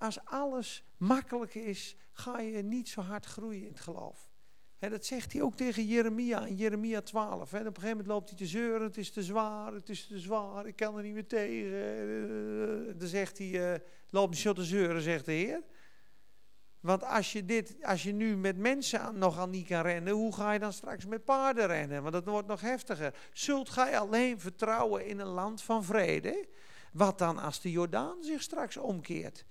Als 0.04 0.26
alles 0.26 0.84
makkelijk 0.98 1.56
is, 1.56 1.96
ga 2.12 2.40
je 2.40 2.64
niet 2.64 2.90
zo 2.90 3.02
hard 3.02 3.26
groeien 3.26 3.62
in 3.62 3.72
het 3.72 3.80
geloof. 3.80 4.30
dat 4.80 5.06
zegt 5.06 5.34
hij 5.34 5.42
ook 5.42 5.56
tegen 5.56 5.86
Jeremia 5.86 6.46
in 6.46 6.56
Jeremia 6.56 7.02
12. 7.02 7.42
op 7.42 7.54
een 7.54 7.60
gegeven 7.60 7.90
moment 7.90 8.08
loopt 8.08 8.30
hij 8.30 8.38
te 8.38 8.46
zeuren, 8.46 8.82
het 8.82 8.98
is 8.98 9.12
te 9.12 9.24
zwaar, 9.24 9.74
het 9.74 9.90
is 9.90 10.08
te 10.08 10.20
zwaar, 10.20 10.66
ik 10.66 10.76
kan 10.76 10.98
er 10.98 11.04
niet 11.04 11.14
meer 11.14 11.28
tegen. 11.28 12.98
dan 12.98 13.08
zegt 13.08 13.38
hij, 13.38 13.48
uh, 13.48 13.80
loop 14.10 14.30
niet 14.30 14.40
zo 14.40 14.54
te 14.54 14.64
zeuren, 14.64 15.02
zegt 15.02 15.26
de 15.26 15.32
Heer. 15.32 15.64
Want 16.80 17.04
als 17.04 17.32
je, 17.32 17.46
dit, 17.46 17.76
als 17.82 18.04
je 18.04 18.12
nu 18.12 18.38
met 18.38 18.58
mensen 18.58 19.18
nog 19.18 19.40
al 19.40 19.48
niet 19.48 19.68
kan 19.68 19.82
rennen, 19.82 20.14
hoe 20.14 20.34
ga 20.34 20.52
je 20.52 20.60
dan 20.60 20.74
straks 20.74 21.06
met 21.06 21.26
paarden 21.26 21.68
rennen? 21.68 22.02
Want 22.02 22.14
dat 22.14 22.26
wordt 22.26 22.48
nog 22.48 22.62
heftiger. 22.62 23.16
Zult 23.34 23.70
gij 23.70 24.00
alleen 24.00 24.40
vertrouwen 24.40 25.06
in 25.06 25.20
een 25.20 25.28
land 25.28 25.62
van 25.62 25.84
vrede? 25.84 26.48
Wat 26.92 27.18
dan 27.18 27.38
als 27.38 27.62
de 27.62 27.72
Jordaan 27.72 28.24
zich 28.24 28.42
straks 28.42 28.78
omkeert? 28.78 29.46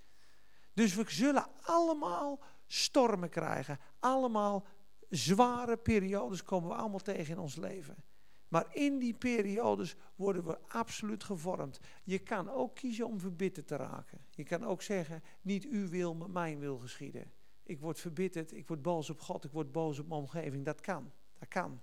Dus 0.74 0.94
we 0.94 1.04
zullen 1.06 1.46
allemaal 1.62 2.40
stormen 2.66 3.28
krijgen. 3.28 3.78
Allemaal 3.98 4.66
zware 5.08 5.76
periodes 5.76 6.42
komen 6.42 6.68
we 6.68 6.74
allemaal 6.74 6.98
tegen 6.98 7.34
in 7.34 7.40
ons 7.40 7.56
leven. 7.56 8.04
Maar 8.48 8.66
in 8.74 8.98
die 8.98 9.14
periodes 9.14 9.96
worden 10.14 10.44
we 10.44 10.58
absoluut 10.68 11.24
gevormd. 11.24 11.80
Je 12.04 12.18
kan 12.18 12.50
ook 12.50 12.74
kiezen 12.74 13.06
om 13.06 13.20
verbitterd 13.20 13.66
te 13.66 13.76
raken. 13.76 14.26
Je 14.30 14.42
kan 14.42 14.64
ook 14.64 14.82
zeggen, 14.82 15.22
niet 15.40 15.64
uw 15.64 15.88
wil, 15.88 16.14
maar 16.14 16.30
mijn 16.30 16.58
wil 16.58 16.78
geschieden. 16.78 17.32
ik 17.62 17.80
word 17.80 18.00
verbitterd, 18.00 18.52
ik 18.52 18.68
word 18.68 18.82
boos 18.82 19.10
op 19.10 19.20
God, 19.20 19.44
ik 19.44 19.50
word 19.50 19.72
boos 19.72 19.98
op 19.98 20.08
mijn 20.08 20.20
omgeving. 20.20 20.64
Dat 20.64 20.80
kan, 20.80 21.12
dat 21.38 21.48
kan. 21.48 21.80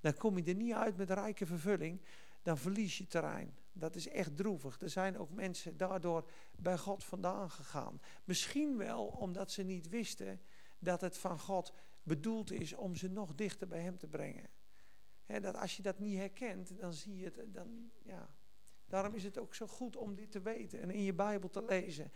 Dan 0.00 0.14
kom 0.14 0.38
je 0.38 0.44
er 0.44 0.54
niet 0.54 0.72
uit 0.72 0.96
met 0.96 1.10
rijke 1.10 1.46
vervulling, 1.46 2.00
dan 2.42 2.58
verlies 2.58 2.98
je 2.98 3.06
terrein. 3.06 3.58
Dat 3.72 3.94
is 3.94 4.08
echt 4.08 4.36
droevig. 4.36 4.80
Er 4.80 4.90
zijn 4.90 5.18
ook 5.18 5.30
mensen 5.30 5.76
daardoor 5.76 6.30
bij 6.56 6.78
God 6.78 7.04
vandaan 7.04 7.50
gegaan. 7.50 8.00
Misschien 8.24 8.76
wel 8.76 9.06
omdat 9.06 9.50
ze 9.50 9.62
niet 9.62 9.88
wisten 9.88 10.40
dat 10.78 11.00
het 11.00 11.18
van 11.18 11.38
God 11.38 11.72
bedoeld 12.02 12.52
is 12.52 12.74
om 12.74 12.96
ze 12.96 13.08
nog 13.08 13.34
dichter 13.34 13.68
bij 13.68 13.80
Hem 13.80 13.98
te 13.98 14.08
brengen. 14.08 14.50
dat 15.26 15.56
als 15.56 15.76
je 15.76 15.82
dat 15.82 15.98
niet 15.98 16.18
herkent, 16.18 16.78
dan 16.78 16.92
zie 16.92 17.16
je 17.16 17.24
het. 17.24 17.54
Dan, 17.54 17.90
ja. 18.02 18.34
Daarom 18.86 19.14
is 19.14 19.24
het 19.24 19.38
ook 19.38 19.54
zo 19.54 19.66
goed 19.66 19.96
om 19.96 20.14
dit 20.14 20.30
te 20.30 20.40
weten 20.40 20.80
en 20.80 20.90
in 20.90 21.02
je 21.02 21.14
Bijbel 21.14 21.48
te 21.48 21.64
lezen. 21.64 22.12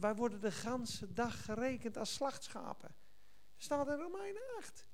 wij 0.00 0.14
worden 0.14 0.40
de 0.40 0.52
ganse 0.52 1.12
dag 1.12 1.44
gerekend 1.44 1.96
als 1.96 2.14
slachtschapen. 2.14 2.94
Staat 3.56 3.88
in 3.88 3.94
Romeinen 3.94 4.42
8. 4.58 4.88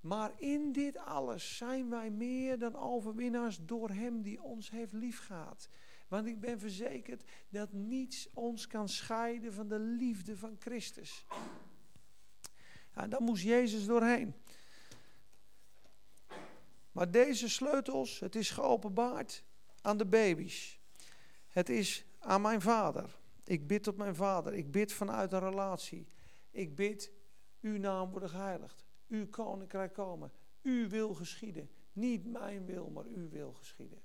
Maar 0.00 0.32
in 0.36 0.72
dit 0.72 0.96
alles 0.96 1.56
zijn 1.56 1.90
wij 1.90 2.10
meer 2.10 2.58
dan 2.58 2.76
overwinnaars 2.76 3.58
door 3.62 3.90
Hem 3.90 4.22
die 4.22 4.42
ons 4.42 4.70
heeft 4.70 4.92
liefgehad. 4.92 5.68
Want 6.08 6.26
ik 6.26 6.40
ben 6.40 6.58
verzekerd 6.58 7.24
dat 7.48 7.72
niets 7.72 8.28
ons 8.34 8.66
kan 8.66 8.88
scheiden 8.88 9.52
van 9.52 9.68
de 9.68 9.78
liefde 9.78 10.36
van 10.36 10.56
Christus. 10.58 11.26
Ja, 12.94 13.06
daar 13.06 13.22
moest 13.22 13.42
Jezus 13.42 13.86
doorheen. 13.86 14.34
Maar 16.92 17.10
deze 17.10 17.48
sleutels, 17.48 18.18
het 18.20 18.34
is 18.34 18.50
geopenbaard 18.50 19.44
aan 19.82 19.96
de 19.96 20.06
baby's. 20.06 20.80
Het 21.48 21.68
is 21.68 22.04
aan 22.18 22.40
mijn 22.40 22.60
vader. 22.60 23.18
Ik 23.44 23.66
bid 23.66 23.82
tot 23.82 23.96
mijn 23.96 24.14
vader. 24.14 24.54
Ik 24.54 24.70
bid 24.70 24.92
vanuit 24.92 25.32
een 25.32 25.40
relatie. 25.40 26.08
Ik 26.50 26.74
bid, 26.74 27.12
uw 27.60 27.78
naam 27.78 28.10
worden 28.10 28.28
geheiligd. 28.28 28.84
Uw 29.10 29.28
koninkrijk 29.28 29.92
komen. 29.92 30.32
Uw 30.62 30.88
wil 30.88 31.14
geschieden. 31.14 31.70
Niet 31.92 32.26
mijn 32.26 32.64
wil, 32.64 32.90
maar 32.90 33.04
uw 33.04 33.28
wil 33.28 33.52
geschieden. 33.52 34.02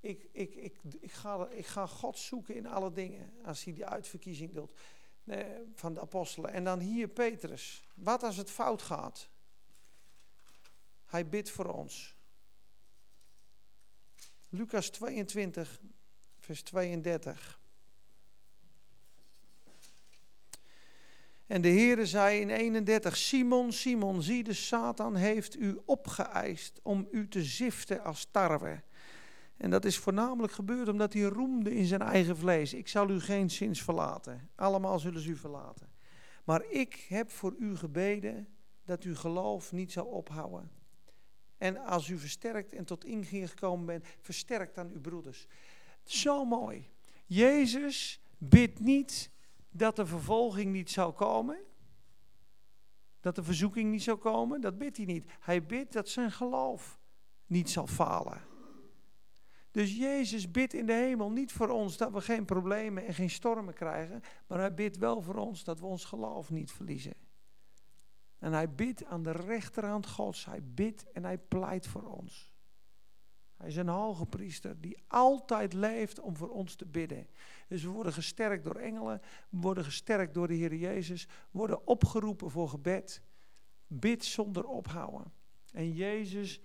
Ik, 0.00 0.28
ik, 0.32 0.54
ik, 0.54 0.78
ik, 1.00 1.12
ga, 1.12 1.48
ik 1.48 1.66
ga 1.66 1.86
God 1.86 2.18
zoeken 2.18 2.54
in 2.54 2.66
alle 2.66 2.92
dingen. 2.92 3.32
Als 3.44 3.64
hij 3.64 3.72
die 3.72 3.86
uitverkiezing 3.86 4.54
doet 4.54 4.72
van 5.74 5.94
de 5.94 6.00
apostelen. 6.00 6.52
En 6.52 6.64
dan 6.64 6.80
hier 6.80 7.08
Petrus. 7.08 7.88
Wat 7.94 8.22
als 8.22 8.36
het 8.36 8.50
fout 8.50 8.82
gaat? 8.82 9.30
Hij 11.04 11.28
bidt 11.28 11.50
voor 11.50 11.66
ons. 11.66 12.16
Lucas 14.48 14.90
22, 14.90 15.80
vers 16.38 16.62
32. 16.62 17.60
En 21.48 21.60
de 21.60 21.68
Heere 21.68 22.06
zei 22.06 22.40
in 22.40 22.50
31, 22.50 23.16
Simon, 23.16 23.72
Simon, 23.72 24.22
zie 24.22 24.42
de 24.44 24.52
Satan 24.52 25.14
heeft 25.14 25.56
u 25.56 25.78
opgeëist 25.84 26.80
om 26.82 27.08
u 27.10 27.28
te 27.28 27.44
ziften 27.44 28.04
als 28.04 28.28
tarwe. 28.30 28.82
En 29.56 29.70
dat 29.70 29.84
is 29.84 29.98
voornamelijk 29.98 30.52
gebeurd 30.52 30.88
omdat 30.88 31.12
hij 31.12 31.22
roemde 31.22 31.74
in 31.74 31.84
zijn 31.84 32.02
eigen 32.02 32.36
vlees. 32.36 32.74
Ik 32.74 32.88
zal 32.88 33.10
u 33.10 33.20
geen 33.20 33.50
zins 33.50 33.82
verlaten. 33.82 34.50
Allemaal 34.54 34.98
zullen 34.98 35.20
ze 35.20 35.30
u 35.30 35.36
verlaten. 35.36 35.88
Maar 36.44 36.64
ik 36.70 37.06
heb 37.08 37.30
voor 37.30 37.54
u 37.58 37.76
gebeden 37.76 38.48
dat 38.84 39.02
uw 39.02 39.14
geloof 39.14 39.72
niet 39.72 39.92
zal 39.92 40.06
ophouden. 40.06 40.70
En 41.56 41.76
als 41.76 42.08
u 42.08 42.18
versterkt 42.18 42.72
en 42.72 42.84
tot 42.84 43.04
inkeer 43.04 43.48
gekomen 43.48 43.86
bent, 43.86 44.04
versterkt 44.20 44.74
dan 44.74 44.90
uw 44.90 45.00
broeders. 45.00 45.46
Zo 46.02 46.44
mooi. 46.44 46.90
Jezus 47.26 48.20
bidt 48.38 48.80
niet 48.80 49.30
dat 49.70 49.96
de 49.96 50.06
vervolging 50.06 50.72
niet 50.72 50.90
zou 50.90 51.12
komen. 51.12 51.58
Dat 53.20 53.34
de 53.34 53.42
verzoeking 53.42 53.90
niet 53.90 54.02
zou 54.02 54.18
komen. 54.18 54.60
Dat 54.60 54.78
bidt 54.78 54.96
hij 54.96 55.06
niet. 55.06 55.24
Hij 55.40 55.66
bidt 55.66 55.92
dat 55.92 56.08
zijn 56.08 56.32
geloof 56.32 56.98
niet 57.46 57.70
zal 57.70 57.86
falen. 57.86 58.42
Dus 59.70 59.96
Jezus 59.96 60.50
bidt 60.50 60.74
in 60.74 60.86
de 60.86 60.92
hemel 60.92 61.30
niet 61.30 61.52
voor 61.52 61.68
ons 61.68 61.96
dat 61.96 62.12
we 62.12 62.20
geen 62.20 62.44
problemen 62.44 63.06
en 63.06 63.14
geen 63.14 63.30
stormen 63.30 63.74
krijgen, 63.74 64.20
maar 64.46 64.58
hij 64.58 64.74
bidt 64.74 64.96
wel 64.96 65.22
voor 65.22 65.34
ons 65.34 65.64
dat 65.64 65.80
we 65.80 65.86
ons 65.86 66.04
geloof 66.04 66.50
niet 66.50 66.72
verliezen. 66.72 67.14
En 68.38 68.52
hij 68.52 68.74
bidt 68.74 69.04
aan 69.04 69.22
de 69.22 69.30
rechterhand 69.30 70.06
Gods. 70.06 70.44
Hij 70.44 70.62
bidt 70.64 71.12
en 71.12 71.24
hij 71.24 71.38
pleit 71.38 71.86
voor 71.86 72.02
ons. 72.02 72.52
Hij 73.58 73.68
is 73.68 73.76
een 73.76 73.88
hoge 73.88 74.26
priester 74.26 74.80
die 74.80 74.98
altijd 75.06 75.72
leeft 75.72 76.20
om 76.20 76.36
voor 76.36 76.48
ons 76.48 76.74
te 76.74 76.86
bidden. 76.86 77.26
Dus 77.68 77.82
we 77.82 77.88
worden 77.88 78.12
gesterkt 78.12 78.64
door 78.64 78.76
engelen, 78.76 79.20
we 79.48 79.60
worden 79.60 79.84
gesterkt 79.84 80.34
door 80.34 80.48
de 80.48 80.54
Heer 80.54 80.74
Jezus, 80.74 81.24
we 81.24 81.58
worden 81.58 81.86
opgeroepen 81.86 82.50
voor 82.50 82.68
gebed. 82.68 83.22
Bid 83.86 84.24
zonder 84.24 84.64
ophouden. 84.64 85.32
En 85.72 85.92
Jezus 85.92 86.60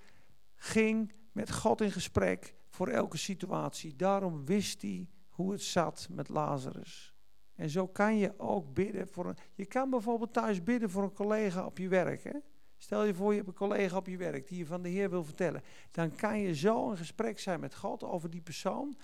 ging 0.55 1.13
met 1.31 1.51
God 1.51 1.81
in 1.81 1.91
gesprek 1.91 2.55
voor 2.69 2.87
elke 2.87 3.17
situatie. 3.17 3.95
Daarom 3.95 4.45
wist 4.45 4.81
hij 4.81 5.09
hoe 5.29 5.51
het 5.51 5.61
zat 5.61 6.07
met 6.11 6.29
Lazarus. 6.29 7.13
En 7.55 7.69
zo 7.69 7.87
kan 7.87 8.17
je 8.17 8.39
ook 8.39 8.73
bidden 8.73 9.07
voor 9.07 9.25
een. 9.25 9.37
Je 9.53 9.65
kan 9.65 9.89
bijvoorbeeld 9.89 10.33
thuis 10.33 10.63
bidden 10.63 10.89
voor 10.89 11.03
een 11.03 11.13
collega 11.13 11.65
op 11.65 11.77
je 11.77 11.87
werk. 11.87 12.23
Hè? 12.23 12.37
Stel 12.83 13.03
je 13.03 13.13
voor, 13.13 13.31
je 13.31 13.37
hebt 13.37 13.47
een 13.47 13.55
collega 13.55 13.97
op 13.97 14.07
je 14.07 14.17
werk 14.17 14.47
die 14.47 14.57
je 14.57 14.65
van 14.65 14.81
de 14.81 14.89
Heer 14.89 15.09
wil 15.09 15.23
vertellen. 15.23 15.63
Dan 15.91 16.15
kan 16.15 16.39
je 16.39 16.55
zo 16.55 16.89
in 16.89 16.97
gesprek 16.97 17.39
zijn 17.39 17.59
met 17.59 17.75
God 17.75 18.03
over 18.03 18.29
die 18.29 18.41
persoon. 18.41 18.97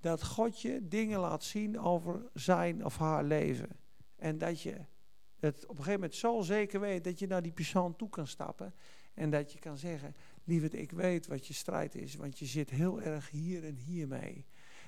Dat 0.00 0.24
God 0.24 0.60
je 0.60 0.88
dingen 0.88 1.20
laat 1.20 1.44
zien 1.44 1.80
over 1.80 2.30
zijn 2.32 2.84
of 2.84 2.96
haar 2.96 3.24
leven. 3.24 3.68
En 4.16 4.38
dat 4.38 4.60
je 4.60 4.80
het 5.38 5.62
op 5.62 5.70
een 5.70 5.76
gegeven 5.76 5.92
moment 5.92 6.14
zo 6.14 6.40
zeker 6.40 6.80
weet 6.80 7.04
dat 7.04 7.18
je 7.18 7.26
naar 7.26 7.42
die 7.42 7.52
persoon 7.52 7.96
toe 7.96 8.08
kan 8.08 8.26
stappen. 8.26 8.74
En 9.14 9.30
dat 9.30 9.52
je 9.52 9.58
kan 9.58 9.78
zeggen, 9.78 10.14
lieverd, 10.44 10.74
ik 10.74 10.90
weet 10.90 11.26
wat 11.26 11.46
je 11.46 11.54
strijd 11.54 11.94
is, 11.94 12.14
want 12.14 12.38
je 12.38 12.46
zit 12.46 12.70
heel 12.70 13.02
erg 13.02 13.30
hier 13.30 13.64
en 13.64 13.76
hier 13.76 14.08
mee. 14.08 14.46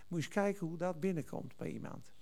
Moet 0.09 0.19
je 0.21 0.27
eens 0.27 0.35
kijken 0.35 0.67
hoe 0.67 0.79
dat 0.79 1.01
binnenkomt 1.01 1.57
bij 1.57 1.71
iemand. 1.71 2.13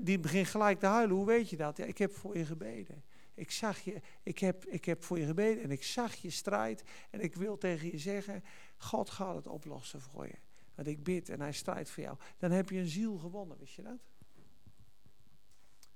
Die 0.00 0.18
begint 0.18 0.46
gelijk 0.46 0.78
te 0.78 0.86
huilen. 0.86 1.16
Hoe 1.16 1.26
weet 1.26 1.50
je 1.50 1.56
dat? 1.56 1.76
Ja, 1.76 1.84
ik 1.84 1.98
heb 1.98 2.12
voor 2.12 2.36
je 2.36 2.44
gebeden. 2.44 3.04
Ik 3.34 3.50
zag 3.50 3.80
je, 3.80 4.00
ik 4.22 4.38
heb, 4.38 4.64
ik 4.64 4.84
heb 4.84 5.04
voor 5.04 5.18
je 5.18 5.26
gebeden 5.26 5.62
en 5.62 5.70
ik 5.70 5.82
zag 5.82 6.14
je 6.14 6.30
strijd. 6.30 6.82
En 7.10 7.20
ik 7.20 7.34
wil 7.34 7.58
tegen 7.58 7.90
je 7.90 7.98
zeggen, 7.98 8.44
God 8.76 9.10
gaat 9.10 9.34
het 9.34 9.46
oplossen 9.46 10.00
voor 10.00 10.26
je. 10.26 10.38
Want 10.74 10.88
ik 10.88 11.04
bid 11.04 11.28
en 11.28 11.40
hij 11.40 11.52
strijdt 11.52 11.90
voor 11.90 12.02
jou. 12.02 12.16
Dan 12.38 12.50
heb 12.50 12.70
je 12.70 12.78
een 12.78 12.88
ziel 12.88 13.18
gewonnen, 13.18 13.58
wist 13.58 13.74
je 13.74 13.82
dat? 13.82 13.98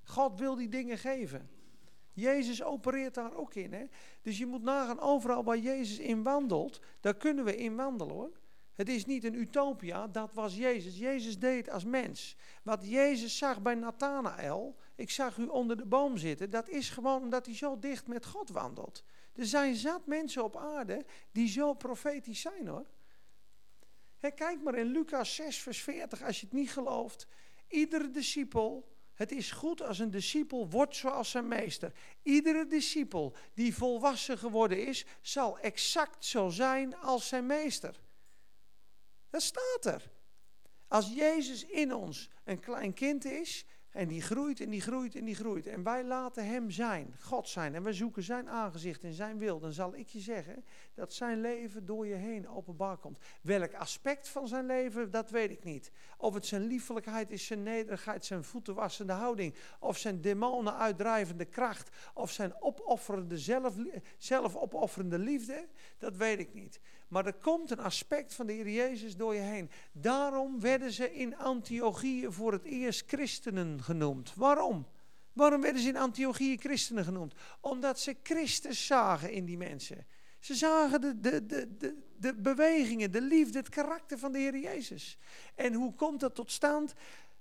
God 0.02 0.38
wil 0.38 0.54
die 0.54 0.68
dingen 0.68 0.98
geven. 0.98 1.50
Jezus 2.12 2.62
opereert 2.62 3.14
daar 3.14 3.34
ook 3.34 3.54
in. 3.54 3.72
Hè? 3.72 3.84
Dus 4.22 4.38
je 4.38 4.46
moet 4.46 4.62
nagaan, 4.62 5.00
overal 5.00 5.44
waar 5.44 5.58
Jezus 5.58 5.98
in 5.98 6.22
wandelt, 6.22 6.80
daar 7.00 7.16
kunnen 7.16 7.44
we 7.44 7.56
in 7.56 7.76
wandelen 7.76 8.14
hoor. 8.14 8.38
Het 8.74 8.88
is 8.88 9.04
niet 9.04 9.24
een 9.24 9.34
utopia, 9.34 10.06
dat 10.06 10.32
was 10.32 10.56
Jezus. 10.56 10.98
Jezus 10.98 11.38
deed 11.38 11.70
als 11.70 11.84
mens. 11.84 12.36
Wat 12.62 12.88
Jezus 12.88 13.38
zag 13.38 13.62
bij 13.62 13.74
Nathanael, 13.74 14.76
ik 14.98 15.10
zag 15.10 15.36
u 15.36 15.46
onder 15.46 15.76
de 15.76 15.86
boom 15.86 16.16
zitten, 16.16 16.50
dat 16.50 16.68
is 16.68 16.90
gewoon 16.90 17.22
omdat 17.22 17.46
hij 17.46 17.54
zo 17.54 17.78
dicht 17.78 18.06
met 18.06 18.26
God 18.26 18.48
wandelt. 18.48 19.04
Er 19.34 19.46
zijn 19.46 19.74
zat 19.74 20.06
mensen 20.06 20.44
op 20.44 20.56
aarde 20.56 21.04
die 21.32 21.48
zo 21.48 21.74
profetisch 21.74 22.40
zijn 22.40 22.66
hoor. 22.66 22.86
kijk 24.18 24.62
maar 24.62 24.74
in 24.74 24.86
Lucas 24.86 25.34
6, 25.34 25.58
vers 25.58 25.82
40, 25.82 26.22
als 26.22 26.40
je 26.40 26.46
het 26.46 26.54
niet 26.54 26.70
gelooft. 26.70 27.26
Iedere 27.68 28.10
discipel 28.10 28.96
het 29.14 29.32
is 29.32 29.50
goed 29.50 29.82
als 29.82 29.98
een 29.98 30.10
discipel 30.10 30.68
wordt 30.70 30.96
zoals 30.96 31.30
zijn 31.30 31.48
meester. 31.48 31.92
Iedere 32.22 32.66
discipel 32.66 33.36
die 33.54 33.74
volwassen 33.74 34.38
geworden 34.38 34.86
is, 34.86 35.04
zal 35.20 35.58
exact 35.58 36.24
zo 36.24 36.48
zijn 36.48 36.96
als 36.96 37.28
zijn 37.28 37.46
meester. 37.46 38.00
Dat 39.30 39.42
staat 39.42 39.84
er. 39.84 40.10
Als 40.88 41.12
Jezus 41.12 41.64
in 41.64 41.94
ons 41.94 42.30
een 42.44 42.60
klein 42.60 42.94
kind 42.94 43.24
is, 43.24 43.64
en 43.90 44.08
die 44.08 44.22
groeit 44.22 44.60
en 44.60 44.70
die 44.70 44.80
groeit 44.80 45.14
en 45.14 45.24
die 45.24 45.34
groeit. 45.34 45.66
En 45.66 45.82
wij 45.82 46.04
laten 46.04 46.46
hem 46.46 46.70
zijn, 46.70 47.14
God 47.20 47.48
zijn. 47.48 47.74
En 47.74 47.82
we 47.82 47.92
zoeken 47.92 48.22
zijn 48.22 48.48
aangezicht 48.48 49.02
en 49.02 49.12
zijn 49.12 49.38
wil. 49.38 49.60
Dan 49.60 49.72
zal 49.72 49.94
ik 49.94 50.08
je 50.08 50.20
zeggen 50.20 50.64
dat 50.94 51.12
zijn 51.12 51.40
leven 51.40 51.86
door 51.86 52.06
je 52.06 52.14
heen 52.14 52.48
openbaar 52.48 52.96
komt. 52.96 53.18
Welk 53.42 53.74
aspect 53.74 54.28
van 54.28 54.48
zijn 54.48 54.66
leven, 54.66 55.10
dat 55.10 55.30
weet 55.30 55.50
ik 55.50 55.64
niet. 55.64 55.92
Of 56.16 56.34
het 56.34 56.46
zijn 56.46 56.62
liefelijkheid 56.62 57.30
is, 57.30 57.46
zijn 57.46 57.62
nederigheid, 57.62 58.24
zijn 58.24 58.44
voetenwassende 58.44 59.12
houding. 59.12 59.54
Of 59.80 59.98
zijn 59.98 60.20
demonen 60.20 60.76
uitdrijvende 60.76 61.44
kracht. 61.44 61.96
Of 62.14 62.30
zijn 62.30 62.62
opofferende, 62.62 63.38
zelf, 63.38 63.74
zelfopofferende 64.16 65.18
liefde. 65.18 65.66
Dat 65.98 66.16
weet 66.16 66.38
ik 66.38 66.54
niet. 66.54 66.80
Maar 67.08 67.26
er 67.26 67.34
komt 67.34 67.70
een 67.70 67.80
aspect 67.80 68.34
van 68.34 68.46
de 68.46 68.52
Heer 68.52 68.70
Jezus 68.70 69.16
door 69.16 69.34
je 69.34 69.40
heen. 69.40 69.70
Daarom 69.92 70.60
werden 70.60 70.92
ze 70.92 71.14
in 71.14 71.36
Antiochië 71.36 72.26
voor 72.28 72.52
het 72.52 72.64
eerst 72.64 73.04
christenen 73.06 73.82
genoemd. 73.82 74.34
Waarom? 74.34 74.86
Waarom 75.32 75.60
werden 75.60 75.82
ze 75.82 75.88
in 75.88 75.96
Antiochië 75.96 76.56
christenen 76.56 77.04
genoemd? 77.04 77.34
Omdat 77.60 78.00
ze 78.00 78.16
Christus 78.22 78.86
zagen 78.86 79.32
in 79.32 79.44
die 79.44 79.56
mensen. 79.56 80.06
Ze 80.38 80.54
zagen 80.54 81.00
de, 81.00 81.20
de, 81.20 81.46
de, 81.46 81.76
de, 81.76 81.94
de 82.16 82.34
bewegingen, 82.34 83.10
de 83.10 83.20
liefde, 83.20 83.58
het 83.58 83.68
karakter 83.68 84.18
van 84.18 84.32
de 84.32 84.38
Heer 84.38 84.58
Jezus. 84.58 85.18
En 85.54 85.72
hoe 85.72 85.94
komt 85.94 86.20
dat 86.20 86.34
tot 86.34 86.50
stand? 86.52 86.94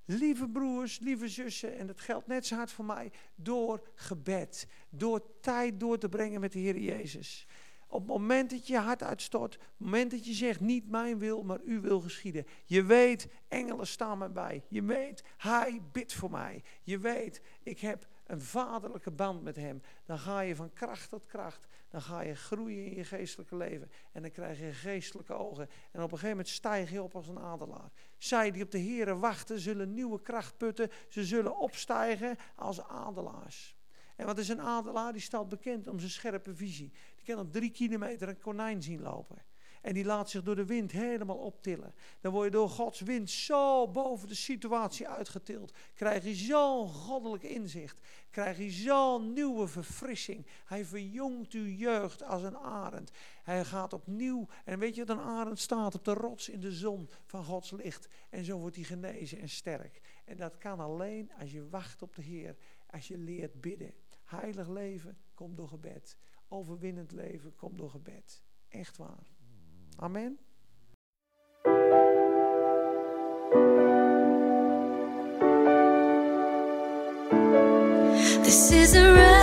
lieve 0.07 0.49
broers, 0.49 0.99
lieve 0.99 1.29
zussen, 1.29 1.77
en 1.77 1.87
dat 1.87 2.01
geldt 2.01 2.27
net 2.27 2.45
zo 2.45 2.55
hard 2.55 2.71
voor 2.71 2.85
mij, 2.85 3.11
door 3.35 3.81
gebed. 3.95 4.67
Door 4.89 5.39
tijd 5.41 5.79
door 5.79 5.97
te 5.97 6.09
brengen 6.09 6.41
met 6.41 6.51
de 6.51 6.59
Heer 6.59 6.77
Jezus. 6.77 7.47
Op 7.87 7.99
het 7.99 8.07
moment 8.07 8.49
dat 8.49 8.67
je 8.67 8.77
hart 8.77 9.03
uitstort, 9.03 9.55
op 9.55 9.61
het 9.61 9.69
moment 9.77 10.11
dat 10.11 10.25
je 10.25 10.33
zegt, 10.33 10.59
niet 10.59 10.89
mijn 10.89 11.17
wil, 11.19 11.43
maar 11.43 11.59
uw 11.65 11.81
wil 11.81 12.01
geschieden. 12.01 12.45
Je 12.65 12.83
weet, 12.83 13.27
engelen 13.47 13.87
staan 13.87 14.17
mij 14.17 14.31
bij. 14.31 14.63
Je 14.67 14.83
weet, 14.83 15.23
hij 15.37 15.81
bidt 15.91 16.13
voor 16.13 16.31
mij. 16.31 16.63
Je 16.83 16.99
weet, 16.99 17.41
ik 17.63 17.79
heb 17.79 18.07
een 18.25 18.41
vaderlijke 18.41 19.11
band 19.11 19.43
met 19.43 19.55
hem. 19.55 19.81
Dan 20.05 20.19
ga 20.19 20.39
je 20.39 20.55
van 20.55 20.73
kracht 20.73 21.09
tot 21.09 21.25
kracht. 21.25 21.67
Dan 21.89 22.01
ga 22.01 22.21
je 22.21 22.35
groeien 22.35 22.85
in 22.85 22.95
je 22.95 23.03
geestelijke 23.03 23.55
leven. 23.55 23.91
En 24.11 24.21
dan 24.21 24.31
krijg 24.31 24.59
je 24.59 24.71
geestelijke 24.71 25.33
ogen. 25.33 25.69
En 25.91 26.01
op 26.01 26.03
een 26.03 26.09
gegeven 26.09 26.29
moment 26.29 26.47
stijg 26.47 26.91
je 26.91 27.03
op 27.03 27.15
als 27.15 27.27
een 27.27 27.39
adelaar. 27.39 27.91
Zij 28.17 28.51
die 28.51 28.63
op 28.63 28.71
de 28.71 28.81
Here 28.81 29.17
wachten, 29.17 29.59
zullen 29.59 29.93
nieuwe 29.93 30.21
kracht 30.21 30.57
putten. 30.57 30.89
Ze 31.07 31.23
zullen 31.25 31.57
opstijgen 31.57 32.37
als 32.55 32.83
adelaars. 32.83 33.76
En 34.17 34.25
wat 34.25 34.37
is 34.37 34.49
een 34.49 34.61
adelaar? 34.61 35.11
Die 35.11 35.21
staat 35.21 35.49
bekend 35.49 35.87
om 35.87 35.99
zijn 35.99 36.11
scherpe 36.11 36.55
visie. 36.55 36.91
Die 37.15 37.25
kan 37.25 37.39
op 37.45 37.51
drie 37.51 37.71
kilometer 37.71 38.29
een 38.29 38.39
konijn 38.39 38.83
zien 38.83 39.01
lopen. 39.01 39.37
En 39.81 39.93
die 39.93 40.05
laat 40.05 40.29
zich 40.29 40.43
door 40.43 40.55
de 40.55 40.65
wind 40.65 40.91
helemaal 40.91 41.37
optillen. 41.37 41.93
Dan 42.21 42.31
word 42.31 42.45
je 42.45 42.51
door 42.51 42.69
Gods 42.69 43.01
wind 43.01 43.29
zo 43.29 43.87
boven 43.87 44.27
de 44.27 44.35
situatie 44.35 45.07
uitgetild. 45.07 45.73
Krijg 45.93 46.23
je 46.23 46.35
zo'n 46.35 46.89
goddelijk 46.89 47.43
inzicht. 47.43 47.99
Krijg 48.29 48.57
je 48.57 48.71
zo'n 48.71 49.33
nieuwe 49.33 49.67
verfrissing. 49.67 50.45
Hij 50.65 50.85
verjongt 50.85 51.53
uw 51.53 51.67
jeugd 51.67 52.23
als 52.23 52.43
een 52.43 52.57
arend. 52.57 53.11
Hij 53.43 53.65
gaat 53.65 53.93
opnieuw. 53.93 54.47
En 54.65 54.79
weet 54.79 54.95
je 54.95 55.05
wat 55.05 55.17
een 55.17 55.23
arend 55.23 55.59
staat? 55.59 55.95
Op 55.95 56.05
de 56.05 56.13
rots 56.13 56.49
in 56.49 56.59
de 56.59 56.71
zon 56.71 57.09
van 57.25 57.43
Gods 57.43 57.71
licht. 57.71 58.07
En 58.29 58.45
zo 58.45 58.57
wordt 58.57 58.75
hij 58.75 58.85
genezen 58.85 59.39
en 59.39 59.49
sterk. 59.49 60.01
En 60.25 60.37
dat 60.37 60.57
kan 60.57 60.79
alleen 60.79 61.31
als 61.39 61.51
je 61.51 61.69
wacht 61.69 62.01
op 62.01 62.15
de 62.15 62.21
Heer. 62.21 62.55
Als 62.89 63.07
je 63.07 63.17
leert 63.17 63.61
bidden. 63.61 63.93
Heilig 64.27 64.67
leven 64.67 65.17
komt 65.33 65.57
door 65.57 65.67
gebed. 65.67 66.17
Overwinnend 66.47 67.11
leven 67.11 67.55
komt 67.55 67.77
door 67.77 67.89
gebed. 67.89 68.43
Echt 68.67 68.97
waar. 68.97 69.27
Amen. 69.95 70.39
This 78.43 78.71
is 78.71 78.95
a 78.95 79.36